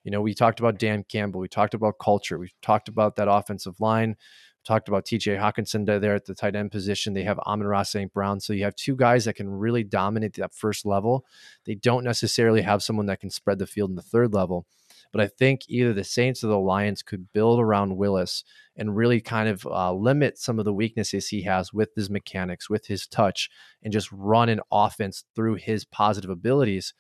You 0.06 0.12
know, 0.12 0.22
we 0.22 0.36
talked 0.36 0.60
about 0.60 0.78
Dan 0.78 1.04
Campbell. 1.04 1.42
We 1.42 1.50
talked 1.50 1.74
about 1.74 1.96
culture. 2.00 2.38
We 2.38 2.54
talked 2.62 2.88
about 2.88 3.16
that 3.16 3.28
offensive 3.28 3.82
line. 3.82 4.16
Talked 4.64 4.88
about 4.88 5.06
TJ 5.06 5.40
Hockenson 5.40 5.86
there 5.86 6.16
at 6.16 6.26
the 6.26 6.36
tight 6.36 6.56
end 6.56 6.72
position. 6.72 7.14
They 7.14 7.24
have 7.24 7.40
Amon-Ra 7.40 7.84
St. 7.84 8.14
Brown. 8.14 8.40
So 8.40 8.54
you 8.54 8.64
have 8.64 8.76
two 8.76 8.96
guys 8.96 9.26
that 9.26 9.36
can 9.36 9.50
really 9.50 9.84
dominate 9.84 10.34
that 10.36 10.54
first 10.54 10.86
level. 10.86 11.26
They 11.66 11.76
don't 11.76 12.04
necessarily 12.04 12.62
have 12.62 12.84
someone 12.84 13.08
that 13.08 13.20
can 13.20 13.32
spread 13.32 13.60
the 13.60 13.68
field 13.68 13.90
in 13.90 13.96
the 13.96 14.02
third 14.04 14.34
level. 14.34 14.68
But 15.12 15.22
I 15.22 15.28
think 15.28 15.62
either 15.68 15.94
the 15.94 16.04
Saints 16.04 16.44
or 16.44 16.48
the 16.48 16.60
Lions 16.60 17.02
could 17.02 17.32
build 17.32 17.60
around 17.60 17.98
Willis 17.98 18.44
and 18.76 18.96
really 18.96 19.22
kind 19.22 19.50
of 19.50 19.66
uh, 19.66 19.94
limit 19.94 20.38
some 20.38 20.60
of 20.60 20.66
the 20.66 20.74
weaknesses 20.74 21.30
he 21.30 21.44
has 21.44 21.74
with 21.74 21.96
his 21.96 22.10
mechanics, 22.10 22.70
with 22.70 22.88
his 22.88 23.08
touch, 23.08 23.50
and 23.82 23.94
just 23.94 24.12
run 24.12 24.50
an 24.50 24.62
offense 24.72 25.24
through 25.36 25.56
his 25.56 25.86
positive 25.86 26.30
abilities 26.30 26.94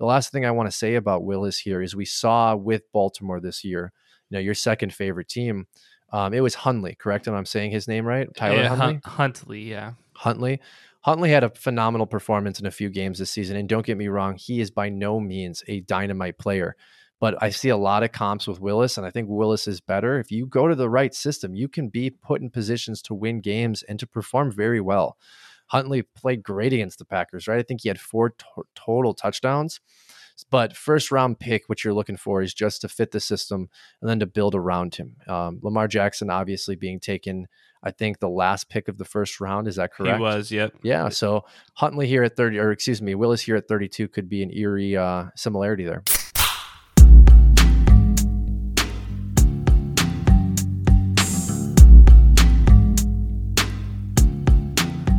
the 0.00 0.06
last 0.06 0.32
thing 0.32 0.46
I 0.46 0.50
want 0.50 0.68
to 0.68 0.76
say 0.76 0.94
about 0.94 1.24
Willis 1.24 1.58
here 1.58 1.82
is 1.82 1.94
we 1.94 2.06
saw 2.06 2.56
with 2.56 2.90
Baltimore 2.90 3.38
this 3.38 3.62
year, 3.62 3.92
you 4.30 4.36
know, 4.36 4.40
your 4.40 4.54
second 4.54 4.94
favorite 4.94 5.28
team. 5.28 5.66
Um, 6.10 6.32
it 6.32 6.40
was 6.40 6.54
Huntley, 6.54 6.94
correct? 6.94 7.26
And 7.26 7.36
I'm 7.36 7.44
saying 7.44 7.70
his 7.70 7.86
name 7.86 8.06
right? 8.06 8.26
Tyler 8.34 8.62
yeah, 8.62 8.68
Huntley? 8.74 9.00
Huntley, 9.04 9.60
yeah. 9.60 9.92
Huntley. 10.16 10.58
Huntley 11.02 11.30
had 11.30 11.44
a 11.44 11.50
phenomenal 11.50 12.06
performance 12.06 12.58
in 12.58 12.66
a 12.66 12.70
few 12.70 12.88
games 12.88 13.18
this 13.18 13.30
season. 13.30 13.56
And 13.56 13.68
don't 13.68 13.84
get 13.84 13.98
me 13.98 14.08
wrong, 14.08 14.36
he 14.36 14.60
is 14.60 14.70
by 14.70 14.88
no 14.88 15.20
means 15.20 15.62
a 15.68 15.80
dynamite 15.80 16.38
player. 16.38 16.76
But 17.20 17.40
I 17.42 17.50
see 17.50 17.68
a 17.68 17.76
lot 17.76 18.02
of 18.02 18.12
comps 18.12 18.48
with 18.48 18.58
Willis, 18.58 18.96
and 18.96 19.06
I 19.06 19.10
think 19.10 19.28
Willis 19.28 19.68
is 19.68 19.82
better. 19.82 20.18
If 20.18 20.32
you 20.32 20.46
go 20.46 20.66
to 20.66 20.74
the 20.74 20.88
right 20.88 21.14
system, 21.14 21.54
you 21.54 21.68
can 21.68 21.90
be 21.90 22.08
put 22.08 22.40
in 22.40 22.48
positions 22.48 23.02
to 23.02 23.14
win 23.14 23.42
games 23.42 23.82
and 23.82 24.00
to 24.00 24.06
perform 24.06 24.50
very 24.50 24.80
well. 24.80 25.18
Huntley 25.70 26.02
played 26.02 26.42
great 26.42 26.72
against 26.72 26.98
the 26.98 27.04
Packers, 27.04 27.46
right? 27.46 27.58
I 27.58 27.62
think 27.62 27.82
he 27.82 27.88
had 27.88 28.00
four 28.00 28.30
to- 28.30 28.64
total 28.74 29.14
touchdowns. 29.14 29.80
But 30.50 30.74
first 30.76 31.10
round 31.10 31.38
pick, 31.38 31.68
what 31.68 31.84
you're 31.84 31.94
looking 31.94 32.16
for 32.16 32.40
is 32.40 32.54
just 32.54 32.80
to 32.80 32.88
fit 32.88 33.10
the 33.10 33.20
system 33.20 33.68
and 34.00 34.08
then 34.08 34.20
to 34.20 34.26
build 34.26 34.54
around 34.54 34.94
him. 34.94 35.16
Um, 35.28 35.60
Lamar 35.62 35.86
Jackson, 35.86 36.30
obviously 36.30 36.76
being 36.76 36.98
taken, 36.98 37.46
I 37.82 37.90
think 37.90 38.18
the 38.18 38.28
last 38.28 38.70
pick 38.70 38.88
of 38.88 38.96
the 38.96 39.04
first 39.04 39.40
round. 39.40 39.68
Is 39.68 39.76
that 39.76 39.92
correct? 39.92 40.16
He 40.16 40.22
was, 40.22 40.50
yep. 40.50 40.74
Yeah. 40.82 41.10
So 41.10 41.44
Huntley 41.74 42.06
here 42.06 42.22
at 42.22 42.36
30, 42.36 42.58
or 42.58 42.72
excuse 42.72 43.02
me, 43.02 43.14
Willis 43.14 43.42
here 43.42 43.56
at 43.56 43.68
32 43.68 44.08
could 44.08 44.28
be 44.28 44.42
an 44.42 44.50
eerie 44.52 44.96
uh, 44.96 45.26
similarity 45.36 45.84
there. 45.84 46.02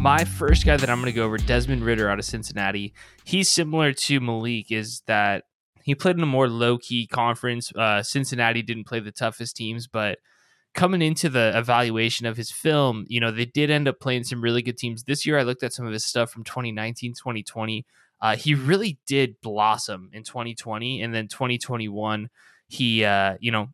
My 0.01 0.25
first 0.25 0.65
guy 0.65 0.77
that 0.77 0.89
I'm 0.89 0.99
going 0.99 1.13
to 1.13 1.15
go 1.15 1.25
over, 1.25 1.37
Desmond 1.37 1.83
Ridder 1.83 2.09
out 2.09 2.17
of 2.17 2.25
Cincinnati. 2.25 2.91
He's 3.23 3.51
similar 3.51 3.93
to 3.93 4.19
Malik, 4.19 4.71
is 4.71 5.03
that 5.05 5.43
he 5.83 5.93
played 5.93 6.17
in 6.17 6.23
a 6.23 6.25
more 6.25 6.49
low 6.49 6.79
key 6.79 7.05
conference. 7.05 7.71
Uh, 7.75 8.01
Cincinnati 8.01 8.63
didn't 8.63 8.87
play 8.87 8.99
the 8.99 9.11
toughest 9.11 9.55
teams, 9.55 9.85
but 9.85 10.17
coming 10.73 11.03
into 11.03 11.29
the 11.29 11.51
evaluation 11.55 12.25
of 12.25 12.35
his 12.35 12.49
film, 12.49 13.05
you 13.09 13.19
know, 13.19 13.29
they 13.29 13.45
did 13.45 13.69
end 13.69 13.87
up 13.87 13.99
playing 13.99 14.23
some 14.23 14.41
really 14.41 14.63
good 14.63 14.79
teams. 14.79 15.03
This 15.03 15.23
year, 15.23 15.37
I 15.37 15.43
looked 15.43 15.61
at 15.61 15.71
some 15.71 15.85
of 15.85 15.93
his 15.93 16.03
stuff 16.03 16.31
from 16.31 16.45
2019, 16.45 17.13
2020. 17.13 17.85
Uh, 18.19 18.35
he 18.35 18.55
really 18.55 18.97
did 19.05 19.35
blossom 19.43 20.09
in 20.13 20.23
2020, 20.23 20.99
and 21.03 21.13
then 21.13 21.27
2021, 21.27 22.27
he, 22.67 23.05
uh, 23.05 23.35
you 23.39 23.51
know, 23.51 23.67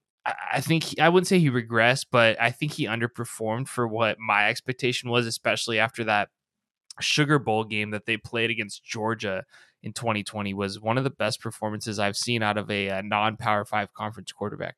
I 0.51 0.61
think 0.61 0.99
I 0.99 1.09
wouldn't 1.09 1.27
say 1.27 1.39
he 1.39 1.49
regressed, 1.49 2.07
but 2.11 2.39
I 2.41 2.51
think 2.51 2.73
he 2.73 2.85
underperformed 2.85 3.67
for 3.67 3.87
what 3.87 4.17
my 4.19 4.49
expectation 4.49 5.09
was, 5.09 5.25
especially 5.25 5.79
after 5.79 6.03
that 6.05 6.29
Sugar 6.99 7.39
Bowl 7.39 7.63
game 7.63 7.91
that 7.91 8.05
they 8.05 8.17
played 8.17 8.49
against 8.49 8.83
Georgia 8.83 9.43
in 9.83 9.93
2020 9.93 10.53
was 10.53 10.79
one 10.79 10.97
of 10.97 11.03
the 11.03 11.09
best 11.09 11.41
performances 11.41 11.99
I've 11.99 12.17
seen 12.17 12.41
out 12.43 12.57
of 12.57 12.69
a, 12.69 12.87
a 12.87 13.03
non-power 13.03 13.65
5 13.65 13.93
conference 13.93 14.31
quarterback. 14.31 14.75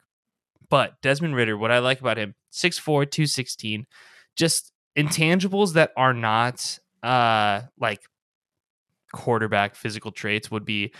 But 0.70 1.02
Desmond 1.02 1.36
Ridder, 1.36 1.58
what 1.58 1.72
I 1.72 1.80
like 1.80 2.00
about 2.00 2.18
him, 2.18 2.36
6'4, 2.54 3.10
216, 3.10 3.88
just 4.36 4.72
intangibles 4.98 5.74
that 5.74 5.92
are 5.96 6.14
not 6.14 6.80
uh 7.02 7.62
like 7.80 8.02
quarterback 9.14 9.76
physical 9.76 10.12
traits 10.12 10.52
would 10.52 10.66
be 10.66 10.92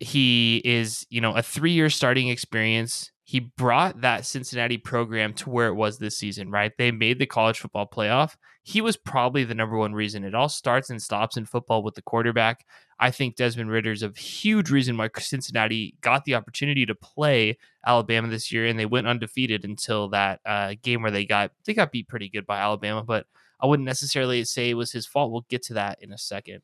he 0.00 0.60
is, 0.64 1.06
you 1.08 1.20
know, 1.20 1.32
a 1.32 1.42
three 1.42 1.72
year 1.72 1.88
starting 1.88 2.28
experience. 2.28 3.10
He 3.28 3.40
brought 3.40 4.02
that 4.02 4.24
Cincinnati 4.24 4.78
program 4.78 5.34
to 5.34 5.50
where 5.50 5.66
it 5.66 5.74
was 5.74 5.98
this 5.98 6.16
season, 6.16 6.48
right? 6.48 6.70
They 6.78 6.92
made 6.92 7.18
the 7.18 7.26
college 7.26 7.58
football 7.58 7.88
playoff. 7.88 8.36
He 8.62 8.80
was 8.80 8.96
probably 8.96 9.42
the 9.42 9.54
number 9.54 9.76
one 9.76 9.94
reason. 9.94 10.22
It 10.22 10.36
all 10.36 10.48
starts 10.48 10.90
and 10.90 11.02
stops 11.02 11.36
in 11.36 11.44
football 11.44 11.82
with 11.82 11.96
the 11.96 12.02
quarterback. 12.02 12.64
I 13.00 13.10
think 13.10 13.34
Desmond 13.34 13.68
Ridder 13.68 13.90
is 13.90 14.04
a 14.04 14.12
huge 14.16 14.70
reason 14.70 14.96
why 14.96 15.10
Cincinnati 15.18 15.96
got 16.02 16.24
the 16.24 16.36
opportunity 16.36 16.86
to 16.86 16.94
play 16.94 17.58
Alabama 17.84 18.28
this 18.28 18.52
year, 18.52 18.64
and 18.64 18.78
they 18.78 18.86
went 18.86 19.08
undefeated 19.08 19.64
until 19.64 20.08
that 20.10 20.38
uh, 20.46 20.74
game 20.80 21.02
where 21.02 21.10
they 21.10 21.24
got 21.24 21.50
they 21.64 21.74
got 21.74 21.90
beat 21.90 22.06
pretty 22.06 22.28
good 22.28 22.46
by 22.46 22.58
Alabama. 22.58 23.02
But 23.02 23.26
I 23.60 23.66
wouldn't 23.66 23.86
necessarily 23.86 24.44
say 24.44 24.70
it 24.70 24.74
was 24.74 24.92
his 24.92 25.04
fault. 25.04 25.32
We'll 25.32 25.46
get 25.48 25.64
to 25.64 25.74
that 25.74 25.98
in 26.00 26.12
a 26.12 26.18
second. 26.18 26.62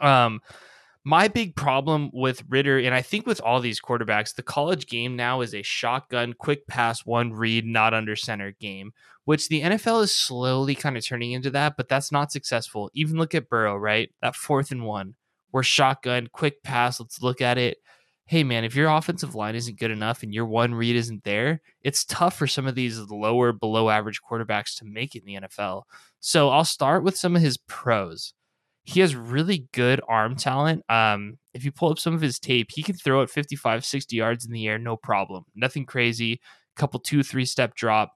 Um, 0.00 0.40
my 1.04 1.28
big 1.28 1.54
problem 1.54 2.10
with 2.14 2.42
Ridder, 2.48 2.78
and 2.78 2.94
I 2.94 3.02
think 3.02 3.26
with 3.26 3.40
all 3.42 3.60
these 3.60 3.80
quarterbacks, 3.80 4.34
the 4.34 4.42
college 4.42 4.86
game 4.86 5.16
now 5.16 5.42
is 5.42 5.54
a 5.54 5.62
shotgun, 5.62 6.32
quick 6.32 6.66
pass, 6.66 7.04
one 7.04 7.34
read, 7.34 7.66
not 7.66 7.92
under 7.92 8.16
center 8.16 8.52
game, 8.52 8.92
which 9.26 9.48
the 9.48 9.60
NFL 9.60 10.02
is 10.02 10.14
slowly 10.14 10.74
kind 10.74 10.96
of 10.96 11.04
turning 11.04 11.32
into 11.32 11.50
that, 11.50 11.76
but 11.76 11.90
that's 11.90 12.10
not 12.10 12.32
successful. 12.32 12.90
Even 12.94 13.18
look 13.18 13.34
at 13.34 13.50
Burrow, 13.50 13.76
right? 13.76 14.10
That 14.22 14.34
fourth 14.34 14.70
and 14.70 14.84
one, 14.84 15.14
we're 15.52 15.62
shotgun, 15.62 16.28
quick 16.32 16.62
pass, 16.62 16.98
let's 16.98 17.20
look 17.20 17.42
at 17.42 17.58
it. 17.58 17.78
Hey, 18.26 18.42
man, 18.42 18.64
if 18.64 18.74
your 18.74 18.88
offensive 18.88 19.34
line 19.34 19.54
isn't 19.54 19.78
good 19.78 19.90
enough 19.90 20.22
and 20.22 20.32
your 20.32 20.46
one 20.46 20.74
read 20.74 20.96
isn't 20.96 21.24
there, 21.24 21.60
it's 21.82 22.06
tough 22.06 22.34
for 22.34 22.46
some 22.46 22.66
of 22.66 22.74
these 22.74 22.98
lower, 22.98 23.52
below 23.52 23.90
average 23.90 24.22
quarterbacks 24.22 24.78
to 24.78 24.86
make 24.86 25.14
it 25.14 25.24
in 25.26 25.26
the 25.26 25.46
NFL. 25.46 25.82
So 26.20 26.48
I'll 26.48 26.64
start 26.64 27.04
with 27.04 27.18
some 27.18 27.36
of 27.36 27.42
his 27.42 27.58
pros 27.58 28.32
he 28.84 29.00
has 29.00 29.16
really 29.16 29.66
good 29.72 30.00
arm 30.08 30.36
talent. 30.36 30.82
Um, 30.90 31.38
if 31.54 31.64
you 31.64 31.72
pull 31.72 31.90
up 31.90 31.98
some 31.98 32.14
of 32.14 32.20
his 32.20 32.38
tape, 32.38 32.68
he 32.70 32.82
can 32.82 32.94
throw 32.94 33.22
it 33.22 33.30
55, 33.30 33.84
60 33.84 34.14
yards 34.14 34.44
in 34.44 34.52
the 34.52 34.68
air, 34.68 34.78
no 34.78 34.96
problem. 34.96 35.44
Nothing 35.54 35.86
crazy. 35.86 36.40
Couple 36.76 37.00
two, 37.00 37.22
three 37.22 37.46
step 37.46 37.74
drop, 37.74 38.12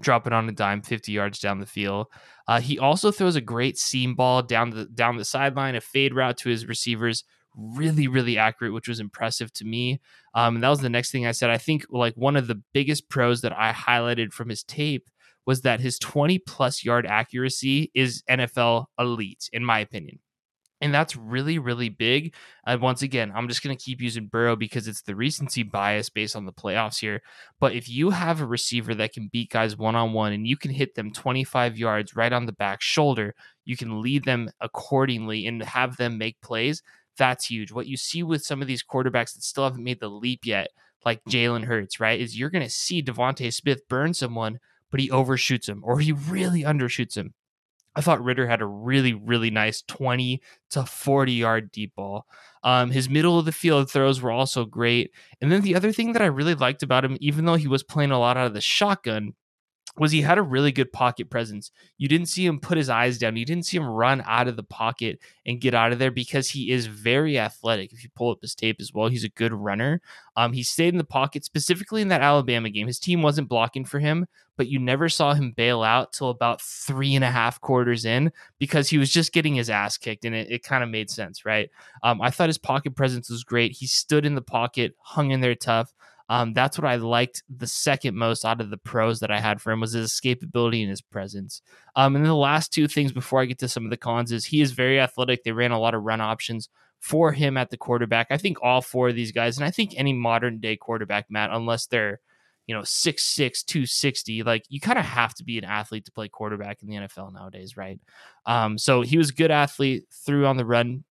drop 0.00 0.26
it 0.26 0.32
on 0.32 0.48
a 0.48 0.52
dime 0.52 0.82
50 0.82 1.10
yards 1.10 1.40
down 1.40 1.58
the 1.58 1.66
field. 1.66 2.06
Uh, 2.46 2.60
he 2.60 2.78
also 2.78 3.10
throws 3.10 3.34
a 3.34 3.40
great 3.40 3.78
seam 3.78 4.14
ball 4.14 4.42
down 4.42 4.70
the 4.70 4.84
down 4.84 5.16
the 5.16 5.24
sideline, 5.24 5.74
a 5.74 5.80
fade 5.80 6.14
route 6.14 6.36
to 6.38 6.50
his 6.50 6.66
receivers. 6.66 7.24
Really, 7.56 8.06
really 8.06 8.36
accurate, 8.36 8.74
which 8.74 8.86
was 8.86 9.00
impressive 9.00 9.50
to 9.54 9.64
me. 9.64 10.00
Um, 10.34 10.56
and 10.56 10.64
that 10.64 10.68
was 10.68 10.80
the 10.80 10.90
next 10.90 11.10
thing 11.10 11.26
I 11.26 11.32
said. 11.32 11.48
I 11.48 11.56
think 11.56 11.86
like 11.88 12.14
one 12.14 12.36
of 12.36 12.46
the 12.46 12.62
biggest 12.74 13.08
pros 13.08 13.40
that 13.40 13.58
I 13.58 13.72
highlighted 13.72 14.32
from 14.32 14.50
his 14.50 14.62
tape 14.62 15.08
was 15.46 15.62
that 15.62 15.80
his 15.80 15.98
20 15.98 16.38
plus 16.40 16.84
yard 16.84 17.06
accuracy 17.06 17.90
is 17.94 18.22
NFL 18.28 18.86
elite, 18.98 19.48
in 19.52 19.64
my 19.64 19.78
opinion. 19.78 20.18
And 20.82 20.92
that's 20.92 21.16
really, 21.16 21.58
really 21.58 21.88
big. 21.88 22.34
Uh, 22.66 22.76
once 22.78 23.00
again, 23.00 23.32
I'm 23.34 23.48
just 23.48 23.62
going 23.62 23.74
to 23.74 23.82
keep 23.82 24.02
using 24.02 24.26
Burrow 24.26 24.56
because 24.56 24.86
it's 24.86 25.00
the 25.02 25.16
recency 25.16 25.62
bias 25.62 26.10
based 26.10 26.36
on 26.36 26.44
the 26.44 26.52
playoffs 26.52 26.98
here. 26.98 27.22
But 27.58 27.72
if 27.72 27.88
you 27.88 28.10
have 28.10 28.42
a 28.42 28.46
receiver 28.46 28.94
that 28.96 29.14
can 29.14 29.28
beat 29.32 29.50
guys 29.50 29.76
one 29.76 29.96
on 29.96 30.12
one 30.12 30.34
and 30.34 30.46
you 30.46 30.56
can 30.56 30.70
hit 30.70 30.94
them 30.94 31.12
25 31.12 31.78
yards 31.78 32.14
right 32.14 32.32
on 32.32 32.44
the 32.44 32.52
back 32.52 32.82
shoulder, 32.82 33.34
you 33.64 33.76
can 33.76 34.02
lead 34.02 34.24
them 34.24 34.50
accordingly 34.60 35.46
and 35.46 35.62
have 35.62 35.96
them 35.96 36.18
make 36.18 36.38
plays. 36.42 36.82
That's 37.16 37.46
huge. 37.46 37.72
What 37.72 37.86
you 37.86 37.96
see 37.96 38.22
with 38.22 38.44
some 38.44 38.60
of 38.60 38.68
these 38.68 38.84
quarterbacks 38.84 39.32
that 39.32 39.44
still 39.44 39.64
haven't 39.64 39.82
made 39.82 40.00
the 40.00 40.10
leap 40.10 40.40
yet, 40.44 40.68
like 41.06 41.24
Jalen 41.24 41.64
Hurts, 41.64 42.00
right, 42.00 42.20
is 42.20 42.38
you're 42.38 42.50
going 42.50 42.64
to 42.64 42.70
see 42.70 43.02
DeVonta 43.02 43.52
Smith 43.54 43.88
burn 43.88 44.12
someone 44.12 44.58
but 44.90 45.00
he 45.00 45.10
overshoots 45.10 45.68
him 45.68 45.82
or 45.84 46.00
he 46.00 46.12
really 46.12 46.62
undershoots 46.62 47.16
him. 47.16 47.34
I 47.96 48.02
thought 48.02 48.22
Ridder 48.22 48.46
had 48.46 48.60
a 48.60 48.66
really, 48.66 49.14
really 49.14 49.50
nice 49.50 49.82
20 49.82 50.42
to 50.70 50.84
40 50.84 51.32
yard 51.32 51.72
deep 51.72 51.94
ball. 51.94 52.26
Um, 52.62 52.90
his 52.90 53.08
middle 53.08 53.38
of 53.38 53.46
the 53.46 53.52
field 53.52 53.90
throws 53.90 54.20
were 54.20 54.30
also 54.30 54.66
great. 54.66 55.12
And 55.40 55.50
then 55.50 55.62
the 55.62 55.74
other 55.74 55.92
thing 55.92 56.12
that 56.12 56.22
I 56.22 56.26
really 56.26 56.54
liked 56.54 56.82
about 56.82 57.04
him, 57.04 57.16
even 57.20 57.46
though 57.46 57.54
he 57.54 57.68
was 57.68 57.82
playing 57.82 58.10
a 58.10 58.18
lot 58.18 58.36
out 58.36 58.46
of 58.46 58.54
the 58.54 58.60
shotgun, 58.60 59.34
was 59.98 60.12
he 60.12 60.22
had 60.22 60.38
a 60.38 60.42
really 60.42 60.72
good 60.72 60.92
pocket 60.92 61.30
presence. 61.30 61.70
You 61.98 62.08
didn't 62.08 62.26
see 62.26 62.44
him 62.44 62.60
put 62.60 62.76
his 62.76 62.88
eyes 62.88 63.18
down. 63.18 63.36
You 63.36 63.44
didn't 63.44 63.66
see 63.66 63.76
him 63.76 63.86
run 63.86 64.22
out 64.26 64.48
of 64.48 64.56
the 64.56 64.62
pocket 64.62 65.18
and 65.44 65.60
get 65.60 65.74
out 65.74 65.92
of 65.92 65.98
there 65.98 66.10
because 66.10 66.50
he 66.50 66.70
is 66.70 66.86
very 66.86 67.38
athletic. 67.38 67.92
If 67.92 68.02
you 68.02 68.10
pull 68.14 68.30
up 68.30 68.42
his 68.42 68.54
tape 68.54 68.76
as 68.80 68.92
well, 68.92 69.08
he's 69.08 69.24
a 69.24 69.28
good 69.30 69.52
runner. 69.52 70.00
Um, 70.36 70.52
he 70.52 70.62
stayed 70.62 70.92
in 70.94 70.98
the 70.98 71.04
pocket 71.04 71.44
specifically 71.44 72.02
in 72.02 72.08
that 72.08 72.20
Alabama 72.20 72.68
game. 72.68 72.86
His 72.86 72.98
team 72.98 73.22
wasn't 73.22 73.48
blocking 73.48 73.84
for 73.84 73.98
him, 73.98 74.26
but 74.56 74.68
you 74.68 74.78
never 74.78 75.08
saw 75.08 75.34
him 75.34 75.52
bail 75.52 75.82
out 75.82 76.12
till 76.12 76.30
about 76.30 76.60
three 76.60 77.14
and 77.14 77.24
a 77.24 77.30
half 77.30 77.60
quarters 77.60 78.04
in 78.04 78.32
because 78.58 78.88
he 78.88 78.98
was 78.98 79.10
just 79.10 79.32
getting 79.32 79.54
his 79.54 79.70
ass 79.70 79.96
kicked, 79.96 80.24
and 80.24 80.34
it, 80.34 80.50
it 80.50 80.62
kind 80.62 80.82
of 80.82 80.90
made 80.90 81.10
sense, 81.10 81.44
right? 81.44 81.70
Um, 82.02 82.20
I 82.20 82.30
thought 82.30 82.48
his 82.48 82.58
pocket 82.58 82.94
presence 82.96 83.30
was 83.30 83.44
great. 83.44 83.72
He 83.72 83.86
stood 83.86 84.26
in 84.26 84.34
the 84.34 84.42
pocket, 84.42 84.94
hung 84.98 85.30
in 85.30 85.40
there 85.40 85.54
tough. 85.54 85.94
Um, 86.28 86.52
that's 86.52 86.76
what 86.78 86.86
I 86.86 86.96
liked 86.96 87.42
the 87.48 87.66
second 87.66 88.16
most 88.16 88.44
out 88.44 88.60
of 88.60 88.70
the 88.70 88.76
pros 88.76 89.20
that 89.20 89.30
I 89.30 89.40
had 89.40 89.60
for 89.60 89.70
him 89.70 89.80
was 89.80 89.92
his 89.92 90.10
escapability 90.10 90.80
and 90.80 90.90
his 90.90 91.00
presence. 91.00 91.62
Um, 91.94 92.16
and 92.16 92.24
then 92.24 92.30
the 92.30 92.36
last 92.36 92.72
two 92.72 92.88
things 92.88 93.12
before 93.12 93.40
I 93.40 93.44
get 93.44 93.58
to 93.60 93.68
some 93.68 93.84
of 93.84 93.90
the 93.90 93.96
cons 93.96 94.32
is 94.32 94.44
he 94.44 94.60
is 94.60 94.72
very 94.72 95.00
athletic. 95.00 95.44
They 95.44 95.52
ran 95.52 95.70
a 95.70 95.78
lot 95.78 95.94
of 95.94 96.02
run 96.02 96.20
options 96.20 96.68
for 96.98 97.32
him 97.32 97.56
at 97.56 97.70
the 97.70 97.76
quarterback. 97.76 98.28
I 98.30 98.38
think 98.38 98.58
all 98.62 98.82
four 98.82 99.08
of 99.10 99.14
these 99.14 99.32
guys, 99.32 99.56
and 99.56 99.64
I 99.64 99.70
think 99.70 99.92
any 99.96 100.12
modern 100.12 100.58
day 100.58 100.76
quarterback, 100.76 101.26
Matt, 101.30 101.50
unless 101.52 101.86
they're 101.86 102.20
you 102.66 102.74
know, 102.74 102.82
6'6, 102.82 103.64
260. 103.64 104.42
Like 104.42 104.64
you 104.68 104.80
kind 104.80 104.98
of 104.98 105.04
have 105.04 105.34
to 105.34 105.44
be 105.44 105.58
an 105.58 105.64
athlete 105.64 106.04
to 106.06 106.12
play 106.12 106.28
quarterback 106.28 106.82
in 106.82 106.88
the 106.88 106.96
NFL 106.96 107.32
nowadays, 107.32 107.76
right? 107.76 108.00
Um, 108.44 108.76
so 108.76 109.02
he 109.02 109.18
was 109.18 109.30
a 109.30 109.34
good 109.34 109.50
athlete, 109.50 110.04
threw 110.26 110.46
on 110.46 110.56
the 110.56 110.64
run, 110.64 111.04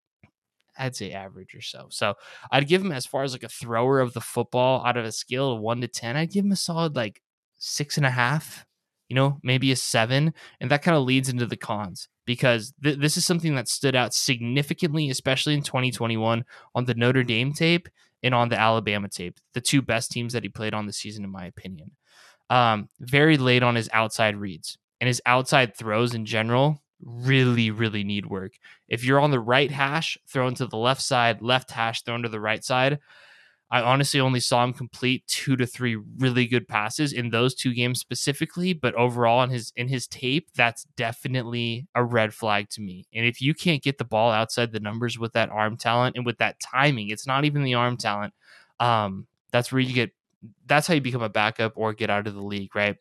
I'd 0.77 0.95
say 0.95 1.11
average 1.11 1.55
or 1.55 1.61
so. 1.61 1.87
So 1.89 2.15
I'd 2.51 2.67
give 2.67 2.83
him 2.83 2.91
as 2.91 3.05
far 3.05 3.23
as 3.23 3.33
like 3.33 3.43
a 3.43 3.49
thrower 3.49 3.99
of 3.99 4.13
the 4.13 4.21
football 4.21 4.85
out 4.85 4.97
of 4.97 5.05
a 5.05 5.11
scale 5.11 5.53
of 5.53 5.61
one 5.61 5.81
to 5.81 5.87
10, 5.87 6.17
I'd 6.17 6.31
give 6.31 6.45
him 6.45 6.51
a 6.51 6.57
solid 6.57 6.95
like 6.95 7.21
six 7.57 7.97
and 7.97 8.05
a 8.05 8.11
half, 8.11 8.65
you 9.09 9.15
know, 9.15 9.39
maybe 9.43 9.71
a 9.71 9.75
seven. 9.75 10.33
And 10.59 10.71
that 10.71 10.81
kind 10.81 10.97
of 10.97 11.03
leads 11.03 11.29
into 11.29 11.45
the 11.45 11.57
cons 11.57 12.07
because 12.25 12.73
th- 12.83 12.99
this 12.99 13.17
is 13.17 13.25
something 13.25 13.55
that 13.55 13.67
stood 13.67 13.95
out 13.95 14.13
significantly, 14.13 15.09
especially 15.09 15.53
in 15.53 15.63
2021 15.63 16.43
on 16.73 16.85
the 16.85 16.95
Notre 16.95 17.23
Dame 17.23 17.53
tape 17.53 17.87
and 18.23 18.33
on 18.33 18.49
the 18.49 18.59
Alabama 18.59 19.07
tape, 19.07 19.39
the 19.53 19.61
two 19.61 19.81
best 19.81 20.11
teams 20.11 20.33
that 20.33 20.43
he 20.43 20.49
played 20.49 20.73
on 20.73 20.87
the 20.87 20.93
season, 20.93 21.23
in 21.23 21.31
my 21.31 21.45
opinion. 21.45 21.91
Um, 22.49 22.89
very 22.99 23.37
late 23.37 23.63
on 23.63 23.75
his 23.75 23.89
outside 23.91 24.35
reads 24.35 24.77
and 24.99 25.07
his 25.07 25.21
outside 25.25 25.75
throws 25.75 26.13
in 26.13 26.25
general 26.25 26.81
really, 27.05 27.71
really 27.71 28.03
need 28.03 28.25
work. 28.25 28.53
If 28.89 29.05
you're 29.05 29.19
on 29.19 29.31
the 29.31 29.39
right 29.39 29.71
hash, 29.71 30.17
thrown 30.27 30.55
to 30.55 30.65
the 30.65 30.77
left 30.77 31.01
side, 31.01 31.41
left 31.41 31.71
hash, 31.71 32.01
thrown 32.01 32.23
to 32.23 32.29
the 32.29 32.39
right 32.39 32.63
side. 32.63 32.99
I 33.71 33.81
honestly 33.81 34.19
only 34.19 34.39
saw 34.39 34.63
him 34.63 34.73
complete 34.73 35.25
two 35.27 35.55
to 35.55 35.65
three 35.65 35.95
really 35.95 36.45
good 36.45 36.67
passes 36.67 37.13
in 37.13 37.29
those 37.29 37.55
two 37.55 37.73
games 37.73 37.99
specifically, 37.99 38.73
but 38.73 38.93
overall 38.93 39.41
in 39.43 39.49
his 39.49 39.73
in 39.75 39.87
his 39.87 40.07
tape, 40.07 40.49
that's 40.55 40.85
definitely 40.95 41.87
a 41.95 42.03
red 42.03 42.33
flag 42.33 42.69
to 42.71 42.81
me. 42.81 43.07
And 43.13 43.25
if 43.25 43.41
you 43.41 43.53
can't 43.53 43.81
get 43.81 43.97
the 43.97 44.05
ball 44.05 44.31
outside 44.31 44.71
the 44.71 44.79
numbers 44.79 45.17
with 45.17 45.33
that 45.33 45.49
arm 45.49 45.77
talent 45.77 46.15
and 46.15 46.25
with 46.25 46.37
that 46.37 46.59
timing, 46.59 47.09
it's 47.09 47.25
not 47.25 47.43
even 47.43 47.63
the 47.63 47.73
arm 47.73 47.97
talent. 47.97 48.33
Um, 48.79 49.25
that's 49.51 49.71
where 49.71 49.81
you 49.81 49.93
get 49.93 50.11
that's 50.67 50.85
how 50.85 50.93
you 50.93 51.01
become 51.01 51.23
a 51.23 51.29
backup 51.29 51.73
or 51.75 51.93
get 51.93 52.11
out 52.11 52.27
of 52.27 52.35
the 52.35 52.43
league, 52.43 52.75
right? 52.75 52.97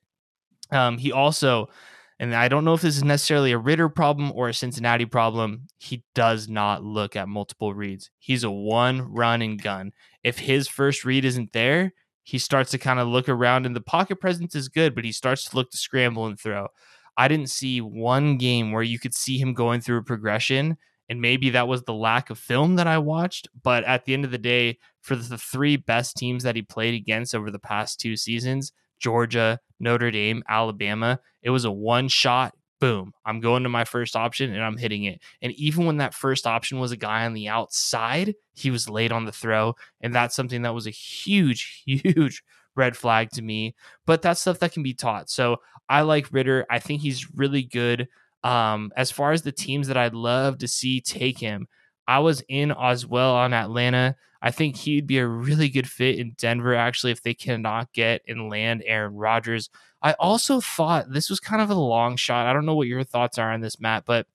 Um, 0.71 0.97
he 0.97 1.13
also 1.13 1.69
and 2.19 2.35
I 2.35 2.49
don't 2.49 2.65
know 2.65 2.75
if 2.75 2.83
this 2.83 2.97
is 2.97 3.05
necessarily 3.05 3.53
a 3.53 3.59
Ridder 3.59 3.89
problem 3.89 4.33
or 4.35 4.49
a 4.49 4.55
Cincinnati 4.55 5.05
problem. 5.05 5.67
He 5.79 6.05
does 6.15 6.49
not 6.49 6.85
look 6.85 7.17
at 7.17 7.29
multiple 7.29 7.75
reads. 7.75 8.11
He's 8.19 8.45
a 8.45 8.51
one 8.51 9.03
run 9.13 9.43
and 9.43 9.61
gun. 9.61 9.93
If 10.23 10.39
his 10.39 10.69
first 10.69 11.05
read 11.05 11.25
isn't 11.25 11.53
there, 11.53 11.93
he 12.23 12.39
starts 12.39 12.71
to 12.71 12.79
kind 12.79 13.01
of 13.01 13.09
look 13.09 13.29
around 13.29 13.67
and 13.67 13.75
the 13.75 13.81
pocket 13.81 14.21
presence 14.21 14.55
is 14.55 14.69
good, 14.69 14.95
but 14.95 15.05
he 15.05 15.13
starts 15.13 15.45
to 15.45 15.57
look 15.57 15.71
to 15.73 15.77
scramble 15.77 16.27
and 16.27 16.39
throw. 16.39 16.69
I 17.17 17.29
didn't 17.29 17.51
see 17.51 17.81
one 17.81 18.39
game 18.39 18.73
where 18.73 18.83
you 18.83 18.99
could 18.99 19.15
see 19.15 19.39
him 19.39 19.53
going 19.53 19.81
through 19.81 19.99
a 19.99 20.03
progression. 20.03 20.77
And 21.09 21.21
maybe 21.21 21.51
that 21.51 21.69
was 21.69 21.83
the 21.83 21.93
lack 21.93 22.31
of 22.31 22.39
film 22.39 22.77
that 22.77 22.87
I 22.87 22.99
watched. 22.99 23.49
But 23.63 23.85
at 23.85 24.05
the 24.05 24.15
end 24.15 24.25
of 24.25 24.31
the 24.31 24.39
day, 24.39 24.79
for 25.03 25.17
the 25.17 25.37
three 25.37 25.77
best 25.77 26.17
teams 26.17 26.45
that 26.45 26.57
he 26.57 26.63
played 26.63 26.95
against 26.95 27.35
over 27.35 27.51
the 27.51 27.59
past 27.59 28.01
two 28.01 28.17
seasons, 28.17 28.73
Georgia, 29.05 29.61
Notre 29.79 30.11
Dame, 30.11 30.43
Alabama. 30.49 31.21
It 31.43 31.51
was 31.51 31.67
a 31.67 31.71
one 31.71 32.09
shot, 32.09 32.55
boom. 32.81 33.13
I'm 33.27 33.41
going 33.41 33.65
to 33.65 33.69
my 33.69 33.85
first 33.85 34.17
option 34.17 34.55
and 34.55 34.65
I'm 34.65 34.79
hitting 34.79 35.05
it. 35.05 35.21
And 35.43 35.53
even 35.53 35.85
when 35.85 35.99
that 35.99 36.15
first 36.15 36.47
option 36.47 36.79
was 36.79 36.91
a 36.91 36.97
guy 36.97 37.27
on 37.27 37.35
the 37.35 37.49
outside, 37.49 38.35
he 38.55 38.71
was 38.71 38.89
late 38.89 39.13
on 39.13 39.27
the 39.27 39.33
throw. 39.33 39.77
And 40.01 40.15
that's 40.15 40.35
something 40.35 40.63
that 40.63 40.73
was 40.73 40.87
a 40.87 40.91
huge, 40.91 41.83
huge 41.87 42.43
red 42.75 42.97
flag 42.97 43.29
to 43.33 43.43
me. 43.43 43.75
But 44.07 44.23
that's 44.23 44.41
stuff 44.41 44.61
that 44.61 44.73
can 44.73 44.83
be 44.83 44.95
taught. 44.95 45.29
So 45.29 45.59
I 45.87 46.01
like 46.01 46.33
Ridder. 46.33 46.65
I 46.71 46.79
think 46.79 47.03
he's 47.03 47.31
really 47.35 47.63
good. 47.63 48.09
Um, 48.43 48.91
as 48.97 49.11
far 49.11 49.33
as 49.33 49.43
the 49.43 49.53
teams 49.53 49.89
that 49.89 49.99
I'd 49.99 50.15
love 50.15 50.57
to 50.59 50.69
see 50.69 51.03
take 51.03 51.39
him, 51.39 51.69
I 52.09 52.21
was 52.21 52.43
in 52.49 52.73
as 52.73 53.07
well 53.07 53.35
on 53.35 53.53
Atlanta. 53.53 54.17
I 54.45 54.51
think 54.51 54.77
he'd 54.77 55.07
be 55.07 55.17
a 55.17 55.27
really 55.27 55.71
good 55.71 55.89
fit 55.89 56.19
in 56.19 56.35
Denver, 56.37 56.75
actually, 56.75 57.13
if 57.13 57.23
they 57.23 57.33
cannot 57.33 57.95
get 57.95 58.21
and 58.29 58.51
land 58.51 58.83
Aaron 58.85 59.15
Rodgers. 59.15 59.71
I 60.03 60.13
also 60.19 60.61
thought 60.61 61.11
this 61.11 61.31
was 61.31 61.41
kind 61.41 61.63
of 61.63 61.71
a 61.71 61.75
long 61.75 62.17
shot. 62.17 62.47
I 62.47 62.53
don't 62.53 62.67
know 62.67 62.75
what 62.75 62.87
your 62.87 63.05
thoughts 63.05 63.39
are 63.39 63.51
on 63.51 63.63
this, 63.63 63.81
Matt, 63.81 64.05
but 64.05 64.27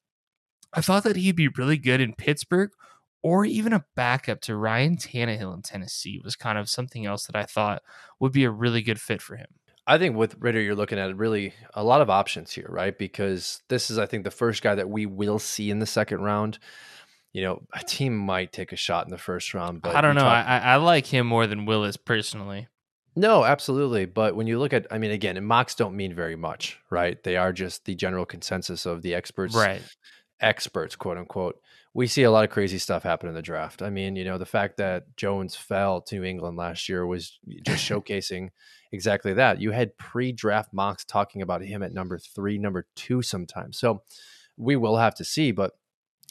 I 0.73 0.81
thought 0.81 1.03
that 1.03 1.15
he'd 1.15 1.35
be 1.35 1.49
really 1.49 1.77
good 1.77 2.01
in 2.01 2.15
Pittsburgh 2.15 2.71
or 3.21 3.45
even 3.45 3.71
a 3.71 3.85
backup 3.95 4.41
to 4.41 4.55
Ryan 4.55 4.97
Tannehill 4.97 5.53
in 5.53 5.61
Tennessee 5.61 6.19
was 6.23 6.35
kind 6.35 6.57
of 6.57 6.69
something 6.69 7.05
else 7.05 7.27
that 7.27 7.35
I 7.35 7.43
thought 7.43 7.83
would 8.19 8.31
be 8.31 8.45
a 8.45 8.51
really 8.51 8.81
good 8.81 8.99
fit 8.99 9.21
for 9.21 9.35
him. 9.35 9.47
I 9.85 9.99
think 9.99 10.15
with 10.15 10.37
Ridder, 10.39 10.59
you're 10.59 10.73
looking 10.73 10.97
at 10.97 11.15
really 11.15 11.53
a 11.75 11.83
lot 11.83 12.01
of 12.01 12.09
options 12.09 12.51
here, 12.51 12.67
right? 12.67 12.97
Because 12.97 13.61
this 13.69 13.91
is, 13.91 13.99
I 13.99 14.07
think, 14.07 14.23
the 14.23 14.31
first 14.31 14.63
guy 14.63 14.73
that 14.73 14.89
we 14.89 15.05
will 15.05 15.37
see 15.37 15.69
in 15.69 15.77
the 15.77 15.85
second 15.85 16.21
round. 16.21 16.57
You 17.33 17.43
know, 17.43 17.61
a 17.73 17.83
team 17.83 18.17
might 18.17 18.51
take 18.51 18.71
a 18.71 18.75
shot 18.75 19.05
in 19.05 19.11
the 19.11 19.17
first 19.17 19.53
round, 19.53 19.81
but 19.81 19.95
I 19.95 20.01
don't 20.01 20.15
know. 20.15 20.21
Talk- 20.21 20.47
I, 20.47 20.59
I 20.59 20.75
like 20.77 21.05
him 21.05 21.27
more 21.27 21.45
than 21.45 21.65
Willis 21.65 21.95
personally. 21.95 22.67
No, 23.15 23.43
absolutely. 23.43 24.05
But 24.05 24.35
when 24.35 24.47
you 24.47 24.59
look 24.59 24.73
at, 24.73 24.87
I 24.91 24.97
mean, 24.97 25.11
again, 25.11 25.37
and 25.37 25.45
mocks 25.45 25.75
don't 25.75 25.95
mean 25.95 26.13
very 26.15 26.35
much, 26.35 26.79
right? 26.89 27.21
They 27.23 27.35
are 27.35 27.51
just 27.51 27.85
the 27.85 27.95
general 27.95 28.25
consensus 28.25 28.85
of 28.85 29.01
the 29.01 29.13
experts, 29.13 29.55
right? 29.55 29.81
Experts, 30.39 30.95
quote 30.95 31.17
unquote. 31.17 31.59
We 31.93 32.07
see 32.07 32.23
a 32.23 32.31
lot 32.31 32.43
of 32.43 32.51
crazy 32.51 32.77
stuff 32.77 33.03
happen 33.03 33.27
in 33.27 33.35
the 33.35 33.41
draft. 33.41 33.81
I 33.81 33.89
mean, 33.89 34.15
you 34.15 34.23
know, 34.23 34.37
the 34.37 34.45
fact 34.45 34.77
that 34.77 35.17
Jones 35.17 35.55
fell 35.55 36.01
to 36.03 36.23
England 36.23 36.55
last 36.55 36.87
year 36.87 37.05
was 37.05 37.39
just 37.65 37.83
showcasing 37.89 38.49
exactly 38.91 39.33
that. 39.33 39.59
You 39.59 39.71
had 39.71 39.97
pre-draft 39.97 40.71
mocks 40.71 41.03
talking 41.03 41.41
about 41.41 41.61
him 41.63 41.83
at 41.83 41.93
number 41.93 42.19
three, 42.19 42.57
number 42.57 42.87
two, 42.95 43.21
sometimes. 43.21 43.79
So 43.79 44.03
we 44.55 44.75
will 44.75 44.97
have 44.97 45.15
to 45.15 45.25
see. 45.25 45.51
But 45.51 45.73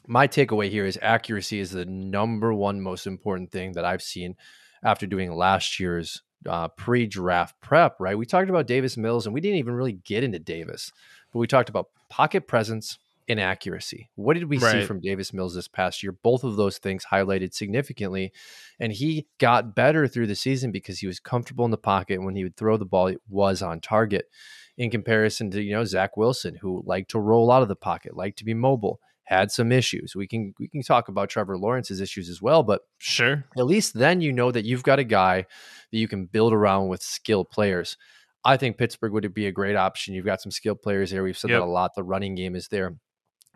my 0.09 0.27
takeaway 0.27 0.71
here 0.71 0.87
is 0.87 0.99
accuracy 1.03 1.61
is 1.61 1.71
the 1.71 1.85
number 1.85 2.53
one 2.55 2.81
most 2.81 3.07
important 3.07 3.53
thing 3.53 3.73
that 3.73 3.85
I've 3.85 4.03
seen 4.03 4.37
after 4.83 5.07
doing 5.07 5.31
last 5.33 5.79
year's 5.79 6.23
uh, 6.47 6.69
pre-draft 6.69 7.61
prep, 7.61 7.97
right? 8.01 8.17
We 8.17 8.25
talked 8.25 8.49
about 8.49 8.67
Davis 8.67 8.97
Mills, 8.97 9.27
and 9.27 9.35
we 9.35 9.41
didn't 9.41 9.59
even 9.59 9.75
really 9.75 9.93
get 9.93 10.25
into 10.25 10.39
Davis, 10.39 10.93
but 11.33 11.39
we 11.39 11.47
talked 11.47 11.69
about 11.69 11.91
pocket 12.09 12.49
presence 12.49 12.99
and 13.29 13.39
accuracy. 13.39 14.09
What 14.15 14.35
did 14.35 14.49
we 14.49 14.57
right. 14.57 14.73
see 14.73 14.87
from 14.87 15.01
Davis 15.01 15.35
Mills 15.35 15.55
this 15.55 15.69
past 15.69 16.03
year? 16.03 16.13
Both 16.13 16.43
of 16.43 16.57
those 16.57 16.79
things 16.79 17.05
highlighted 17.13 17.53
significantly, 17.53 18.33
and 18.81 18.93
he 18.93 19.27
got 19.37 19.75
better 19.75 20.09
through 20.09 20.29
the 20.29 20.35
season 20.35 20.73
because 20.73 21.01
he 21.01 21.07
was 21.07 21.21
comfortable 21.21 21.67
in 21.67 21.71
the 21.71 21.77
pocket. 21.77 22.23
When 22.23 22.35
he 22.35 22.45
would 22.45 22.57
throw 22.57 22.79
the 22.79 22.87
ball, 22.87 23.09
it 23.09 23.21
was 23.29 23.61
on 23.61 23.81
target. 23.81 24.31
In 24.79 24.91
comparison 24.91 25.51
to 25.51 25.61
you 25.61 25.73
know 25.73 25.85
Zach 25.85 26.17
Wilson, 26.17 26.55
who 26.55 26.83
liked 26.87 27.11
to 27.11 27.19
roll 27.19 27.51
out 27.51 27.63
of 27.63 27.69
the 27.69 27.77
pocket, 27.77 28.17
liked 28.17 28.39
to 28.39 28.45
be 28.45 28.55
mobile 28.55 29.01
had 29.29 29.51
some 29.51 29.71
issues. 29.71 30.15
We 30.17 30.27
can 30.27 30.55
we 30.59 30.69
can 30.69 30.83
talk 30.83 31.09
about 31.09 31.29
Trevor 31.29 31.59
Lawrence's 31.59 32.01
issues 32.01 32.31
as 32.31 32.41
well, 32.41 32.63
but 32.63 32.81
sure. 32.97 33.45
At 33.59 33.67
least 33.67 33.93
then 33.93 34.23
you 34.23 34.33
know 34.33 34.51
that 34.51 34.65
you've 34.65 34.83
got 34.83 34.99
a 34.99 35.05
guy 35.05 35.45
that 35.93 35.99
you 35.99 36.09
can 36.09 36.25
build 36.25 36.55
around 36.55 36.89
with 36.89 37.03
skilled 37.03 37.51
players. 37.51 37.99
I 38.43 38.57
think 38.57 38.79
Pittsburgh 38.79 39.13
would 39.13 39.35
be 39.35 39.47
a 39.47 39.53
great 39.53 39.77
option. 39.77 40.15
You've 40.15 40.25
got 40.25 40.41
some 40.41 40.51
skilled 40.51 40.81
players 40.81 41.11
there. 41.11 41.23
We've 41.23 41.37
said 41.37 41.51
yep. 41.51 41.61
that 41.61 41.67
a 41.67 41.69
lot. 41.69 41.91
The 41.95 42.03
running 42.03 42.37
game 42.37 42.57
is 42.57 42.69
there. 42.69 42.97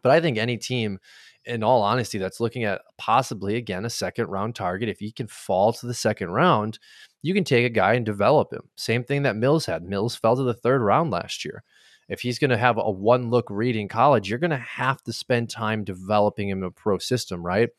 But 0.02 0.12
I 0.12 0.20
think 0.20 0.36
any 0.36 0.58
team, 0.58 0.98
in 1.46 1.62
all 1.62 1.80
honesty, 1.80 2.18
that's 2.18 2.40
looking 2.40 2.64
at 2.64 2.82
possibly 2.98 3.56
again 3.56 3.86
a 3.86 3.90
second 3.90 4.26
round 4.26 4.54
target, 4.54 4.90
if 4.90 4.98
he 4.98 5.10
can 5.10 5.26
fall 5.26 5.72
to 5.72 5.86
the 5.86 5.94
second 5.94 6.32
round, 6.32 6.78
you 7.22 7.32
can 7.32 7.44
take 7.44 7.64
a 7.64 7.70
guy 7.70 7.94
and 7.94 8.04
develop 8.04 8.52
him. 8.52 8.68
Same 8.76 9.04
thing 9.04 9.22
that 9.22 9.36
Mills 9.36 9.64
had. 9.64 9.84
Mills 9.84 10.16
fell 10.16 10.36
to 10.36 10.42
the 10.42 10.52
third 10.52 10.82
round 10.82 11.10
last 11.10 11.46
year 11.46 11.64
if 12.08 12.20
he's 12.20 12.38
going 12.38 12.50
to 12.50 12.56
have 12.56 12.78
a 12.78 12.90
one 12.90 13.30
look 13.30 13.46
read 13.50 13.76
in 13.76 13.88
college, 13.88 14.28
you're 14.28 14.38
going 14.38 14.50
to 14.50 14.56
have 14.56 15.02
to 15.02 15.12
spend 15.12 15.50
time 15.50 15.84
developing 15.84 16.48
him 16.48 16.62
a 16.62 16.70
pro 16.70 16.98
system, 16.98 17.44
right? 17.44 17.70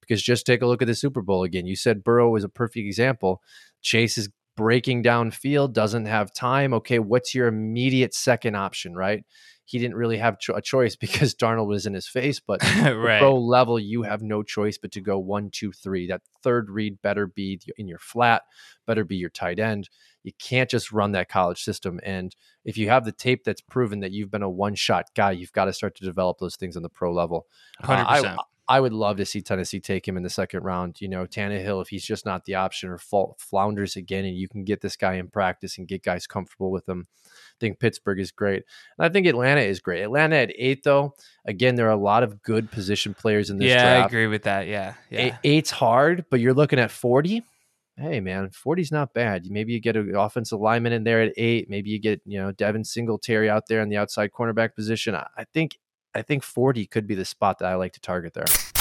Because 0.00 0.22
just 0.22 0.46
take 0.46 0.62
a 0.62 0.66
look 0.66 0.82
at 0.82 0.88
the 0.88 0.94
Super 0.94 1.22
Bowl 1.22 1.44
again. 1.44 1.66
You 1.66 1.76
said 1.76 2.04
Burrow 2.04 2.30
was 2.30 2.44
a 2.44 2.48
perfect 2.48 2.86
example. 2.86 3.42
Chase 3.82 4.18
is 4.18 4.28
breaking 4.56 5.00
down 5.00 5.30
field, 5.30 5.72
doesn't 5.72 6.06
have 6.06 6.34
time. 6.34 6.74
Okay, 6.74 6.98
what's 6.98 7.34
your 7.34 7.46
immediate 7.46 8.12
second 8.14 8.56
option, 8.56 8.94
right? 8.94 9.24
He 9.64 9.78
didn't 9.78 9.96
really 9.96 10.18
have 10.18 10.38
cho- 10.38 10.54
a 10.54 10.60
choice 10.60 10.96
because 11.00 11.34
Donald 11.34 11.68
was 11.68 11.86
in 11.86 11.94
his 11.94 12.08
face, 12.08 12.40
but 12.40 12.62
right. 12.84 13.20
pro 13.20 13.38
level, 13.38 13.78
you 13.78 14.02
have 14.02 14.20
no 14.20 14.42
choice 14.42 14.76
but 14.76 14.92
to 14.92 15.00
go 15.00 15.18
one, 15.18 15.50
two, 15.50 15.72
three. 15.72 16.06
That 16.08 16.22
third 16.42 16.70
read 16.70 17.00
better 17.00 17.26
be 17.26 17.60
in 17.78 17.88
your 17.88 17.98
flat, 17.98 18.42
better 18.86 19.04
be 19.04 19.16
your 19.16 19.30
tight 19.30 19.58
end. 19.58 19.88
You 20.22 20.32
can't 20.38 20.70
just 20.70 20.92
run 20.92 21.12
that 21.12 21.28
college 21.28 21.62
system. 21.62 22.00
And 22.02 22.34
if 22.64 22.76
you 22.76 22.88
have 22.88 23.04
the 23.04 23.12
tape 23.12 23.44
that's 23.44 23.60
proven 23.60 24.00
that 24.00 24.12
you've 24.12 24.30
been 24.30 24.42
a 24.42 24.50
one 24.50 24.74
shot 24.74 25.06
guy, 25.14 25.32
you've 25.32 25.52
got 25.52 25.66
to 25.66 25.72
start 25.72 25.94
to 25.96 26.04
develop 26.04 26.38
those 26.38 26.56
things 26.56 26.76
on 26.76 26.82
the 26.82 26.88
pro 26.88 27.12
level. 27.12 27.46
100%. 27.82 27.88
Uh, 27.88 28.04
I, 28.06 28.36
I 28.70 28.78
would 28.78 28.92
love 28.92 29.16
to 29.16 29.26
see 29.26 29.40
Tennessee 29.42 29.80
take 29.80 30.06
him 30.06 30.16
in 30.16 30.22
the 30.22 30.30
second 30.30 30.62
round. 30.62 31.00
You 31.00 31.08
know, 31.08 31.26
Tannehill, 31.26 31.82
if 31.82 31.88
he's 31.88 32.04
just 32.04 32.24
not 32.24 32.44
the 32.44 32.54
option 32.54 32.88
or 32.88 32.98
flounders 33.36 33.96
again, 33.96 34.24
and 34.24 34.36
you 34.36 34.48
can 34.48 34.62
get 34.62 34.80
this 34.80 34.94
guy 34.94 35.14
in 35.14 35.26
practice 35.26 35.76
and 35.76 35.88
get 35.88 36.04
guys 36.04 36.28
comfortable 36.28 36.70
with 36.70 36.88
him. 36.88 37.08
I 37.26 37.58
think 37.58 37.80
Pittsburgh 37.80 38.20
is 38.20 38.30
great. 38.30 38.62
And 38.96 39.04
I 39.04 39.08
think 39.08 39.26
Atlanta 39.26 39.62
is 39.62 39.80
great. 39.80 40.02
Atlanta 40.02 40.36
at 40.36 40.52
eight, 40.56 40.84
though, 40.84 41.14
again, 41.44 41.74
there 41.74 41.88
are 41.88 41.90
a 41.90 41.96
lot 41.96 42.22
of 42.22 42.42
good 42.42 42.70
position 42.70 43.12
players 43.12 43.50
in 43.50 43.58
this 43.58 43.70
yeah, 43.70 43.82
draft. 43.82 44.04
I 44.04 44.06
agree 44.06 44.28
with 44.28 44.44
that. 44.44 44.68
Yeah. 44.68 44.94
yeah. 45.10 45.36
Eight's 45.42 45.72
hard, 45.72 46.26
but 46.30 46.38
you're 46.38 46.54
looking 46.54 46.78
at 46.78 46.92
40 46.92 47.42
hey 48.00 48.20
man, 48.20 48.50
40's 48.50 48.90
not 48.90 49.12
bad. 49.14 49.46
Maybe 49.50 49.72
you 49.72 49.80
get 49.80 49.96
an 49.96 50.14
offensive 50.16 50.60
lineman 50.60 50.92
in 50.92 51.04
there 51.04 51.22
at 51.22 51.32
eight. 51.36 51.68
Maybe 51.68 51.90
you 51.90 51.98
get, 51.98 52.20
you 52.24 52.40
know, 52.40 52.52
Devin 52.52 52.84
Singletary 52.84 53.50
out 53.50 53.64
there 53.68 53.82
in 53.82 53.88
the 53.88 53.96
outside 53.96 54.30
cornerback 54.32 54.74
position. 54.74 55.14
I 55.14 55.44
think 55.52 55.78
I 56.14 56.22
think 56.22 56.42
40 56.42 56.86
could 56.86 57.06
be 57.06 57.14
the 57.14 57.24
spot 57.24 57.58
that 57.58 57.66
I 57.66 57.76
like 57.76 57.92
to 57.92 58.00
target 58.00 58.34
there. 58.34 58.79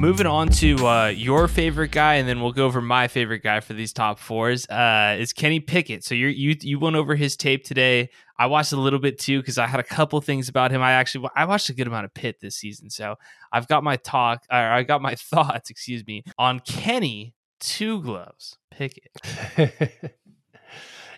Moving 0.00 0.26
on 0.26 0.48
to 0.48 0.86
uh, 0.86 1.06
your 1.08 1.46
favorite 1.46 1.90
guy, 1.90 2.14
and 2.14 2.26
then 2.26 2.40
we'll 2.40 2.52
go 2.52 2.64
over 2.64 2.80
my 2.80 3.06
favorite 3.06 3.42
guy 3.42 3.60
for 3.60 3.74
these 3.74 3.92
top 3.92 4.18
fours. 4.18 4.66
Uh, 4.68 5.16
is 5.18 5.34
Kenny 5.34 5.60
Pickett. 5.60 6.02
So 6.02 6.14
you 6.14 6.28
you 6.28 6.56
you 6.60 6.78
went 6.78 6.96
over 6.96 7.14
his 7.14 7.36
tape 7.36 7.64
today. 7.64 8.08
I 8.38 8.46
watched 8.46 8.72
a 8.72 8.76
little 8.76 8.98
bit 8.98 9.18
too 9.18 9.40
because 9.40 9.58
I 9.58 9.66
had 9.66 9.78
a 9.78 9.84
couple 9.84 10.18
things 10.22 10.48
about 10.48 10.70
him. 10.70 10.80
I 10.80 10.92
actually 10.92 11.28
I 11.36 11.44
watched 11.44 11.68
a 11.68 11.74
good 11.74 11.86
amount 11.86 12.06
of 12.06 12.14
Pitt 12.14 12.40
this 12.40 12.56
season, 12.56 12.88
so 12.88 13.16
I've 13.52 13.68
got 13.68 13.84
my 13.84 13.96
talk. 13.96 14.42
Or 14.50 14.56
I 14.56 14.82
got 14.82 15.02
my 15.02 15.14
thoughts, 15.16 15.68
excuse 15.68 16.04
me, 16.06 16.24
on 16.38 16.60
Kenny 16.60 17.34
Two 17.60 18.02
Gloves 18.02 18.56
Pickett. 18.70 19.12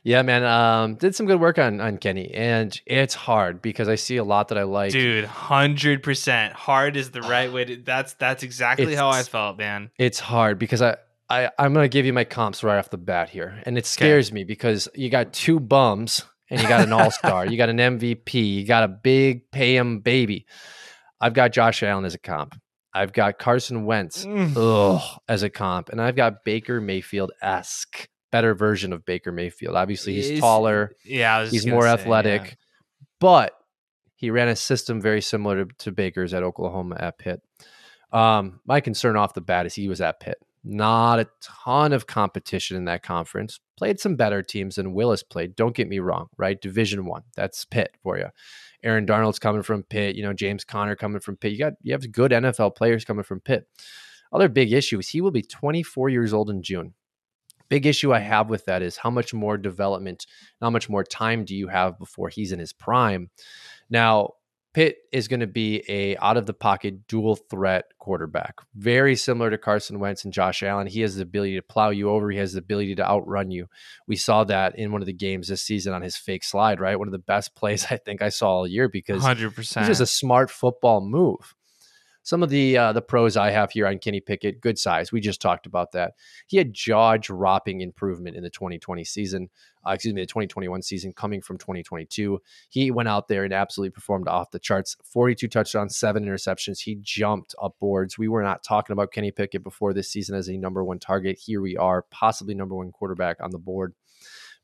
Yeah, 0.04 0.22
man. 0.22 0.42
Um, 0.42 0.96
did 0.96 1.14
some 1.14 1.26
good 1.26 1.40
work 1.40 1.58
on 1.58 1.80
on 1.80 1.98
Kenny, 1.98 2.32
and 2.34 2.78
it's 2.86 3.14
hard 3.14 3.62
because 3.62 3.88
I 3.88 3.94
see 3.94 4.16
a 4.16 4.24
lot 4.24 4.48
that 4.48 4.58
I 4.58 4.64
like. 4.64 4.92
Dude, 4.92 5.24
hundred 5.24 6.02
percent. 6.02 6.54
Hard 6.54 6.96
is 6.96 7.10
the 7.12 7.22
right 7.22 7.52
way 7.52 7.64
to. 7.64 7.76
That's 7.76 8.14
that's 8.14 8.42
exactly 8.42 8.92
it's, 8.92 8.96
how 8.96 9.08
I 9.10 9.22
felt, 9.22 9.58
man. 9.58 9.90
It's 9.98 10.20
hard 10.20 10.58
because 10.58 10.82
I. 10.82 10.96
I, 11.30 11.50
I'm 11.58 11.72
gonna 11.72 11.88
give 11.88 12.04
you 12.04 12.12
my 12.12 12.24
comps 12.24 12.62
right 12.62 12.76
off 12.76 12.90
the 12.90 12.98
bat 12.98 13.30
here, 13.30 13.62
and 13.64 13.78
it 13.78 13.86
scares 13.86 14.28
okay. 14.28 14.34
me 14.34 14.44
because 14.44 14.86
you 14.94 15.08
got 15.08 15.32
two 15.32 15.60
bums 15.60 16.26
and 16.50 16.60
you 16.60 16.68
got 16.68 16.82
an 16.82 16.92
all 16.92 17.10
star, 17.10 17.46
you 17.46 17.56
got 17.56 17.70
an 17.70 17.78
MVP, 17.78 18.34
you 18.34 18.66
got 18.66 18.82
a 18.82 18.88
big 18.88 19.50
pay 19.50 19.74
him 19.74 20.00
baby. 20.00 20.44
I've 21.18 21.32
got 21.32 21.52
Josh 21.52 21.82
Allen 21.82 22.04
as 22.04 22.14
a 22.14 22.18
comp. 22.18 22.60
I've 22.92 23.14
got 23.14 23.38
Carson 23.38 23.86
Wentz 23.86 24.26
mm. 24.26 24.52
ugh, 24.54 25.20
as 25.26 25.42
a 25.42 25.48
comp, 25.48 25.88
and 25.88 26.02
I've 26.02 26.16
got 26.16 26.44
Baker 26.44 26.82
Mayfield 26.82 27.32
esque 27.40 28.08
better 28.32 28.54
version 28.54 28.92
of 28.92 29.04
Baker 29.04 29.30
Mayfield. 29.30 29.76
Obviously, 29.76 30.14
he's, 30.14 30.30
he's 30.30 30.40
taller. 30.40 30.96
Yeah, 31.04 31.46
he's 31.46 31.66
more 31.66 31.82
say, 31.82 31.90
athletic, 31.90 32.42
yeah. 32.42 32.54
but 33.20 33.52
he 34.16 34.30
ran 34.30 34.48
a 34.48 34.56
system 34.56 35.00
very 35.00 35.20
similar 35.20 35.64
to, 35.64 35.74
to 35.78 35.92
Baker's 35.92 36.34
at 36.34 36.42
Oklahoma 36.42 36.96
at 36.98 37.18
Pitt. 37.18 37.40
Um, 38.10 38.60
my 38.66 38.80
concern 38.80 39.16
off 39.16 39.34
the 39.34 39.40
bat 39.40 39.66
is 39.66 39.74
he 39.74 39.88
was 39.88 40.00
at 40.00 40.18
Pitt. 40.18 40.38
Not 40.64 41.18
a 41.18 41.28
ton 41.40 41.92
of 41.92 42.06
competition 42.06 42.76
in 42.76 42.84
that 42.84 43.02
conference. 43.02 43.58
Played 43.76 43.98
some 43.98 44.16
better 44.16 44.42
teams 44.42 44.76
than 44.76 44.94
Willis 44.94 45.22
played. 45.22 45.56
Don't 45.56 45.74
get 45.74 45.88
me 45.88 45.98
wrong, 45.98 46.28
right? 46.36 46.60
Division 46.60 47.04
one. 47.04 47.22
That's 47.36 47.64
Pitt 47.64 47.96
for 48.02 48.16
you. 48.16 48.26
Aaron 48.84 49.06
Donald's 49.06 49.38
coming 49.38 49.62
from 49.62 49.82
Pitt. 49.82 50.14
You 50.16 50.22
know 50.22 50.32
James 50.32 50.64
Conner 50.64 50.96
coming 50.96 51.20
from 51.20 51.36
Pitt. 51.36 51.52
You 51.52 51.58
got 51.58 51.72
you 51.82 51.92
have 51.92 52.12
good 52.12 52.30
NFL 52.30 52.76
players 52.76 53.04
coming 53.04 53.24
from 53.24 53.40
Pitt. 53.40 53.66
Other 54.32 54.48
big 54.48 54.72
issue 54.72 54.98
is 54.98 55.08
he 55.08 55.20
will 55.20 55.30
be 55.30 55.42
24 55.42 56.08
years 56.08 56.32
old 56.32 56.48
in 56.48 56.62
June 56.62 56.94
big 57.68 57.86
issue 57.86 58.12
I 58.12 58.20
have 58.20 58.50
with 58.50 58.64
that 58.66 58.82
is 58.82 58.96
how 58.96 59.10
much 59.10 59.34
more 59.34 59.56
development, 59.56 60.26
how 60.60 60.70
much 60.70 60.88
more 60.88 61.04
time 61.04 61.44
do 61.44 61.54
you 61.54 61.68
have 61.68 61.98
before 61.98 62.28
he's 62.28 62.52
in 62.52 62.58
his 62.58 62.72
prime? 62.72 63.30
Now, 63.90 64.34
Pitt 64.74 64.96
is 65.12 65.28
going 65.28 65.40
to 65.40 65.46
be 65.46 65.84
a 65.86 66.16
out 66.16 66.38
of 66.38 66.46
the 66.46 66.54
pocket 66.54 67.06
dual 67.06 67.36
threat 67.36 67.84
quarterback, 67.98 68.54
very 68.74 69.16
similar 69.16 69.50
to 69.50 69.58
Carson 69.58 69.98
Wentz 69.98 70.24
and 70.24 70.32
Josh 70.32 70.62
Allen. 70.62 70.86
He 70.86 71.02
has 71.02 71.16
the 71.16 71.22
ability 71.22 71.56
to 71.56 71.62
plow 71.62 71.90
you 71.90 72.08
over. 72.08 72.30
He 72.30 72.38
has 72.38 72.54
the 72.54 72.60
ability 72.60 72.94
to 72.94 73.06
outrun 73.06 73.50
you. 73.50 73.66
We 74.06 74.16
saw 74.16 74.44
that 74.44 74.78
in 74.78 74.90
one 74.90 75.02
of 75.02 75.06
the 75.06 75.12
games 75.12 75.48
this 75.48 75.60
season 75.60 75.92
on 75.92 76.00
his 76.00 76.16
fake 76.16 76.42
slide, 76.42 76.80
right? 76.80 76.98
One 76.98 77.08
of 77.08 77.12
the 77.12 77.18
best 77.18 77.54
plays 77.54 77.86
I 77.90 77.98
think 77.98 78.22
I 78.22 78.30
saw 78.30 78.48
all 78.48 78.66
year 78.66 78.88
because 78.88 79.22
100%. 79.22 79.58
It's 79.58 79.72
just 79.72 80.00
a 80.00 80.06
smart 80.06 80.50
football 80.50 81.02
move. 81.02 81.54
Some 82.22 82.42
of 82.42 82.50
the 82.50 82.76
uh, 82.76 82.92
the 82.92 83.02
pros 83.02 83.36
I 83.36 83.50
have 83.50 83.72
here 83.72 83.86
on 83.86 83.98
Kenny 83.98 84.20
Pickett, 84.20 84.60
good 84.60 84.78
size. 84.78 85.12
We 85.12 85.20
just 85.20 85.40
talked 85.40 85.66
about 85.66 85.92
that. 85.92 86.12
He 86.46 86.56
had 86.56 86.72
jaw 86.72 87.16
dropping 87.16 87.80
improvement 87.80 88.36
in 88.36 88.42
the 88.42 88.50
2020 88.50 89.04
season. 89.04 89.50
Uh, 89.84 89.90
excuse 89.90 90.14
me, 90.14 90.22
the 90.22 90.26
2021 90.26 90.82
season 90.82 91.12
coming 91.12 91.42
from 91.42 91.58
2022. 91.58 92.40
He 92.68 92.90
went 92.92 93.08
out 93.08 93.26
there 93.26 93.42
and 93.42 93.52
absolutely 93.52 93.90
performed 93.90 94.28
off 94.28 94.52
the 94.52 94.60
charts. 94.60 94.96
42 95.04 95.48
touchdowns, 95.48 95.96
seven 95.96 96.24
interceptions. 96.24 96.80
He 96.80 96.96
jumped 97.00 97.54
up 97.60 97.74
boards. 97.80 98.16
We 98.16 98.28
were 98.28 98.44
not 98.44 98.62
talking 98.62 98.92
about 98.92 99.10
Kenny 99.10 99.32
Pickett 99.32 99.64
before 99.64 99.92
this 99.92 100.08
season 100.08 100.36
as 100.36 100.48
a 100.48 100.56
number 100.56 100.84
one 100.84 101.00
target. 101.00 101.38
Here 101.38 101.60
we 101.60 101.76
are, 101.76 102.02
possibly 102.10 102.54
number 102.54 102.76
one 102.76 102.92
quarterback 102.92 103.38
on 103.40 103.50
the 103.50 103.58
board 103.58 103.94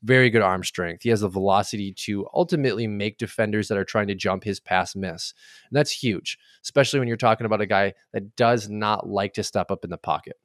very 0.02 0.30
good 0.30 0.42
arm 0.42 0.62
strength. 0.62 1.02
He 1.02 1.08
has 1.10 1.20
the 1.20 1.28
velocity 1.28 1.92
to 1.92 2.26
ultimately 2.32 2.86
make 2.86 3.18
defenders 3.18 3.68
that 3.68 3.78
are 3.78 3.84
trying 3.84 4.06
to 4.08 4.14
jump 4.14 4.44
his 4.44 4.60
pass 4.60 4.94
miss. 4.94 5.34
And 5.68 5.76
that's 5.76 5.90
huge, 5.90 6.38
especially 6.62 7.00
when 7.00 7.08
you're 7.08 7.16
talking 7.16 7.46
about 7.46 7.60
a 7.60 7.66
guy 7.66 7.94
that 8.12 8.36
does 8.36 8.68
not 8.68 9.08
like 9.08 9.34
to 9.34 9.42
step 9.42 9.70
up 9.70 9.84
in 9.84 9.90
the 9.90 9.98
pocket 9.98 10.36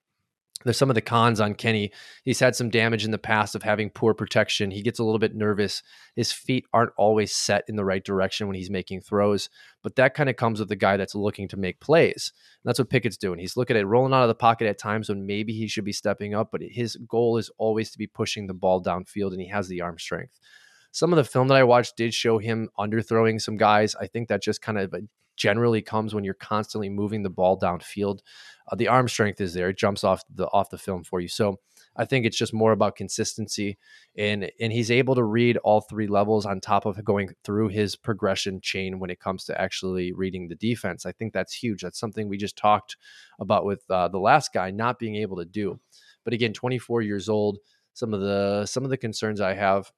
there's 0.63 0.77
some 0.77 0.89
of 0.89 0.95
the 0.95 1.01
cons 1.01 1.41
on 1.41 1.55
Kenny. 1.55 1.91
He's 2.23 2.39
had 2.39 2.55
some 2.55 2.69
damage 2.69 3.03
in 3.03 3.11
the 3.11 3.17
past 3.17 3.55
of 3.55 3.63
having 3.63 3.89
poor 3.89 4.13
protection. 4.13 4.71
He 4.71 4.81
gets 4.81 4.99
a 4.99 5.03
little 5.03 5.19
bit 5.19 5.35
nervous. 5.35 5.83
His 6.15 6.31
feet 6.31 6.65
aren't 6.73 6.93
always 6.97 7.35
set 7.35 7.65
in 7.67 7.75
the 7.75 7.83
right 7.83 8.03
direction 8.03 8.47
when 8.47 8.55
he's 8.55 8.69
making 8.69 9.01
throws, 9.01 9.49
but 9.81 9.95
that 9.97 10.13
kind 10.13 10.29
of 10.29 10.37
comes 10.37 10.59
with 10.59 10.69
the 10.69 10.75
guy 10.75 10.95
that's 10.95 11.15
looking 11.15 11.47
to 11.49 11.57
make 11.57 11.81
plays. 11.81 12.31
And 12.63 12.69
that's 12.69 12.79
what 12.79 12.89
Pickett's 12.89 13.17
doing. 13.17 13.39
He's 13.39 13.57
looking 13.57 13.75
at 13.75 13.87
rolling 13.87 14.13
out 14.13 14.23
of 14.23 14.29
the 14.29 14.35
pocket 14.35 14.67
at 14.67 14.77
times 14.77 15.09
when 15.09 15.25
maybe 15.25 15.53
he 15.53 15.67
should 15.67 15.85
be 15.85 15.91
stepping 15.91 16.33
up, 16.33 16.49
but 16.51 16.61
his 16.61 16.95
goal 17.07 17.37
is 17.37 17.51
always 17.57 17.91
to 17.91 17.97
be 17.97 18.07
pushing 18.07 18.47
the 18.47 18.53
ball 18.53 18.81
downfield, 18.81 19.31
and 19.31 19.41
he 19.41 19.47
has 19.47 19.67
the 19.67 19.81
arm 19.81 19.99
strength. 19.99 20.39
Some 20.91 21.11
of 21.11 21.17
the 21.17 21.23
film 21.23 21.47
that 21.47 21.57
I 21.57 21.63
watched 21.63 21.97
did 21.97 22.13
show 22.13 22.37
him 22.37 22.69
underthrowing 22.79 23.41
some 23.41 23.57
guys. 23.57 23.95
I 23.95 24.07
think 24.07 24.27
that 24.29 24.43
just 24.43 24.61
kind 24.61 24.77
of 24.77 24.93
generally 25.35 25.81
comes 25.81 26.13
when 26.13 26.23
you're 26.23 26.33
constantly 26.33 26.89
moving 26.89 27.23
the 27.23 27.29
ball 27.29 27.59
downfield. 27.59 28.19
Uh, 28.71 28.75
the 28.75 28.87
arm 28.87 29.07
strength 29.07 29.41
is 29.41 29.53
there; 29.53 29.69
it 29.69 29.77
jumps 29.77 30.03
off 30.03 30.23
the 30.33 30.45
off 30.47 30.69
the 30.69 30.77
film 30.77 31.03
for 31.03 31.19
you. 31.19 31.27
So 31.27 31.59
I 31.95 32.05
think 32.05 32.25
it's 32.25 32.37
just 32.37 32.53
more 32.53 32.71
about 32.71 32.95
consistency, 32.95 33.77
and 34.17 34.51
and 34.59 34.71
he's 34.71 34.91
able 34.91 35.15
to 35.15 35.23
read 35.23 35.57
all 35.57 35.81
three 35.81 36.07
levels 36.07 36.45
on 36.45 36.59
top 36.59 36.85
of 36.85 37.03
going 37.03 37.35
through 37.43 37.69
his 37.69 37.95
progression 37.95 38.61
chain 38.61 38.99
when 38.99 39.09
it 39.09 39.19
comes 39.19 39.45
to 39.45 39.59
actually 39.59 40.13
reading 40.13 40.47
the 40.47 40.55
defense. 40.55 41.05
I 41.05 41.11
think 41.11 41.33
that's 41.33 41.53
huge. 41.53 41.81
That's 41.81 41.99
something 41.99 42.27
we 42.27 42.37
just 42.37 42.57
talked 42.57 42.97
about 43.39 43.65
with 43.65 43.83
uh, 43.89 44.07
the 44.07 44.19
last 44.19 44.53
guy 44.53 44.71
not 44.71 44.99
being 44.99 45.15
able 45.17 45.37
to 45.37 45.45
do. 45.45 45.79
But 46.23 46.33
again, 46.33 46.53
24 46.53 47.01
years 47.01 47.29
old. 47.29 47.59
Some 47.93 48.13
of 48.13 48.21
the 48.21 48.65
some 48.65 48.83
of 48.83 48.89
the 48.89 48.97
concerns 48.97 49.39
I 49.39 49.53
have. 49.53 49.91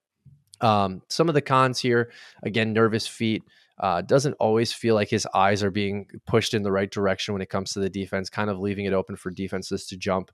Um, 0.62 1.02
some 1.10 1.28
of 1.28 1.36
the 1.36 1.42
cons 1.42 1.80
here, 1.80 2.12
again, 2.44 2.74
nervous 2.74 3.08
feet. 3.08 3.44
Uh, 3.78 4.02
doesn't 4.02 4.36
always 4.40 4.72
feel 4.72 4.96
like 4.96 5.10
his 5.10 5.28
eyes 5.34 5.62
are 5.62 5.72
being 5.72 6.08
pushed 6.26 6.54
in 6.54 6.64
the 6.64 6.72
right 6.72 6.90
direction 6.90 7.34
when 7.34 7.42
it 7.42 7.50
comes 7.50 7.74
to 7.74 7.80
the 7.80 7.90
defense, 7.90 8.30
kind 8.30 8.50
of 8.50 8.60
leaving 8.60 8.86
it 8.86 8.94
open 8.94 9.16
for 9.16 9.32
defenses 9.32 9.86
to 9.88 9.98
jump. 9.98 10.32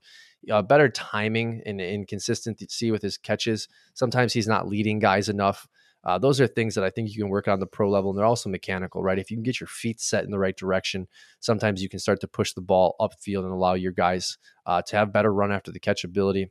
Uh, 0.50 0.62
better 0.62 0.88
timing 0.88 1.60
and, 1.66 2.06
consistency 2.06 2.90
with 2.90 3.02
his 3.02 3.18
catches. 3.18 3.68
Sometimes 3.94 4.32
he's 4.32 4.46
not 4.46 4.68
leading 4.68 4.98
guys 4.98 5.28
enough. 5.28 5.66
Uh, 6.04 6.18
those 6.18 6.40
are 6.40 6.48
things 6.48 6.74
that 6.74 6.82
I 6.82 6.90
think 6.90 7.10
you 7.10 7.22
can 7.22 7.28
work 7.28 7.46
on 7.46 7.60
the 7.60 7.66
pro 7.66 7.88
level, 7.88 8.10
and 8.10 8.18
they're 8.18 8.26
also 8.26 8.50
mechanical, 8.50 9.02
right? 9.02 9.18
If 9.18 9.30
you 9.30 9.36
can 9.36 9.44
get 9.44 9.60
your 9.60 9.68
feet 9.68 10.00
set 10.00 10.24
in 10.24 10.30
the 10.30 10.38
right 10.38 10.56
direction, 10.56 11.06
sometimes 11.38 11.80
you 11.80 11.88
can 11.88 12.00
start 12.00 12.20
to 12.20 12.28
push 12.28 12.54
the 12.54 12.60
ball 12.60 12.96
upfield 13.00 13.44
and 13.44 13.52
allow 13.52 13.74
your 13.74 13.92
guys 13.92 14.36
uh, 14.66 14.82
to 14.82 14.96
have 14.96 15.12
better 15.12 15.32
run 15.32 15.52
after 15.52 15.70
the 15.70 15.78
catch 15.78 16.02
ability. 16.02 16.50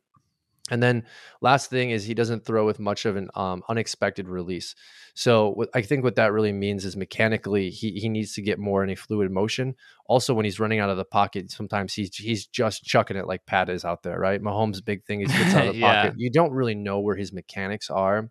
And 0.70 0.82
then 0.82 1.06
last 1.42 1.70
thing 1.70 1.90
is 1.90 2.06
he 2.06 2.14
doesn't 2.14 2.46
throw 2.46 2.66
with 2.66 2.80
much 2.80 3.06
of 3.06 3.16
an 3.16 3.30
um, 3.36 3.64
unexpected 3.68 4.30
release. 4.30 4.76
So 5.14 5.50
what, 5.50 5.70
I 5.74 5.82
think 5.82 6.04
what 6.04 6.16
that 6.16 6.32
really 6.32 6.54
means 6.54 6.86
is 6.86 6.96
mechanically 6.96 7.70
he, 7.70 7.92
he 7.92 8.08
needs 8.08 8.34
to 8.36 8.42
get 8.42 8.60
more 8.60 8.84
in 8.84 8.90
a 8.90 8.96
fluid 8.96 9.32
motion. 9.32 9.76
Also, 10.06 10.34
when 10.34 10.46
he's 10.46 10.60
running 10.60 10.80
out 10.80 10.90
of 10.90 10.98
the 10.98 11.06
pocket, 11.06 11.52
sometimes 11.52 11.94
he's 11.94 12.16
he's 12.16 12.46
just 12.46 12.84
chucking 12.84 13.18
it 13.18 13.28
like 13.28 13.46
Pat 13.46 13.70
is 13.70 13.84
out 13.84 14.04
there, 14.04 14.20
right? 14.20 14.42
Mahomes' 14.42 14.84
big 14.84 15.04
thing 15.06 15.22
is 15.22 15.32
gets 15.32 15.56
out 15.56 15.68
of 15.68 15.74
the 15.74 15.80
yeah. 15.80 16.04
pocket. 16.04 16.20
You 16.20 16.32
don't 16.32 16.54
really 16.54 16.76
know 16.76 17.00
where 17.00 17.16
his 17.16 17.34
mechanics 17.34 17.90
are. 17.90 18.30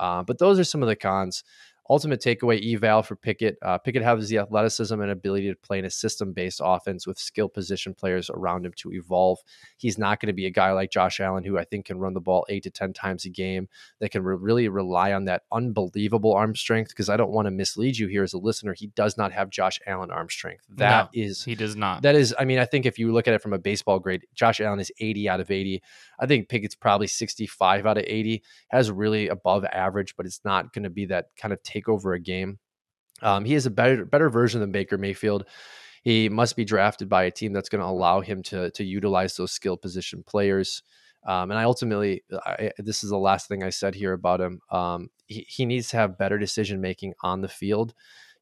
Uh, 0.00 0.22
but 0.22 0.38
those 0.38 0.58
are 0.58 0.64
some 0.64 0.82
of 0.82 0.88
the 0.88 0.96
cons 0.96 1.42
ultimate 1.90 2.20
takeaway 2.20 2.74
eval 2.74 3.02
for 3.02 3.16
Pickett. 3.16 3.56
Uh, 3.62 3.78
Pickett 3.78 4.02
has 4.02 4.28
the 4.28 4.38
athleticism 4.38 5.00
and 5.00 5.10
ability 5.10 5.48
to 5.48 5.56
play 5.56 5.78
in 5.78 5.84
a 5.84 5.90
system 5.90 6.32
based 6.32 6.60
offense 6.62 7.06
with 7.06 7.18
skill 7.18 7.48
position 7.48 7.94
players 7.94 8.30
around 8.30 8.66
him 8.66 8.72
to 8.76 8.92
evolve. 8.92 9.38
He's 9.76 9.98
not 9.98 10.20
going 10.20 10.28
to 10.28 10.32
be 10.32 10.46
a 10.46 10.50
guy 10.50 10.72
like 10.72 10.90
Josh 10.90 11.20
Allen, 11.20 11.44
who 11.44 11.58
I 11.58 11.64
think 11.64 11.86
can 11.86 11.98
run 11.98 12.14
the 12.14 12.20
ball 12.20 12.44
eight 12.48 12.64
to 12.64 12.70
10 12.70 12.92
times 12.92 13.24
a 13.24 13.30
game, 13.30 13.68
that 14.00 14.10
can 14.10 14.22
re- 14.22 14.36
really 14.38 14.68
rely 14.68 15.12
on 15.12 15.24
that 15.26 15.42
unbelievable 15.52 16.34
arm 16.34 16.54
strength. 16.54 16.90
Because 16.90 17.08
I 17.08 17.16
don't 17.16 17.30
want 17.30 17.46
to 17.46 17.50
mislead 17.50 17.96
you 17.96 18.06
here 18.06 18.22
as 18.22 18.32
a 18.32 18.38
listener. 18.38 18.74
He 18.74 18.88
does 18.88 19.16
not 19.16 19.32
have 19.32 19.50
Josh 19.50 19.80
Allen 19.86 20.10
arm 20.10 20.28
strength. 20.28 20.64
That 20.70 21.10
no, 21.14 21.22
is 21.22 21.44
he 21.44 21.54
does 21.54 21.76
not. 21.76 22.02
That 22.02 22.14
is, 22.14 22.34
I 22.38 22.44
mean, 22.44 22.58
I 22.58 22.64
think 22.64 22.86
if 22.86 22.98
you 22.98 23.12
look 23.12 23.28
at 23.28 23.34
it 23.34 23.42
from 23.42 23.52
a 23.52 23.58
baseball 23.58 23.98
grade, 23.98 24.26
Josh 24.34 24.60
Allen 24.60 24.80
is 24.80 24.92
80 25.00 25.28
out 25.28 25.40
of 25.40 25.50
80. 25.50 25.82
I 26.20 26.26
think 26.26 26.48
Pickett's 26.48 26.74
probably 26.74 27.06
65 27.06 27.86
out 27.86 27.98
of 27.98 28.04
80, 28.06 28.42
has 28.68 28.90
really 28.90 29.28
above 29.28 29.64
average, 29.64 30.16
but 30.16 30.26
it's 30.26 30.40
not 30.44 30.72
going 30.72 30.82
to 30.82 30.90
be 30.90 31.06
that 31.06 31.26
kind 31.36 31.52
of 31.52 31.62
take 31.62 31.77
over 31.86 32.14
a 32.14 32.20
game. 32.20 32.58
Um, 33.20 33.44
he 33.44 33.54
is 33.54 33.66
a 33.66 33.70
better 33.70 34.06
better 34.06 34.30
version 34.30 34.60
than 34.60 34.72
Baker 34.72 34.96
Mayfield. 34.96 35.44
He 36.02 36.30
must 36.30 36.56
be 36.56 36.64
drafted 36.64 37.10
by 37.10 37.24
a 37.24 37.30
team 37.30 37.52
that's 37.52 37.68
going 37.68 37.82
to 37.82 37.86
allow 37.86 38.20
him 38.20 38.42
to 38.44 38.70
to 38.70 38.84
utilize 38.84 39.36
those 39.36 39.52
skill 39.52 39.76
position 39.76 40.24
players. 40.26 40.82
Um, 41.26 41.50
and 41.50 41.58
I 41.58 41.64
ultimately, 41.64 42.22
I, 42.46 42.70
this 42.78 43.02
is 43.02 43.10
the 43.10 43.18
last 43.18 43.48
thing 43.48 43.62
I 43.62 43.70
said 43.70 43.94
here 43.94 44.12
about 44.12 44.40
him. 44.40 44.60
Um, 44.70 45.10
he, 45.26 45.44
he 45.48 45.66
needs 45.66 45.88
to 45.88 45.96
have 45.96 46.16
better 46.16 46.38
decision 46.38 46.80
making 46.80 47.14
on 47.22 47.40
the 47.42 47.48
field 47.48 47.92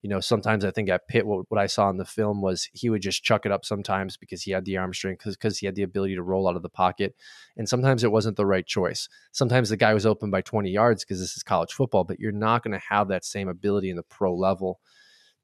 you 0.07 0.11
know, 0.11 0.21
sometimes 0.21 0.65
I 0.65 0.71
think 0.71 0.89
at 0.89 1.09
Pitt, 1.09 1.27
what, 1.27 1.47
what 1.49 1.61
I 1.61 1.67
saw 1.67 1.91
in 1.91 1.97
the 1.97 2.05
film 2.05 2.41
was 2.41 2.69
he 2.73 2.89
would 2.91 3.03
just 3.03 3.25
chuck 3.25 3.45
it 3.45 3.51
up 3.51 3.65
sometimes 3.65 4.17
because 4.17 4.41
he 4.41 4.53
had 4.53 4.65
the 4.65 4.77
arm 4.77 4.95
strength, 4.95 5.25
because 5.25 5.59
he 5.59 5.67
had 5.67 5.75
the 5.75 5.83
ability 5.83 6.15
to 6.15 6.23
roll 6.23 6.49
out 6.49 6.55
of 6.55 6.63
the 6.63 6.69
pocket. 6.69 7.17
And 7.57 7.69
sometimes 7.69 8.05
it 8.05 8.13
wasn't 8.13 8.37
the 8.37 8.47
right 8.47 8.65
choice. 8.65 9.09
Sometimes 9.33 9.69
the 9.69 9.77
guy 9.77 9.95
was 9.95 10.07
open 10.07 10.31
by 10.31 10.43
20 10.43 10.71
yards 10.71 11.03
because 11.05 11.19
this 11.19 11.37
is 11.37 11.43
college 11.43 11.73
football, 11.73 12.05
but 12.05 12.21
you're 12.21 12.31
not 12.31 12.63
going 12.63 12.71
to 12.71 12.87
have 12.89 13.09
that 13.09 13.25
same 13.25 13.49
ability 13.49 13.91
in 13.91 13.97
the 13.97 14.05
pro 14.05 14.33
level. 14.33 14.79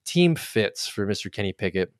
Team 0.04 0.36
fits 0.36 0.86
for 0.86 1.08
Mr. 1.08 1.32
Kenny 1.32 1.52
Pickett. 1.52 1.92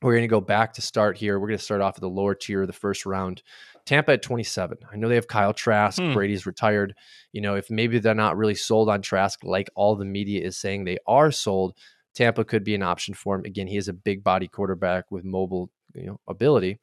We're 0.00 0.12
going 0.12 0.22
to 0.22 0.28
go 0.28 0.40
back 0.40 0.72
to 0.74 0.82
start 0.82 1.18
here. 1.18 1.38
We're 1.38 1.48
going 1.48 1.58
to 1.58 1.64
start 1.64 1.82
off 1.82 1.96
at 1.96 2.00
the 2.00 2.08
lower 2.08 2.34
tier 2.34 2.62
of 2.62 2.66
the 2.66 2.72
first 2.72 3.04
round. 3.04 3.42
Tampa 3.84 4.12
at 4.12 4.22
27. 4.22 4.78
I 4.90 4.96
know 4.96 5.08
they 5.08 5.16
have 5.16 5.28
Kyle 5.28 5.52
Trask. 5.52 6.00
Hmm. 6.00 6.14
Brady's 6.14 6.46
retired. 6.46 6.94
You 7.32 7.42
know, 7.42 7.56
if 7.56 7.70
maybe 7.70 7.98
they're 7.98 8.14
not 8.14 8.38
really 8.38 8.54
sold 8.54 8.88
on 8.88 9.02
Trask 9.02 9.44
like 9.44 9.68
all 9.74 9.96
the 9.96 10.06
media 10.06 10.42
is 10.42 10.56
saying 10.56 10.84
they 10.84 10.98
are 11.06 11.30
sold, 11.30 11.74
Tampa 12.16 12.44
could 12.44 12.64
be 12.64 12.74
an 12.74 12.82
option 12.82 13.14
for 13.14 13.36
him. 13.36 13.44
Again, 13.44 13.68
he 13.68 13.76
is 13.76 13.88
a 13.88 13.92
big 13.92 14.24
body 14.24 14.48
quarterback 14.48 15.10
with 15.12 15.24
mobile 15.24 15.70
you 15.94 16.06
know, 16.06 16.20
ability. 16.28 16.78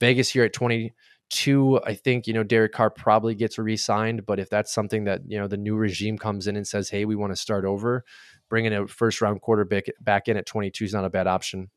Vegas 0.00 0.30
here 0.30 0.44
at 0.44 0.52
22, 0.52 1.80
I 1.84 1.94
think, 1.94 2.26
you 2.26 2.32
know, 2.32 2.42
Derek 2.42 2.72
Carr 2.72 2.90
probably 2.90 3.34
gets 3.34 3.58
re-signed, 3.58 4.26
but 4.26 4.38
if 4.38 4.50
that's 4.50 4.72
something 4.72 5.04
that, 5.04 5.22
you 5.26 5.38
know, 5.38 5.48
the 5.48 5.56
new 5.56 5.76
regime 5.76 6.18
comes 6.18 6.46
in 6.46 6.56
and 6.56 6.66
says, 6.66 6.88
hey, 6.88 7.04
we 7.04 7.16
want 7.16 7.32
to 7.32 7.36
start 7.36 7.64
over, 7.64 8.04
bringing 8.48 8.72
a 8.72 8.86
first 8.86 9.20
round 9.20 9.40
quarterback 9.40 9.84
back 10.00 10.28
in 10.28 10.36
at 10.36 10.46
22 10.46 10.84
is 10.84 10.94
not 10.94 11.04
a 11.04 11.10
bad 11.10 11.26
option. 11.26 11.70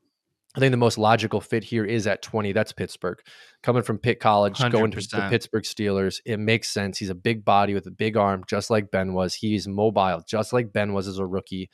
I 0.55 0.59
think 0.59 0.71
the 0.71 0.77
most 0.77 0.97
logical 0.97 1.39
fit 1.39 1.63
here 1.63 1.85
is 1.85 2.07
at 2.07 2.23
20. 2.23 2.51
That's 2.51 2.71
Pittsburgh. 2.71 3.19
Coming 3.61 3.83
from 3.83 3.99
Pitt 3.99 4.19
College, 4.19 4.57
100%. 4.57 4.71
going 4.71 4.91
to 4.91 4.97
the 4.97 5.27
Pittsburgh 5.29 5.63
Steelers. 5.63 6.19
It 6.25 6.39
makes 6.39 6.69
sense. 6.69 6.97
He's 6.97 7.11
a 7.11 7.15
big 7.15 7.45
body 7.45 7.75
with 7.75 7.85
a 7.85 7.91
big 7.91 8.17
arm, 8.17 8.43
just 8.47 8.71
like 8.71 8.89
Ben 8.89 9.13
was. 9.13 9.35
He's 9.35 9.67
mobile, 9.67 10.23
just 10.27 10.53
like 10.53 10.73
Ben 10.73 10.93
was 10.93 11.07
as 11.07 11.19
a 11.19 11.25
rookie. 11.25 11.69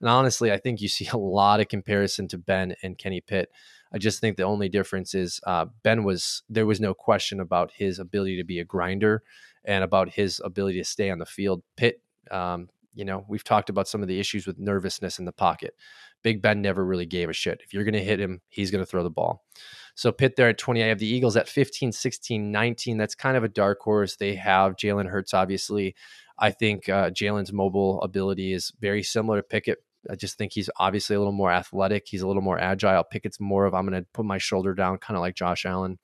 And 0.00 0.08
honestly, 0.08 0.52
I 0.52 0.58
think 0.58 0.80
you 0.80 0.88
see 0.88 1.08
a 1.12 1.18
lot 1.18 1.60
of 1.60 1.68
comparison 1.68 2.28
to 2.28 2.38
Ben 2.38 2.74
and 2.82 2.98
Kenny 2.98 3.20
Pitt. 3.20 3.50
I 3.92 3.98
just 3.98 4.20
think 4.20 4.36
the 4.36 4.42
only 4.42 4.68
difference 4.68 5.14
is 5.14 5.40
uh, 5.46 5.66
Ben 5.82 6.04
was 6.04 6.42
there 6.48 6.66
was 6.66 6.80
no 6.80 6.92
question 6.92 7.40
about 7.40 7.70
his 7.72 7.98
ability 7.98 8.36
to 8.36 8.44
be 8.44 8.58
a 8.58 8.64
grinder 8.64 9.22
and 9.64 9.84
about 9.84 10.10
his 10.10 10.40
ability 10.44 10.78
to 10.78 10.84
stay 10.84 11.10
on 11.10 11.18
the 11.18 11.26
field. 11.26 11.62
Pitt, 11.76 12.00
um, 12.30 12.68
you 12.94 13.04
know, 13.04 13.24
we've 13.28 13.44
talked 13.44 13.70
about 13.70 13.88
some 13.88 14.02
of 14.02 14.08
the 14.08 14.18
issues 14.18 14.46
with 14.46 14.58
nervousness 14.58 15.18
in 15.18 15.24
the 15.24 15.32
pocket. 15.32 15.74
Big 16.22 16.42
Ben 16.42 16.62
never 16.62 16.84
really 16.84 17.06
gave 17.06 17.28
a 17.28 17.32
shit. 17.32 17.60
If 17.64 17.72
you're 17.72 17.84
going 17.84 17.94
to 17.94 18.02
hit 18.02 18.18
him, 18.18 18.40
he's 18.48 18.70
going 18.70 18.82
to 18.82 18.90
throw 18.90 19.02
the 19.02 19.10
ball. 19.10 19.44
So 19.94 20.12
Pitt 20.12 20.36
there 20.36 20.48
at 20.48 20.58
20. 20.58 20.82
I 20.82 20.88
have 20.88 20.98
the 20.98 21.06
Eagles 21.06 21.36
at 21.36 21.48
15, 21.48 21.92
16, 21.92 22.50
19. 22.50 22.96
That's 22.96 23.14
kind 23.14 23.36
of 23.36 23.44
a 23.44 23.48
dark 23.48 23.80
horse. 23.80 24.16
They 24.16 24.34
have 24.34 24.76
Jalen 24.76 25.08
Hurts, 25.08 25.34
obviously. 25.34 25.94
I 26.38 26.50
think 26.50 26.88
uh, 26.88 27.10
Jalen's 27.10 27.52
mobile 27.52 28.00
ability 28.02 28.52
is 28.52 28.72
very 28.80 29.02
similar 29.02 29.38
to 29.38 29.42
Pickett. 29.42 29.78
I 30.10 30.14
just 30.14 30.38
think 30.38 30.52
he's 30.52 30.70
obviously 30.78 31.16
a 31.16 31.18
little 31.18 31.32
more 31.32 31.50
athletic. 31.50 32.04
He's 32.06 32.22
a 32.22 32.26
little 32.26 32.42
more 32.42 32.58
agile. 32.58 33.04
Pickett's 33.04 33.40
more 33.40 33.66
of 33.66 33.74
I'm 33.74 33.86
going 33.86 34.02
to 34.02 34.08
put 34.12 34.24
my 34.24 34.38
shoulder 34.38 34.74
down, 34.74 34.98
kind 34.98 35.16
of 35.16 35.20
like 35.20 35.34
Josh 35.34 35.64
Allen. 35.64 35.98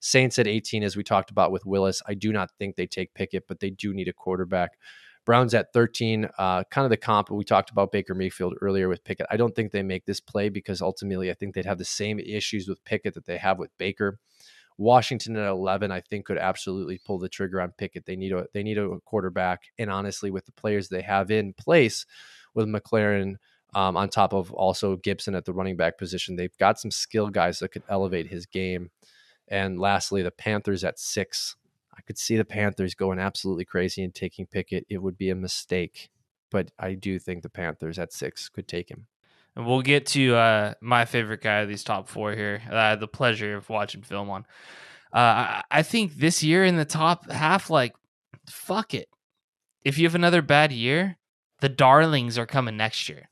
Saints 0.00 0.38
at 0.38 0.46
18, 0.46 0.82
as 0.82 0.96
we 0.96 1.02
talked 1.02 1.30
about 1.30 1.50
with 1.50 1.66
Willis. 1.66 2.02
I 2.06 2.14
do 2.14 2.32
not 2.32 2.50
think 2.58 2.76
they 2.76 2.86
take 2.86 3.14
Pickett, 3.14 3.48
but 3.48 3.60
they 3.60 3.70
do 3.70 3.92
need 3.92 4.08
a 4.08 4.12
quarterback. 4.12 4.78
Browns 5.24 5.52
at 5.52 5.72
13, 5.74 6.28
uh, 6.38 6.64
kind 6.70 6.84
of 6.86 6.90
the 6.90 6.96
comp. 6.96 7.30
We 7.30 7.44
talked 7.44 7.70
about 7.70 7.92
Baker 7.92 8.14
Mayfield 8.14 8.54
earlier 8.62 8.88
with 8.88 9.04
Pickett. 9.04 9.26
I 9.30 9.36
don't 9.36 9.54
think 9.54 9.72
they 9.72 9.82
make 9.82 10.06
this 10.06 10.20
play 10.20 10.48
because 10.48 10.80
ultimately 10.80 11.30
I 11.30 11.34
think 11.34 11.54
they'd 11.54 11.66
have 11.66 11.78
the 11.78 11.84
same 11.84 12.18
issues 12.18 12.66
with 12.66 12.82
Pickett 12.84 13.14
that 13.14 13.26
they 13.26 13.36
have 13.36 13.58
with 13.58 13.76
Baker. 13.76 14.18
Washington 14.78 15.36
at 15.36 15.48
11, 15.48 15.90
I 15.90 16.00
think 16.00 16.26
could 16.26 16.38
absolutely 16.38 17.00
pull 17.04 17.18
the 17.18 17.28
trigger 17.28 17.60
on 17.60 17.72
Pickett. 17.72 18.06
They 18.06 18.16
need 18.16 18.32
a 18.32 18.46
they 18.54 18.62
need 18.62 18.78
a 18.78 19.00
quarterback, 19.04 19.64
and 19.76 19.90
honestly, 19.90 20.30
with 20.30 20.46
the 20.46 20.52
players 20.52 20.88
they 20.88 21.02
have 21.02 21.30
in 21.32 21.52
place, 21.52 22.06
with 22.54 22.66
McLaurin. 22.66 23.36
Um, 23.74 23.98
on 23.98 24.08
top 24.08 24.32
of 24.32 24.50
also 24.52 24.96
Gibson 24.96 25.34
at 25.34 25.44
the 25.44 25.52
running 25.52 25.76
back 25.76 25.98
position, 25.98 26.36
they've 26.36 26.56
got 26.56 26.80
some 26.80 26.90
skill 26.90 27.28
guys 27.28 27.58
that 27.58 27.68
could 27.68 27.82
elevate 27.88 28.28
his 28.28 28.46
game. 28.46 28.90
And 29.46 29.78
lastly, 29.78 30.22
the 30.22 30.30
Panthers 30.30 30.84
at 30.84 30.98
six. 30.98 31.56
I 31.96 32.00
could 32.02 32.16
see 32.16 32.36
the 32.36 32.44
Panthers 32.44 32.94
going 32.94 33.18
absolutely 33.18 33.64
crazy 33.64 34.02
and 34.02 34.14
taking 34.14 34.46
Pickett. 34.46 34.86
It 34.88 35.02
would 35.02 35.18
be 35.18 35.30
a 35.30 35.34
mistake, 35.34 36.10
but 36.50 36.70
I 36.78 36.94
do 36.94 37.18
think 37.18 37.42
the 37.42 37.50
Panthers 37.50 37.98
at 37.98 38.12
six 38.12 38.48
could 38.48 38.68
take 38.68 38.90
him. 38.90 39.06
And 39.54 39.66
we'll 39.66 39.82
get 39.82 40.06
to 40.06 40.36
uh, 40.36 40.74
my 40.80 41.04
favorite 41.04 41.42
guy 41.42 41.58
of 41.58 41.68
these 41.68 41.84
top 41.84 42.08
four 42.08 42.32
here. 42.32 42.62
I 42.70 42.90
had 42.90 43.00
the 43.00 43.08
pleasure 43.08 43.56
of 43.56 43.68
watching 43.68 44.02
film 44.02 44.30
on. 44.30 44.46
Uh, 45.12 45.60
I 45.70 45.82
think 45.82 46.14
this 46.14 46.42
year 46.42 46.64
in 46.64 46.76
the 46.76 46.84
top 46.86 47.30
half, 47.30 47.68
like, 47.68 47.94
fuck 48.46 48.94
it. 48.94 49.08
If 49.84 49.98
you 49.98 50.06
have 50.06 50.14
another 50.14 50.40
bad 50.40 50.72
year, 50.72 51.17
the 51.60 51.68
darlings 51.68 52.38
are 52.38 52.46
coming 52.46 52.76
next 52.76 53.08
year. 53.08 53.28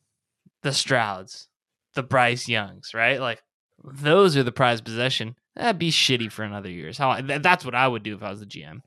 The 0.62 0.70
Strouds, 0.70 1.47
the 1.95 2.03
Bryce 2.03 2.49
Youngs, 2.49 2.93
right? 2.95 3.20
Like, 3.20 3.43
those 3.85 4.37
are 4.37 4.43
the 4.43 4.53
prize 4.53 4.81
possession. 4.81 5.37
That'd 5.55 5.79
be 5.79 5.91
shitty 5.91 6.31
for 6.33 6.43
another 6.43 6.70
year. 6.70 6.91
How 6.97 7.20
that's 7.20 7.64
what 7.64 7.74
I 7.74 7.87
would 7.87 8.03
do 8.03 8.14
if 8.14 8.22
I 8.22 8.31
was 8.31 8.41
the 8.41 8.47
GM, 8.47 8.81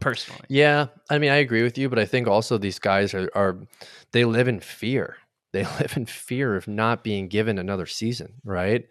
personally. 0.00 0.44
Yeah, 0.48 0.86
I 1.10 1.18
mean, 1.18 1.30
I 1.30 1.36
agree 1.36 1.62
with 1.62 1.76
you, 1.76 1.88
but 1.88 1.98
I 1.98 2.06
think 2.06 2.28
also 2.28 2.58
these 2.58 2.78
guys 2.78 3.12
are, 3.12 3.30
are 3.34 3.58
they 4.12 4.24
live 4.24 4.48
in 4.48 4.60
fear. 4.60 5.16
They 5.52 5.64
live 5.80 5.96
in 5.96 6.06
fear 6.06 6.56
of 6.56 6.68
not 6.68 7.04
being 7.04 7.28
given 7.28 7.58
another 7.58 7.86
season, 7.86 8.34
right? 8.44 8.86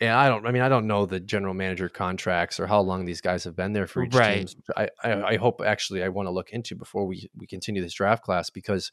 Yeah, 0.00 0.18
I 0.18 0.28
don't. 0.28 0.46
I 0.46 0.50
mean, 0.52 0.62
I 0.62 0.68
don't 0.68 0.86
know 0.86 1.06
the 1.06 1.20
general 1.20 1.54
manager 1.54 1.88
contracts 1.88 2.60
or 2.60 2.66
how 2.66 2.80
long 2.80 3.06
these 3.06 3.20
guys 3.22 3.44
have 3.44 3.56
been 3.56 3.72
there 3.72 3.86
for 3.86 4.02
each 4.04 4.14
Right. 4.14 4.46
team. 4.46 4.62
I, 4.76 4.88
I, 5.02 5.22
I 5.22 5.36
hope 5.36 5.62
actually 5.64 6.02
I 6.02 6.08
want 6.08 6.26
to 6.26 6.30
look 6.30 6.50
into 6.50 6.74
before 6.76 7.06
we 7.06 7.30
we 7.36 7.46
continue 7.46 7.80
this 7.82 7.94
draft 7.94 8.22
class 8.22 8.50
because 8.50 8.92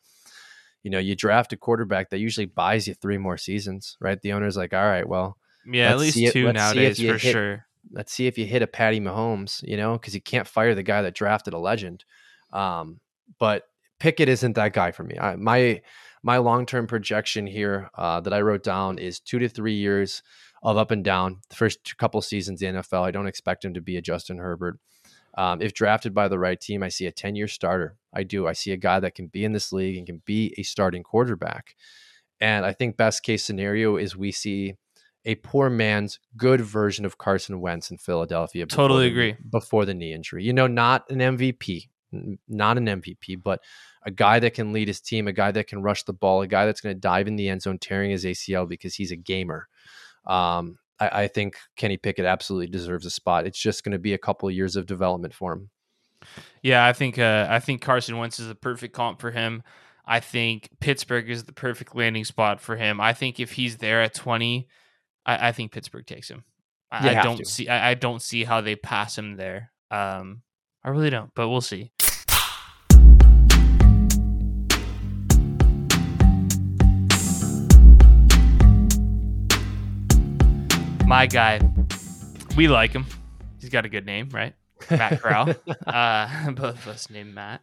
you 0.81 0.89
know 0.89 0.99
you 0.99 1.15
draft 1.15 1.51
a 1.51 1.57
quarterback 1.57 2.09
that 2.11 2.19
usually 2.19 2.45
buys 2.45 2.87
you 2.87 2.93
three 2.93 3.17
more 3.17 3.37
seasons, 3.37 3.97
right? 3.99 4.21
The 4.21 4.31
owner's 4.31 4.55
like, 4.55 4.73
all 4.73 4.85
right, 4.85 5.07
well, 5.07 5.37
Yeah, 5.65 5.91
at 5.91 5.99
least 5.99 6.17
two 6.31 6.45
let's 6.45 6.55
nowadays 6.55 6.97
for 6.97 7.03
hit- 7.17 7.19
sure. 7.19 7.65
let's 7.91 8.13
see 8.13 8.27
if 8.27 8.37
you 8.37 8.45
hit 8.45 8.61
a 8.61 8.67
Patty 8.67 9.01
Mahomes, 9.01 9.61
you 9.67 9.75
know, 9.75 9.93
because 9.93 10.15
you 10.15 10.21
can't 10.21 10.47
fire 10.47 10.73
the 10.73 10.83
guy 10.83 11.01
that 11.01 11.15
drafted 11.15 11.53
a 11.53 11.59
legend. 11.59 12.05
Um, 12.53 13.01
but 13.39 13.63
Pickett 13.99 14.29
isn't 14.29 14.53
that 14.55 14.71
guy 14.73 14.91
for 14.91 15.03
me. 15.03 15.17
I, 15.19 15.35
my 15.35 15.81
my 16.21 16.37
long 16.37 16.65
term 16.65 16.87
projection 16.87 17.45
here 17.45 17.89
uh, 17.97 18.21
that 18.21 18.31
I 18.33 18.39
wrote 18.39 18.63
down 18.63 18.99
is 18.99 19.19
two 19.19 19.39
to 19.39 19.49
three 19.49 19.75
years 19.75 20.23
of 20.63 20.77
up 20.77 20.89
and 20.91 21.03
down. 21.03 21.41
The 21.49 21.55
first 21.55 21.97
couple 21.97 22.21
seasons 22.21 22.61
in 22.61 22.73
the 22.75 22.81
NFL, 22.81 23.03
I 23.05 23.11
don't 23.11 23.27
expect 23.27 23.63
him 23.65 23.73
to 23.75 23.81
be 23.81 23.97
a 23.97 24.01
Justin 24.01 24.37
Herbert. 24.39 24.79
Um, 25.37 25.61
if 25.61 25.73
drafted 25.73 26.13
by 26.13 26.27
the 26.27 26.39
right 26.39 26.59
team, 26.59 26.81
I 26.83 26.89
see 26.89 27.05
a 27.05 27.11
10 27.11 27.35
year 27.35 27.47
starter. 27.47 27.97
I 28.13 28.23
do. 28.23 28.47
I 28.47 28.53
see 28.53 28.71
a 28.71 28.77
guy 28.77 28.99
that 28.99 29.15
can 29.15 29.27
be 29.27 29.43
in 29.43 29.51
this 29.51 29.71
league 29.73 29.97
and 29.97 30.05
can 30.07 30.21
be 30.25 30.53
a 30.57 30.63
starting 30.63 31.03
quarterback. 31.03 31.75
And 32.39 32.65
I 32.65 32.73
think 32.73 32.97
best 32.97 33.23
case 33.23 33.43
scenario 33.43 33.97
is 33.97 34.15
we 34.15 34.31
see 34.31 34.75
a 35.25 35.35
poor 35.35 35.69
man's 35.69 36.19
good 36.37 36.61
version 36.61 37.05
of 37.05 37.17
Carson 37.17 37.61
Wentz 37.61 37.89
in 37.89 37.97
Philadelphia. 37.97 38.65
before 38.67 38.83
Totally 38.83 39.05
the- 39.05 39.11
agree. 39.11 39.35
Before 39.49 39.85
the 39.85 39.93
knee 39.93 40.13
injury, 40.13 40.43
you 40.43 40.53
know, 40.53 40.67
not 40.67 41.09
an 41.09 41.19
MVP, 41.19 41.89
not 42.47 42.77
an 42.77 42.85
MVP, 42.87 43.41
but 43.41 43.59
a 44.05 44.11
guy 44.11 44.39
that 44.39 44.53
can 44.53 44.73
lead 44.73 44.87
his 44.89 44.99
team, 45.01 45.27
a 45.27 45.33
guy 45.33 45.51
that 45.51 45.67
can 45.67 45.81
rush 45.81 46.03
the 46.03 46.13
ball, 46.13 46.41
a 46.41 46.47
guy 46.47 46.65
that's 46.65 46.81
going 46.81 46.95
to 46.95 46.99
dive 46.99 47.27
in 47.27 47.37
the 47.37 47.47
end 47.49 47.61
zone, 47.61 47.79
tearing 47.79 48.11
his 48.11 48.25
ACL 48.25 48.67
because 48.67 48.95
he's 48.95 49.11
a 49.11 49.15
gamer. 49.15 49.67
Um, 50.25 50.77
I, 50.99 51.23
I 51.23 51.27
think 51.27 51.57
Kenny 51.75 51.97
Pickett 51.97 52.25
absolutely 52.25 52.67
deserves 52.67 53.05
a 53.05 53.09
spot. 53.09 53.45
It's 53.45 53.59
just 53.59 53.83
going 53.83 53.93
to 53.93 53.99
be 53.99 54.13
a 54.13 54.17
couple 54.17 54.47
of 54.47 54.55
years 54.55 54.75
of 54.75 54.85
development 54.85 55.33
for 55.33 55.53
him. 55.53 55.69
Yeah, 56.61 56.85
I 56.85 56.93
think 56.93 57.19
uh, 57.19 57.47
I 57.49 57.59
think 57.59 57.81
Carson 57.81 58.17
Wentz 58.17 58.39
is 58.39 58.49
a 58.49 58.55
perfect 58.55 58.93
comp 58.93 59.19
for 59.19 59.31
him. 59.31 59.63
I 60.05 60.19
think 60.19 60.69
Pittsburgh 60.79 61.29
is 61.29 61.43
the 61.43 61.53
perfect 61.53 61.95
landing 61.95 62.25
spot 62.25 62.61
for 62.61 62.75
him. 62.75 63.01
I 63.01 63.13
think 63.13 63.39
if 63.39 63.53
he's 63.53 63.77
there 63.77 64.01
at 64.01 64.13
twenty, 64.13 64.67
I, 65.25 65.49
I 65.49 65.51
think 65.51 65.71
Pittsburgh 65.71 66.05
takes 66.05 66.29
him. 66.29 66.43
I, 66.91 67.17
I 67.17 67.23
don't 67.23 67.37
to. 67.37 67.45
see 67.45 67.67
I, 67.67 67.91
I 67.91 67.93
don't 67.95 68.21
see 68.21 68.43
how 68.43 68.61
they 68.61 68.75
pass 68.75 69.17
him 69.17 69.35
there. 69.35 69.71
Um, 69.91 70.43
I 70.83 70.89
really 70.89 71.09
don't, 71.09 71.31
but 71.35 71.49
we'll 71.49 71.61
see. 71.61 71.91
My 81.13 81.27
guy, 81.27 81.59
we 82.57 82.67
like 82.67 82.91
him. 82.91 83.05
He's 83.59 83.69
got 83.69 83.85
a 83.85 83.87
good 83.87 84.03
name, 84.03 84.29
right? 84.31 84.55
Matt 84.89 85.21
Corral. 85.21 85.53
uh, 85.85 86.51
both 86.53 86.73
of 86.73 86.87
us 86.87 87.07
named 87.11 87.35
Matt. 87.35 87.61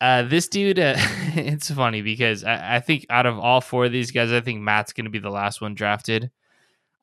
Uh, 0.00 0.22
this 0.22 0.46
dude, 0.46 0.78
uh, 0.78 0.94
it's 1.34 1.68
funny 1.68 2.00
because 2.00 2.44
I, 2.44 2.76
I 2.76 2.78
think 2.80 3.06
out 3.10 3.26
of 3.26 3.40
all 3.40 3.60
four 3.60 3.86
of 3.86 3.92
these 3.92 4.12
guys, 4.12 4.30
I 4.30 4.40
think 4.40 4.60
Matt's 4.60 4.92
going 4.92 5.06
to 5.06 5.10
be 5.10 5.18
the 5.18 5.32
last 5.32 5.60
one 5.60 5.74
drafted. 5.74 6.30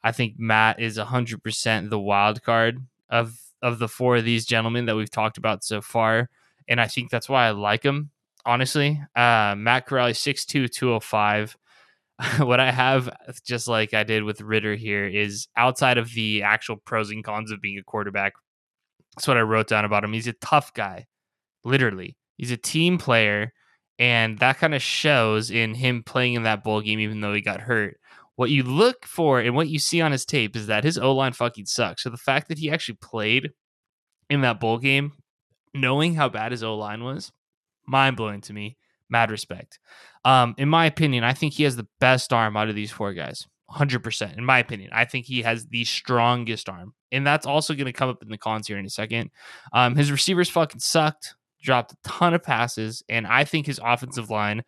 I 0.02 0.14
think 0.14 0.36
Matt 0.38 0.80
is 0.80 0.98
100% 0.98 1.90
the 1.90 2.00
wild 2.00 2.44
card 2.44 2.86
of 3.10 3.38
of 3.62 3.78
the 3.78 3.90
four 3.90 4.16
of 4.16 4.24
these 4.24 4.46
gentlemen 4.46 4.86
that 4.86 4.96
we've 4.96 5.12
talked 5.12 5.38
about 5.38 5.66
so 5.66 5.82
far. 5.82 6.30
And 6.70 6.80
I 6.80 6.88
think 6.88 7.10
that's 7.10 7.28
why 7.28 7.46
I 7.46 7.52
like 7.52 7.84
him, 7.84 8.12
honestly. 8.46 9.02
Uh, 9.18 9.54
Matt 9.58 9.84
is 9.92 10.18
6'2, 10.18 10.72
205. 10.72 11.58
what 12.40 12.60
I 12.60 12.72
have, 12.72 13.10
just 13.46 13.68
like 13.68 13.94
I 13.94 14.04
did 14.04 14.24
with 14.24 14.42
Ridder 14.42 14.76
here, 14.76 15.06
is 15.06 15.48
outside 15.56 15.98
of 15.98 16.14
the 16.14 16.44
actual 16.44 16.78
pros 16.78 17.12
and 17.12 17.24
cons 17.24 17.52
of 17.52 17.62
being 17.62 17.78
a 17.78 17.84
quarterback, 17.84 18.34
that's 19.16 19.28
what 19.28 19.38
I 19.38 19.42
wrote 19.42 19.68
down 19.68 19.86
about 19.86 20.04
him. 20.04 20.14
He's 20.14 20.28
a 20.28 20.34
tough 20.34 20.74
guy, 20.74 21.06
literally. 21.64 22.18
He's 22.38 22.52
a 22.52 22.58
team 22.58 22.98
player, 22.98 23.54
and 24.00 24.38
that 24.40 24.58
kind 24.58 24.76
of 24.76 24.82
shows 24.82 25.52
in 25.52 25.76
him 25.76 26.04
playing 26.04 26.34
in 26.34 26.44
that 26.44 26.64
bowl 26.64 26.82
game, 26.82 27.00
even 27.00 27.22
though 27.22 27.34
he 27.34 27.42
got 27.42 27.62
hurt. 27.62 28.00
What 28.36 28.52
you 28.52 28.62
look 28.62 29.06
for 29.06 29.40
and 29.40 29.56
what 29.56 29.68
you 29.68 29.80
see 29.80 30.02
on 30.02 30.12
his 30.12 30.24
tape 30.26 30.56
is 30.56 30.68
that 30.68 30.84
his 30.84 31.00
O 31.00 31.14
line 31.14 31.34
fucking 31.34 31.66
sucks. 31.66 32.04
So 32.04 32.12
the 32.12 32.18
fact 32.18 32.50
that 32.50 32.60
he 32.60 32.70
actually 32.70 33.00
played 33.02 33.52
in 34.30 34.42
that 34.42 34.60
bowl 34.60 34.78
game, 34.78 35.14
knowing 35.74 36.14
how 36.14 36.30
bad 36.30 36.52
his 36.52 36.64
O 36.64 36.76
line 36.76 37.04
was, 37.04 37.32
mind 37.88 38.16
blowing 38.16 38.42
to 38.42 38.54
me. 38.54 38.78
Mad 39.10 39.32
respect. 39.32 39.80
Um, 40.26 40.56
in 40.58 40.70
my 40.70 40.86
opinion, 40.86 41.24
I 41.24 41.34
think 41.34 41.54
he 41.54 41.64
has 41.64 41.76
the 41.76 41.88
best 42.00 42.34
arm 42.34 42.58
out 42.58 42.70
of 42.70 42.76
these 42.76 42.92
four 42.92 43.14
guys. 43.14 43.48
100%. 43.72 44.38
In 44.38 44.46
my 44.46 44.60
opinion, 44.60 44.92
I 44.94 45.06
think 45.06 45.26
he 45.26 45.42
has 45.42 45.68
the 45.68 45.84
strongest 45.86 46.70
arm. 46.70 46.94
And 47.12 47.26
that's 47.26 47.46
also 47.46 47.74
going 47.74 47.86
to 47.86 47.94
come 47.94 48.10
up 48.10 48.22
in 48.22 48.30
the 48.30 48.38
cons 48.38 48.68
here 48.68 48.78
in 48.78 48.86
a 48.86 48.90
second. 48.90 49.30
Um, 49.74 49.96
his 49.96 50.12
receivers 50.12 50.50
fucking 50.50 50.80
sucked, 50.80 51.36
dropped 51.62 51.94
a 51.94 51.98
ton 52.04 52.34
of 52.34 52.44
passes. 52.44 53.04
And 53.10 53.28
I 53.28 53.44
think 53.44 53.66
his 53.66 53.80
offensive 53.84 54.30
line, 54.30 54.64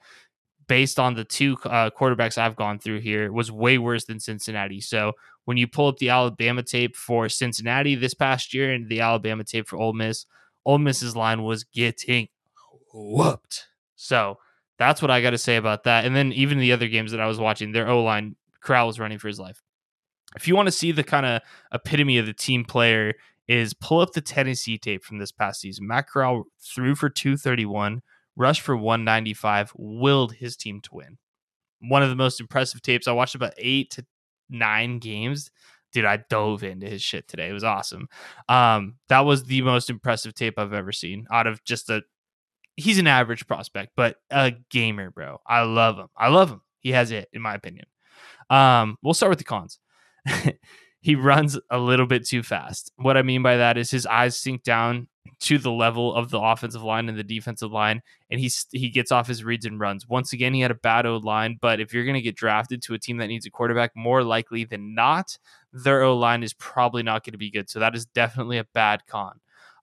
based 0.67 0.99
on 0.99 1.15
the 1.15 1.23
two 1.23 1.57
uh, 1.65 1.89
quarterbacks 1.91 2.37
I've 2.37 2.55
gone 2.55 2.79
through 2.79 2.99
here, 2.99 3.31
was 3.31 3.51
way 3.51 3.77
worse 3.77 4.05
than 4.05 4.19
Cincinnati. 4.19 4.81
So 4.81 5.13
when 5.45 5.57
you 5.57 5.67
pull 5.67 5.87
up 5.87 5.97
the 5.97 6.09
Alabama 6.09 6.63
tape 6.63 6.95
for 6.95 7.27
Cincinnati 7.29 7.95
this 7.95 8.13
past 8.13 8.53
year 8.53 8.71
and 8.71 8.89
the 8.89 9.01
Alabama 9.01 9.43
tape 9.43 9.67
for 9.67 9.77
Ole 9.77 9.93
Miss, 9.93 10.25
Ole 10.65 10.77
Miss's 10.77 11.15
line 11.15 11.43
was 11.43 11.63
getting 11.63 12.27
whooped. 12.93 13.67
So 13.99 14.37
that's 14.77 15.01
what 15.01 15.11
I 15.11 15.21
got 15.21 15.31
to 15.31 15.37
say 15.37 15.57
about 15.57 15.83
that. 15.83 16.05
And 16.05 16.15
then 16.15 16.31
even 16.31 16.57
the 16.57 16.71
other 16.71 16.87
games 16.87 17.11
that 17.11 17.19
I 17.19 17.27
was 17.27 17.37
watching, 17.37 17.73
their 17.73 17.89
O 17.89 18.01
line, 18.01 18.35
Corral 18.61 18.87
was 18.87 18.99
running 18.99 19.19
for 19.19 19.27
his 19.27 19.39
life. 19.39 19.61
If 20.35 20.47
you 20.47 20.55
want 20.55 20.67
to 20.67 20.71
see 20.71 20.91
the 20.91 21.03
kind 21.03 21.25
of 21.25 21.41
epitome 21.73 22.17
of 22.17 22.25
the 22.25 22.33
team 22.33 22.63
player, 22.63 23.13
is 23.49 23.73
pull 23.73 23.99
up 23.99 24.13
the 24.13 24.21
Tennessee 24.21 24.77
tape 24.77 25.03
from 25.03 25.17
this 25.17 25.31
past 25.31 25.59
season. 25.59 25.87
Matt 25.87 26.07
Corral 26.07 26.43
threw 26.61 26.93
for 26.93 27.09
231, 27.09 28.03
rushed 28.35 28.61
for 28.61 28.77
195, 28.77 29.73
willed 29.75 30.33
his 30.33 30.55
team 30.55 30.79
to 30.81 30.89
win. 30.93 31.17
One 31.79 32.03
of 32.03 32.09
the 32.09 32.15
most 32.15 32.39
impressive 32.39 32.83
tapes. 32.83 33.07
I 33.07 33.11
watched 33.11 33.33
about 33.33 33.53
eight 33.57 33.89
to 33.91 34.05
nine 34.49 34.99
games. 34.99 35.49
Dude, 35.91 36.05
I 36.05 36.19
dove 36.29 36.63
into 36.63 36.87
his 36.87 37.01
shit 37.01 37.27
today. 37.27 37.49
It 37.49 37.53
was 37.53 37.63
awesome. 37.63 38.07
Um, 38.47 38.97
that 39.07 39.21
was 39.21 39.45
the 39.45 39.63
most 39.63 39.89
impressive 39.89 40.35
tape 40.35 40.59
I've 40.59 40.73
ever 40.73 40.91
seen 40.91 41.25
out 41.31 41.47
of 41.47 41.63
just 41.63 41.89
a 41.89 42.03
he's 42.79 42.97
an 42.97 43.07
average 43.07 43.47
prospect, 43.47 43.91
but 43.95 44.17
a 44.29 44.53
gamer, 44.69 45.11
bro. 45.11 45.39
I 45.45 45.61
love 45.61 45.97
him. 45.97 46.07
I 46.15 46.29
love 46.29 46.49
him. 46.49 46.61
He 46.79 46.91
has 46.91 47.11
it, 47.11 47.29
in 47.33 47.41
my 47.41 47.53
opinion. 47.53 47.85
Um, 48.49 48.97
we'll 49.03 49.13
start 49.13 49.29
with 49.29 49.39
the 49.39 49.45
cons. 49.45 49.79
he 51.01 51.15
runs 51.15 51.59
a 51.69 51.77
little 51.77 52.05
bit 52.05 52.25
too 52.25 52.43
fast. 52.43 52.91
What 52.95 53.17
I 53.17 53.21
mean 53.21 53.41
by 53.41 53.57
that 53.57 53.77
is 53.77 53.91
his 53.91 54.05
eyes 54.05 54.37
sink 54.37 54.63
down 54.63 55.07
to 55.41 55.57
the 55.57 55.71
level 55.71 56.13
of 56.13 56.29
the 56.29 56.39
offensive 56.39 56.83
line 56.83 57.07
and 57.07 57.17
the 57.17 57.23
defensive 57.23 57.71
line, 57.71 58.01
and 58.29 58.39
he's 58.39 58.65
he 58.71 58.89
gets 58.89 59.11
off 59.11 59.27
his 59.27 59.43
reads 59.43 59.65
and 59.65 59.79
runs. 59.79 60.07
Once 60.07 60.33
again, 60.33 60.53
he 60.53 60.61
had 60.61 60.71
a 60.71 60.75
bad 60.75 61.05
O 61.05 61.17
line, 61.17 61.57
but 61.61 61.79
if 61.79 61.93
you're 61.93 62.03
going 62.03 62.15
to 62.15 62.21
get 62.21 62.35
drafted 62.35 62.81
to 62.83 62.93
a 62.93 62.99
team 62.99 63.17
that 63.17 63.27
needs 63.27 63.45
a 63.45 63.51
quarterback, 63.51 63.91
more 63.95 64.23
likely 64.23 64.65
than 64.65 64.93
not, 64.95 65.37
their 65.71 66.01
O 66.03 66.17
line 66.17 66.43
is 66.43 66.53
probably 66.53 67.03
not 67.03 67.23
going 67.23 67.33
to 67.33 67.37
be 67.37 67.51
good. 67.51 67.69
So 67.69 67.79
that 67.79 67.95
is 67.95 68.05
definitely 68.05 68.57
a 68.57 68.65
bad 68.73 69.05
con. 69.07 69.39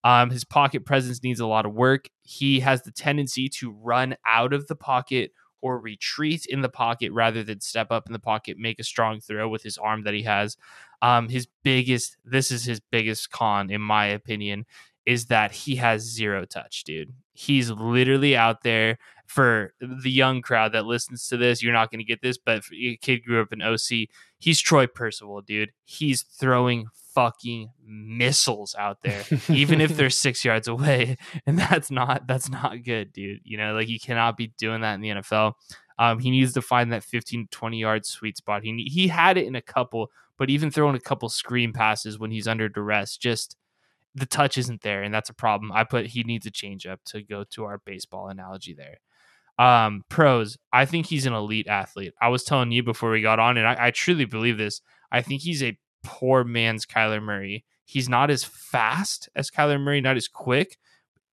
Um, 0.07 0.31
his 0.31 0.45
pocket 0.45 0.87
presence 0.87 1.25
needs 1.25 1.41
a 1.41 1.49
lot 1.49 1.67
of 1.67 1.75
work. 1.75 2.11
He 2.23 2.61
has 2.61 2.83
the 2.83 2.93
tendency 2.93 3.49
to 3.49 3.73
run 3.73 4.15
out 4.25 4.53
of 4.53 4.69
the 4.69 4.77
pocket 4.77 5.33
or 5.61 5.81
retreat 5.81 6.47
in 6.47 6.61
the 6.61 6.69
pocket 6.69 7.11
rather 7.11 7.43
than 7.43 7.61
step 7.61 7.91
up 7.91 8.07
in 8.07 8.13
the 8.13 8.21
pocket, 8.21 8.57
make 8.57 8.79
a 8.79 8.85
strong 8.85 9.21
throw 9.21 9.49
with 9.49 9.65
his 9.65 9.77
arm 9.79 10.05
that 10.05 10.15
he 10.15 10.23
has. 10.23 10.57
Um, 11.03 11.29
his 11.29 11.49
biggest, 11.65 12.19
this 12.25 12.53
is 12.53 12.65
his 12.65 12.79
biggest 12.79 13.33
con, 13.33 13.69
in 13.69 13.81
my 13.81 14.07
opinion, 14.07 14.67
is 15.07 15.27
that 15.27 15.51
he 15.51 15.75
has 15.75 16.03
zero 16.03 16.45
touch, 16.45 16.85
dude. 16.85 17.13
He's 17.33 17.73
literally 17.73 18.37
out 18.37 18.63
there 18.63 18.99
for 19.27 19.75
the 19.81 20.11
young 20.11 20.41
crowd 20.41 20.71
that 20.71 20.87
listens 20.87 21.27
to 21.29 21.37
this, 21.37 21.65
you're 21.65 21.73
not 21.73 21.91
going 21.91 21.99
to 21.99 22.05
get 22.05 22.23
this, 22.23 22.39
but 22.39 22.63
a 22.73 22.97
kid 22.99 23.25
grew 23.25 23.43
up 23.43 23.53
in 23.53 23.61
OC. 23.61 24.09
He's 24.39 24.61
Troy 24.61 24.87
Percival, 24.87 25.41
dude. 25.41 25.73
He's 25.85 26.23
throwing 26.23 26.87
fucking 27.17 27.71
missiles 27.83 28.77
out 28.79 28.99
there, 29.03 29.25
even 29.49 29.81
if 29.81 29.97
they're 29.97 30.11
six 30.11 30.45
yards 30.45 30.69
away, 30.69 31.17
and 31.47 31.59
that's 31.59 31.91
not 31.91 32.27
that's 32.27 32.51
not 32.51 32.85
good, 32.85 33.13
dude. 33.13 33.41
You 33.43 33.57
know, 33.57 33.73
like 33.73 33.89
you 33.89 33.99
cannot 33.99 34.37
be 34.37 34.53
doing 34.59 34.83
that 34.83 34.95
in 34.95 35.01
the 35.01 35.09
NFL. 35.09 35.55
Um, 35.99 36.19
he 36.19 36.31
needs 36.31 36.53
to 36.53 36.63
find 36.63 36.93
that 36.93 37.03
15 37.03 37.49
20 37.51 37.81
yard 37.81 38.05
sweet 38.05 38.37
spot. 38.37 38.63
He 38.63 38.89
he 38.93 39.09
had 39.09 39.39
it 39.39 39.47
in 39.47 39.57
a 39.57 39.63
couple, 39.63 40.11
but 40.37 40.51
even 40.51 40.71
throwing 40.71 40.95
a 40.95 41.01
couple 41.01 41.31
screen 41.31 41.73
passes 41.73 42.19
when 42.19 42.31
he's 42.31 42.47
under 42.47 42.69
duress, 42.69 43.17
just 43.17 43.57
the 44.15 44.27
touch 44.27 44.59
isn't 44.59 44.83
there, 44.83 45.03
and 45.03 45.13
that's 45.13 45.31
a 45.31 45.35
problem. 45.35 45.73
I 45.73 45.85
put 45.85 46.07
he 46.07 46.23
needs 46.23 46.45
a 46.45 46.51
change 46.51 46.87
up 46.87 47.01
to 47.07 47.23
go 47.23 47.45
to 47.53 47.65
our 47.65 47.79
baseball 47.79 48.29
analogy 48.29 48.75
there. 48.75 48.99
Um, 49.59 50.05
pros, 50.11 50.59
I 50.71 50.85
think 50.85 51.07
he's 51.07 51.25
an 51.25 51.33
elite 51.33 51.67
athlete. 51.67 52.13
I 52.21 52.29
was 52.29 52.45
telling 52.45 52.73
you 52.73 52.83
before 52.83 53.11
we 53.11 53.23
got 53.23 53.39
on, 53.39 53.57
and 53.57 53.67
I, 53.67 53.87
I 53.87 53.91
truly 53.91 54.27
believe 54.27 54.59
this. 54.59 54.83
I 55.11 55.23
think 55.23 55.41
he's 55.41 55.63
a 55.63 55.79
poor 56.07 56.45
man's 56.45 56.87
Kyler 56.87 57.23
Murray. 57.23 57.65
He's 57.85 58.09
not 58.09 58.31
as 58.31 58.45
fast 58.45 59.29
as 59.37 59.51
Kyler 59.51 59.81
Murray, 59.81 60.01
not 60.01 60.17
as 60.17 60.29
quick, 60.29 60.79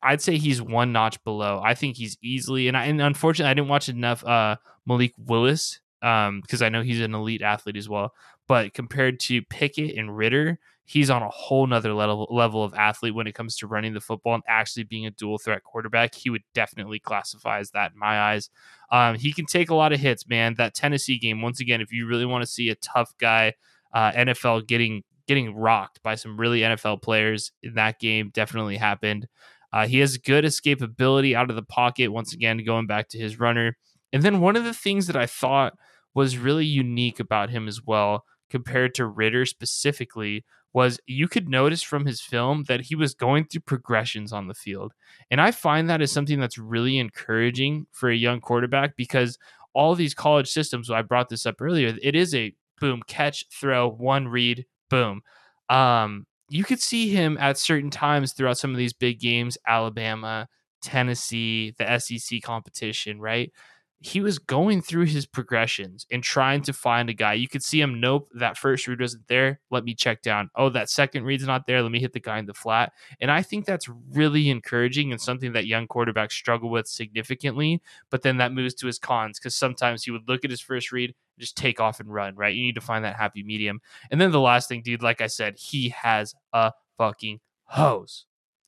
I'd 0.04 0.22
say 0.22 0.38
he's 0.38 0.62
one 0.62 0.92
notch 0.92 1.24
below. 1.24 1.62
I 1.64 1.74
think 1.74 1.96
he's 1.96 2.18
easily, 2.22 2.68
and 2.68 2.76
I, 2.76 2.86
and 2.86 3.02
unfortunately, 3.02 3.50
I 3.50 3.54
didn't 3.54 3.70
watch 3.70 3.90
enough 3.90 4.24
uh, 4.26 4.58
Malik 4.86 5.14
Willis 5.18 5.80
because 6.02 6.62
um, 6.62 6.66
I 6.66 6.70
know 6.70 6.82
he's 6.82 7.00
an 7.00 7.16
elite 7.16 7.42
athlete 7.42 7.78
as 7.78 7.88
well. 7.88 8.14
But 8.46 8.74
compared 8.74 9.22
to 9.22 9.42
Pickett 9.44 9.98
and 9.98 10.16
Ridder, 10.16 10.60
he's 10.84 11.10
on 11.10 11.22
a 11.24 11.30
whole 11.30 11.66
nother 11.66 11.94
level 11.94 12.28
level 12.30 12.62
of 12.66 12.74
athlete 12.74 13.16
when 13.16 13.28
it 13.28 13.36
comes 13.36 13.56
to 13.58 13.68
running 13.68 13.94
the 13.94 14.02
football 14.02 14.34
and 14.34 14.44
actually 14.46 14.84
being 14.84 15.06
a 15.06 15.12
dual 15.12 15.38
threat 15.38 15.64
quarterback. 15.64 16.14
He 16.14 16.30
would 16.30 16.44
definitely 16.54 17.00
classify 17.00 17.60
as 17.60 17.72
that 17.72 17.94
in 17.94 18.00
my 18.00 18.20
eyes. 18.20 18.50
Um, 18.92 19.16
he 19.16 19.32
can 19.32 19.46
take 19.46 19.70
a 19.70 19.76
lot 19.76 19.94
of 19.94 20.02
hits, 20.02 20.28
man. 20.28 20.56
That 20.56 20.76
Tennessee 20.76 21.18
game, 21.18 21.42
once 21.42 21.62
again, 21.62 21.80
if 21.80 21.94
you 21.94 22.06
really 22.06 22.26
want 22.26 22.44
to 22.44 22.52
see 22.52 22.70
a 22.70 22.76
tough 22.76 23.14
guy, 23.18 23.54
uh, 23.94 24.12
NFL 24.12 24.68
getting 24.68 25.04
getting 25.28 25.56
rocked 25.56 26.02
by 26.04 26.16
some 26.16 26.38
really 26.38 26.62
NFL 26.62 27.02
players 27.02 27.52
in 27.62 27.76
that 27.76 28.00
game, 28.00 28.30
definitely 28.34 28.78
happened. 28.78 29.28
Uh, 29.72 29.88
he 29.88 30.00
has 30.00 30.18
good 30.18 30.44
escapability 30.44 31.34
out 31.34 31.50
of 31.50 31.56
the 31.56 31.64
pocket, 31.64 32.10
once 32.10 32.34
again, 32.34 32.64
going 32.66 32.88
back 32.88 33.08
to 33.10 33.18
his 33.18 33.40
runner. 33.40 33.78
And 34.12 34.22
then 34.22 34.42
one 34.42 34.56
of 34.56 34.66
the 34.66 34.74
things 34.74 35.08
that 35.08 35.16
I 35.16 35.26
thought 35.26 35.74
was 36.14 36.38
really 36.38 36.66
unique 36.66 37.20
about 37.20 37.50
him 37.50 37.68
as 37.68 37.82
well, 37.84 38.26
compared 38.50 38.94
to 38.96 39.08
Ridder 39.08 39.46
specifically, 39.46 40.46
was 40.74 41.00
you 41.08 41.28
could 41.28 41.50
notice 41.50 41.82
from 41.82 42.06
his 42.06 42.22
film 42.22 42.66
that 42.68 42.82
he 42.82 42.96
was 42.96 43.14
going 43.14 43.46
through 43.46 43.62
progressions 43.62 44.34
on 44.34 44.48
the 44.48 44.54
field. 44.54 44.94
And 45.32 45.40
I 45.40 45.52
find 45.52 45.90
that 45.90 46.02
is 46.02 46.12
something 46.12 46.40
that's 46.40 46.58
really 46.58 46.98
encouraging 46.98 47.88
for 47.92 48.10
a 48.10 48.16
young 48.16 48.42
quarterback 48.42 48.96
because 48.96 49.38
all 49.74 49.96
these 49.96 50.14
college 50.14 50.50
systems, 50.50 50.92
I 50.92 51.02
brought 51.02 51.30
this 51.30 51.46
up 51.46 51.62
earlier, 51.62 51.96
it 52.02 52.16
is 52.16 52.36
a 52.36 52.54
boom, 52.84 53.02
catch, 53.08 53.46
throw, 53.50 53.90
one 53.90 54.28
read, 54.28 54.66
boom. 54.90 55.22
Um, 55.70 56.28
you 56.50 56.66
could 56.66 56.82
see 56.82 57.08
him 57.08 57.38
at 57.40 57.58
certain 57.58 57.90
times 57.90 58.34
throughout 58.34 58.58
some 58.58 58.72
of 58.72 58.78
these 58.78 58.92
big 58.92 59.22
games, 59.22 59.58
Alabama, 59.66 60.50
Tennessee, 60.82 61.74
the 61.78 61.98
SEC 61.98 62.42
competition, 62.42 63.22
right? 63.22 63.54
He 64.02 64.20
was 64.20 64.38
going 64.38 64.82
through 64.82 65.06
his 65.06 65.26
progressions 65.26 66.06
and 66.12 66.22
trying 66.22 66.62
to 66.64 66.74
find 66.74 67.10
a 67.10 67.14
guy. 67.14 67.36
You 67.36 67.48
could 67.48 67.64
see 67.64 67.80
him, 67.80 68.02
nope, 68.02 68.28
that 68.34 68.58
first 68.58 68.86
read 68.86 69.00
wasn't 69.00 69.30
there. 69.30 69.62
Let 69.72 69.86
me 69.86 69.96
check 69.96 70.22
down. 70.22 70.50
Oh, 70.54 70.68
that 70.68 70.90
second 70.90 71.24
read's 71.24 71.48
not 71.48 71.66
there. 71.66 71.82
Let 71.82 71.92
me 71.92 72.02
hit 72.02 72.12
the 72.12 72.20
guy 72.20 72.38
in 72.38 72.48
the 72.48 72.54
flat. 72.54 72.92
And 73.22 73.32
I 73.32 73.44
think 73.44 73.66
that's 73.66 73.88
really 74.12 74.50
encouraging 74.50 75.14
and 75.14 75.22
something 75.22 75.54
that 75.54 75.68
young 75.68 75.88
quarterbacks 75.88 76.34
struggle 76.34 76.70
with 76.70 76.90
significantly. 76.90 77.82
But 78.10 78.24
then 78.24 78.36
that 78.38 78.52
moves 78.52 78.74
to 78.74 78.88
his 78.88 79.00
cons 79.00 79.40
because 79.40 79.56
sometimes 79.56 80.04
he 80.04 80.12
would 80.12 80.28
look 80.28 80.44
at 80.44 80.52
his 80.52 80.60
first 80.60 80.92
read, 80.92 81.16
just 81.40 81.58
take 81.58 81.80
off 81.80 82.00
and 82.00 82.14
run, 82.14 82.36
right? 82.36 82.56
You 82.56 82.64
need 82.64 82.76
to 82.76 82.82
find 82.82 83.06
that 83.06 83.16
happy 83.16 83.44
medium. 83.44 83.82
And 84.12 84.20
then 84.20 84.32
the 84.32 84.40
last 84.40 84.70
thing, 84.70 84.82
dude, 84.82 85.04
like 85.04 85.22
I 85.22 85.28
said, 85.28 85.56
he 85.58 85.90
has 85.90 86.34
a 86.52 86.72
fucking 86.98 87.40
hose. 87.66 88.26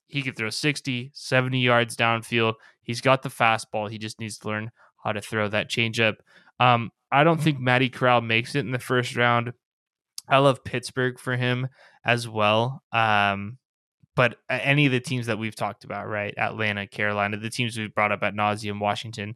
He 0.08 0.22
can 0.22 0.34
throw 0.34 0.50
60, 0.50 1.12
70 1.14 1.60
yards 1.60 1.96
downfield. 1.96 2.54
He's 2.82 3.02
got 3.02 3.24
the 3.24 3.30
fastball. 3.30 3.90
He 3.90 3.98
just 3.98 4.20
needs 4.20 4.38
to 4.40 4.48
learn 4.48 4.72
how 5.04 5.12
to 5.12 5.22
throw 5.22 5.48
that 5.50 5.70
changeup. 5.70 6.16
Um, 6.60 6.92
I 7.12 7.24
don't 7.24 7.42
think 7.42 7.60
Matty 7.60 7.90
Corral 7.90 8.22
makes 8.22 8.56
it 8.56 8.60
in 8.60 8.72
the 8.72 8.80
first 8.80 9.16
round. 9.16 9.54
I 10.28 10.40
love 10.40 10.64
Pittsburgh 10.64 11.20
for 11.20 11.36
him 11.36 11.68
as 12.04 12.28
well. 12.28 12.84
Um, 12.92 13.58
but 14.16 14.38
any 14.50 14.86
of 14.86 14.92
the 14.92 15.00
teams 15.00 15.28
that 15.28 15.38
we've 15.38 15.56
talked 15.56 15.84
about, 15.84 16.08
right? 16.08 16.34
Atlanta, 16.38 16.88
Carolina, 16.88 17.38
the 17.38 17.50
teams 17.50 17.78
we've 17.78 17.94
brought 17.94 18.14
up 18.14 18.24
at 18.24 18.34
nauseum, 18.34 18.80
Washington, 18.80 19.36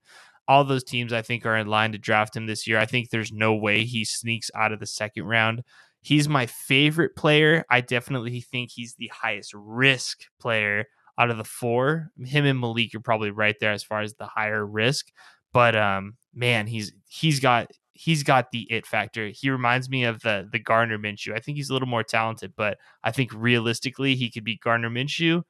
all 0.50 0.64
those 0.64 0.84
teams 0.84 1.14
I 1.14 1.22
think 1.22 1.46
are 1.46 1.56
in 1.56 1.68
line 1.68 1.92
to 1.92 2.00
draft 2.00 2.36
him 2.36 2.48
this 2.48 2.66
year. 2.66 2.80
I 2.80 2.88
think 2.88 3.12
there's 3.12 3.32
no 3.32 3.54
way 3.54 3.86
he 3.86 4.04
sneaks 4.04 4.50
out 4.56 4.72
of 4.72 4.80
the 4.80 4.88
second 4.88 5.26
round. 5.26 5.64
He's 6.02 6.28
my 6.28 6.48
favorite 6.48 7.16
player. 7.16 7.64
I 7.70 7.82
definitely 7.82 8.42
think 8.42 8.72
he's 8.72 8.96
the 8.96 9.12
highest 9.14 9.54
risk 9.54 10.24
player 10.40 10.86
out 11.20 11.30
of 11.30 11.38
the 11.38 11.44
four. 11.44 12.10
Him 12.26 12.46
and 12.46 12.60
Malik 12.60 12.96
are 12.96 13.00
probably 13.00 13.30
right 13.30 13.56
there 13.60 13.74
as 13.74 13.84
far 13.84 14.02
as 14.02 14.16
the 14.16 14.26
higher 14.26 14.66
risk. 14.66 15.12
But 15.54 15.76
um, 15.76 16.16
man, 16.34 16.66
he's 16.66 16.94
he's 17.08 17.40
got 17.40 17.70
he's 17.94 18.24
got 18.24 18.50
the 18.52 18.66
it 18.72 18.88
factor. 18.88 19.28
He 19.28 19.52
reminds 19.52 19.88
me 19.88 20.04
of 20.06 20.22
the 20.22 20.50
the 20.52 20.60
Gardner 20.60 20.98
Minshew. 20.98 21.36
I 21.36 21.40
think 21.40 21.58
he's 21.58 21.70
a 21.70 21.74
little 21.74 21.88
more 21.88 22.04
talented, 22.04 22.54
but 22.58 22.80
I 23.04 23.12
think 23.12 23.32
realistically 23.36 24.16
he 24.16 24.32
could 24.32 24.44
be 24.44 24.58
Gardner 24.58 24.90
Minshew. 24.90 25.44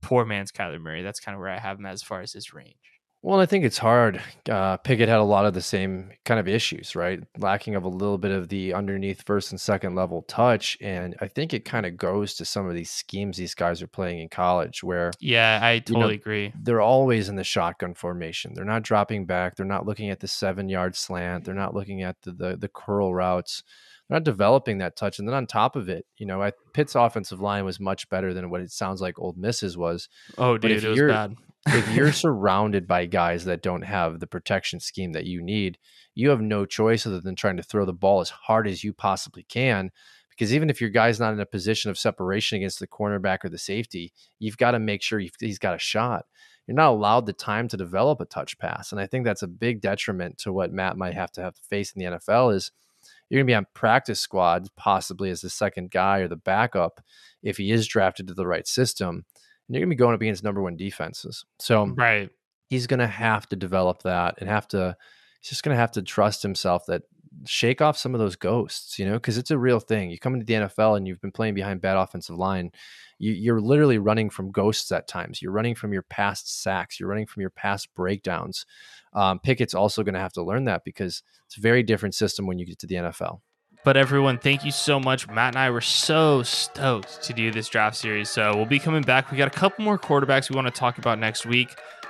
Poor 0.00 0.24
man's 0.24 0.52
Kyler 0.52 0.80
Murray. 0.80 1.02
That's 1.02 1.18
kind 1.18 1.34
of 1.34 1.40
where 1.40 1.50
I 1.50 1.58
have 1.58 1.78
him 1.80 1.86
as 1.86 2.04
far 2.04 2.20
as 2.20 2.34
his 2.34 2.52
range. 2.54 2.93
Well, 3.24 3.40
I 3.40 3.46
think 3.46 3.64
it's 3.64 3.78
hard. 3.78 4.20
Uh, 4.50 4.76
Pickett 4.76 5.08
had 5.08 5.18
a 5.18 5.24
lot 5.24 5.46
of 5.46 5.54
the 5.54 5.62
same 5.62 6.10
kind 6.26 6.38
of 6.38 6.46
issues, 6.46 6.94
right? 6.94 7.22
Lacking 7.38 7.74
of 7.74 7.84
a 7.84 7.88
little 7.88 8.18
bit 8.18 8.32
of 8.32 8.50
the 8.50 8.74
underneath 8.74 9.22
first 9.22 9.50
and 9.50 9.58
second 9.58 9.94
level 9.94 10.20
touch. 10.28 10.76
And 10.82 11.16
I 11.22 11.28
think 11.28 11.54
it 11.54 11.64
kind 11.64 11.86
of 11.86 11.96
goes 11.96 12.34
to 12.34 12.44
some 12.44 12.68
of 12.68 12.74
these 12.74 12.90
schemes 12.90 13.38
these 13.38 13.54
guys 13.54 13.80
are 13.80 13.86
playing 13.86 14.20
in 14.20 14.28
college 14.28 14.84
where. 14.84 15.10
Yeah, 15.20 15.58
I 15.62 15.78
totally 15.78 16.00
you 16.00 16.06
know, 16.06 16.14
agree. 16.14 16.52
They're 16.54 16.82
always 16.82 17.30
in 17.30 17.36
the 17.36 17.44
shotgun 17.44 17.94
formation. 17.94 18.52
They're 18.52 18.66
not 18.66 18.82
dropping 18.82 19.24
back. 19.24 19.56
They're 19.56 19.64
not 19.64 19.86
looking 19.86 20.10
at 20.10 20.20
the 20.20 20.28
seven 20.28 20.68
yard 20.68 20.94
slant. 20.94 21.46
They're 21.46 21.54
not 21.54 21.72
looking 21.72 22.02
at 22.02 22.20
the, 22.24 22.32
the, 22.32 22.56
the 22.58 22.68
curl 22.68 23.14
routes. 23.14 23.62
They're 24.08 24.16
not 24.16 24.24
developing 24.24 24.78
that 24.78 24.96
touch. 24.96 25.18
And 25.18 25.26
then 25.26 25.34
on 25.34 25.46
top 25.46 25.76
of 25.76 25.88
it, 25.88 26.06
you 26.18 26.26
know, 26.26 26.42
I, 26.42 26.52
Pitt's 26.72 26.94
offensive 26.94 27.40
line 27.40 27.64
was 27.64 27.80
much 27.80 28.08
better 28.08 28.34
than 28.34 28.50
what 28.50 28.60
it 28.60 28.70
sounds 28.70 29.00
like 29.00 29.18
Ole 29.18 29.34
Miss's 29.36 29.76
was. 29.76 30.08
Oh, 30.36 30.58
dude, 30.58 30.84
it 30.84 30.88
was 30.88 31.00
bad 31.00 31.36
if 31.66 31.94
you're 31.94 32.12
surrounded 32.12 32.86
by 32.86 33.06
guys 33.06 33.44
that 33.44 33.62
don't 33.62 33.82
have 33.82 34.20
the 34.20 34.26
protection 34.26 34.80
scheme 34.80 35.12
that 35.12 35.26
you 35.26 35.42
need, 35.42 35.78
you 36.14 36.30
have 36.30 36.40
no 36.40 36.64
choice 36.64 37.06
other 37.06 37.20
than 37.20 37.36
trying 37.36 37.56
to 37.56 37.62
throw 37.62 37.84
the 37.84 37.92
ball 37.92 38.20
as 38.20 38.30
hard 38.30 38.68
as 38.68 38.84
you 38.84 38.92
possibly 38.92 39.44
can. 39.44 39.90
Because 40.30 40.52
even 40.52 40.68
if 40.68 40.80
your 40.80 40.90
guy's 40.90 41.20
not 41.20 41.32
in 41.32 41.40
a 41.40 41.46
position 41.46 41.90
of 41.90 41.98
separation 41.98 42.56
against 42.56 42.80
the 42.80 42.88
cornerback 42.88 43.38
or 43.44 43.48
the 43.48 43.58
safety, 43.58 44.12
you've 44.40 44.56
got 44.56 44.72
to 44.72 44.80
make 44.80 45.00
sure 45.00 45.20
he's 45.40 45.60
got 45.60 45.76
a 45.76 45.78
shot. 45.78 46.26
You're 46.66 46.74
not 46.74 46.90
allowed 46.90 47.26
the 47.26 47.32
time 47.32 47.68
to 47.68 47.76
develop 47.76 48.20
a 48.20 48.24
touch 48.24 48.58
pass, 48.58 48.90
and 48.90 49.00
I 49.00 49.06
think 49.06 49.24
that's 49.24 49.42
a 49.42 49.46
big 49.46 49.80
detriment 49.80 50.38
to 50.38 50.52
what 50.52 50.72
Matt 50.72 50.96
might 50.96 51.14
have 51.14 51.30
to 51.32 51.42
have 51.42 51.54
to 51.54 51.62
face 51.62 51.92
in 51.92 52.00
the 52.00 52.16
NFL. 52.16 52.54
Is 52.54 52.72
you're 53.28 53.38
going 53.38 53.46
to 53.46 53.50
be 53.50 53.56
on 53.56 53.66
practice 53.74 54.20
squad 54.20 54.68
possibly 54.76 55.30
as 55.30 55.40
the 55.40 55.50
second 55.50 55.90
guy 55.90 56.18
or 56.18 56.28
the 56.28 56.36
backup 56.36 57.00
if 57.42 57.56
he 57.56 57.70
is 57.70 57.86
drafted 57.86 58.28
to 58.28 58.34
the 58.34 58.46
right 58.46 58.66
system 58.66 59.24
and 59.68 59.74
you're 59.74 59.80
going 59.80 59.90
to 59.90 59.96
be 59.96 59.98
going 59.98 60.14
up 60.14 60.20
against 60.20 60.44
number 60.44 60.62
one 60.62 60.76
defenses. 60.76 61.44
So 61.58 61.86
right, 61.86 62.30
he's 62.68 62.86
going 62.86 63.00
to 63.00 63.06
have 63.06 63.48
to 63.48 63.56
develop 63.56 64.02
that 64.02 64.36
and 64.38 64.48
have 64.48 64.68
to. 64.68 64.96
He's 65.40 65.50
just 65.50 65.62
going 65.62 65.74
to 65.74 65.80
have 65.80 65.92
to 65.92 66.02
trust 66.02 66.42
himself 66.42 66.84
that 66.86 67.02
shake 67.46 67.80
off 67.80 67.96
some 67.96 68.14
of 68.14 68.20
those 68.20 68.36
ghosts, 68.36 68.98
you 68.98 69.06
know, 69.06 69.14
because 69.14 69.38
it's 69.38 69.50
a 69.50 69.58
real 69.58 69.80
thing. 69.80 70.10
You 70.10 70.18
come 70.18 70.34
into 70.34 70.46
the 70.46 70.54
NFL 70.54 70.96
and 70.96 71.06
you've 71.06 71.20
been 71.20 71.32
playing 71.32 71.54
behind 71.54 71.80
bad 71.80 71.96
offensive 71.96 72.36
line. 72.36 72.70
You, 73.18 73.54
are 73.54 73.60
literally 73.60 73.98
running 73.98 74.28
from 74.28 74.50
ghosts 74.50 74.90
at 74.92 75.08
times. 75.08 75.40
You're 75.40 75.52
running 75.52 75.74
from 75.74 75.92
your 75.92 76.02
past 76.02 76.62
sacks. 76.62 76.98
You're 76.98 77.08
running 77.08 77.26
from 77.26 77.40
your 77.40 77.50
past 77.50 77.94
breakdowns. 77.94 78.66
Um, 79.12 79.38
Pickett's 79.38 79.74
also 79.74 80.02
going 80.02 80.14
to 80.14 80.20
have 80.20 80.32
to 80.34 80.42
learn 80.42 80.64
that 80.64 80.82
because 80.84 81.22
it's 81.46 81.56
a 81.56 81.60
very 81.60 81.82
different 81.82 82.14
system 82.14 82.46
when 82.46 82.58
you 82.58 82.66
get 82.66 82.78
to 82.80 82.86
the 82.86 82.96
NFL. 82.96 83.40
But 83.84 83.98
everyone, 83.98 84.38
thank 84.38 84.64
you 84.64 84.72
so 84.72 84.98
much. 84.98 85.28
Matt 85.28 85.54
and 85.54 85.58
I 85.58 85.70
were 85.70 85.82
so 85.82 86.42
stoked 86.42 87.22
to 87.22 87.32
do 87.34 87.50
this 87.50 87.68
draft 87.68 87.96
series. 87.96 88.30
So 88.30 88.56
we'll 88.56 88.64
be 88.64 88.78
coming 88.78 89.02
back. 89.02 89.30
We 89.30 89.36
got 89.36 89.48
a 89.48 89.50
couple 89.58 89.84
more 89.84 89.98
quarterbacks 89.98 90.48
we 90.48 90.56
want 90.56 90.66
to 90.66 90.72
talk 90.72 90.98
about 90.98 91.18
next 91.18 91.44
week. 91.44 91.68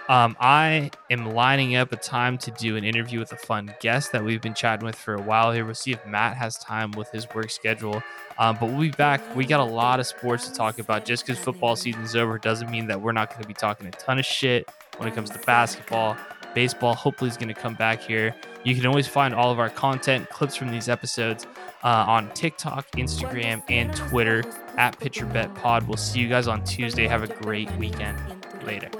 Um, 0.09 0.37
I 0.39 0.91
am 1.11 1.35
lining 1.35 1.77
up 1.77 1.91
a 1.93 1.97
time 1.97 2.37
to 2.39 2.51
do 2.51 2.77
an 2.77 2.85
interview 2.85 3.19
with 3.19 3.33
a 3.33 3.37
fun 3.37 3.75
guest 3.81 4.13
that 4.13 4.23
we've 4.23 4.43
been 4.43 4.53
chatting 4.53 4.85
with 4.85 4.97
for 4.97 5.15
a 5.15 5.23
while 5.23 5.51
here. 5.51 5.65
We'll 5.65 5.75
see 5.75 5.93
if 5.93 6.07
Matt 6.07 6.37
has 6.37 6.59
time 6.59 6.91
with 6.93 7.11
his 7.11 7.27
work 7.35 7.51
schedule. 7.51 8.03
Um, 8.39 8.59
but 8.61 8.69
we'll 8.69 8.81
be 8.81 8.91
back. 8.91 9.23
We 9.35 9.47
got 9.47 9.61
a 9.61 9.65
lot 9.73 10.01
of 10.01 10.07
sports 10.07 10.47
to 10.49 10.55
talk 10.55 10.79
about. 10.79 11.07
Just 11.07 11.27
because 11.27 11.43
football 11.43 11.75
season's 11.75 12.15
over 12.17 12.39
doesn't 12.39 12.71
mean 12.71 12.87
that 12.89 13.01
we're 13.01 13.13
not 13.13 13.31
going 13.31 13.41
to 13.41 13.49
be 13.49 13.55
talking 13.55 13.87
a 13.87 13.91
ton 13.93 14.19
of 14.19 14.27
shit 14.27 14.69
when 14.99 15.09
it 15.09 15.15
comes 15.15 15.31
to 15.31 15.39
basketball. 15.39 16.17
Baseball 16.55 16.95
hopefully 16.95 17.31
is 17.31 17.37
going 17.37 17.49
to 17.49 17.55
come 17.55 17.75
back 17.75 18.01
here. 18.03 18.35
You 18.63 18.75
can 18.75 18.87
always 18.87 19.09
find 19.09 19.35
all 19.35 19.51
of 19.51 19.59
our 19.59 19.71
content, 19.71 20.29
clips 20.31 20.55
from 20.55 20.71
these 20.71 20.89
episodes 20.89 21.47
uh, 21.83 22.05
on 22.07 22.31
TikTok, 22.35 22.91
Instagram, 22.93 23.63
and 23.69 23.95
Twitter 23.97 24.45
at 24.77 24.99
Pitcher 24.99 25.27
Bet 25.27 25.55
Pod. 25.55 25.89
We'll 25.89 25.97
see 25.97 26.21
you 26.21 26.29
guys 26.29 26.47
on 26.47 26.63
Tuesday. 26.65 27.07
Have 27.07 27.23
a 27.23 27.43
great 27.43 27.71
weekend. 27.73 28.19
Later. 28.65 28.91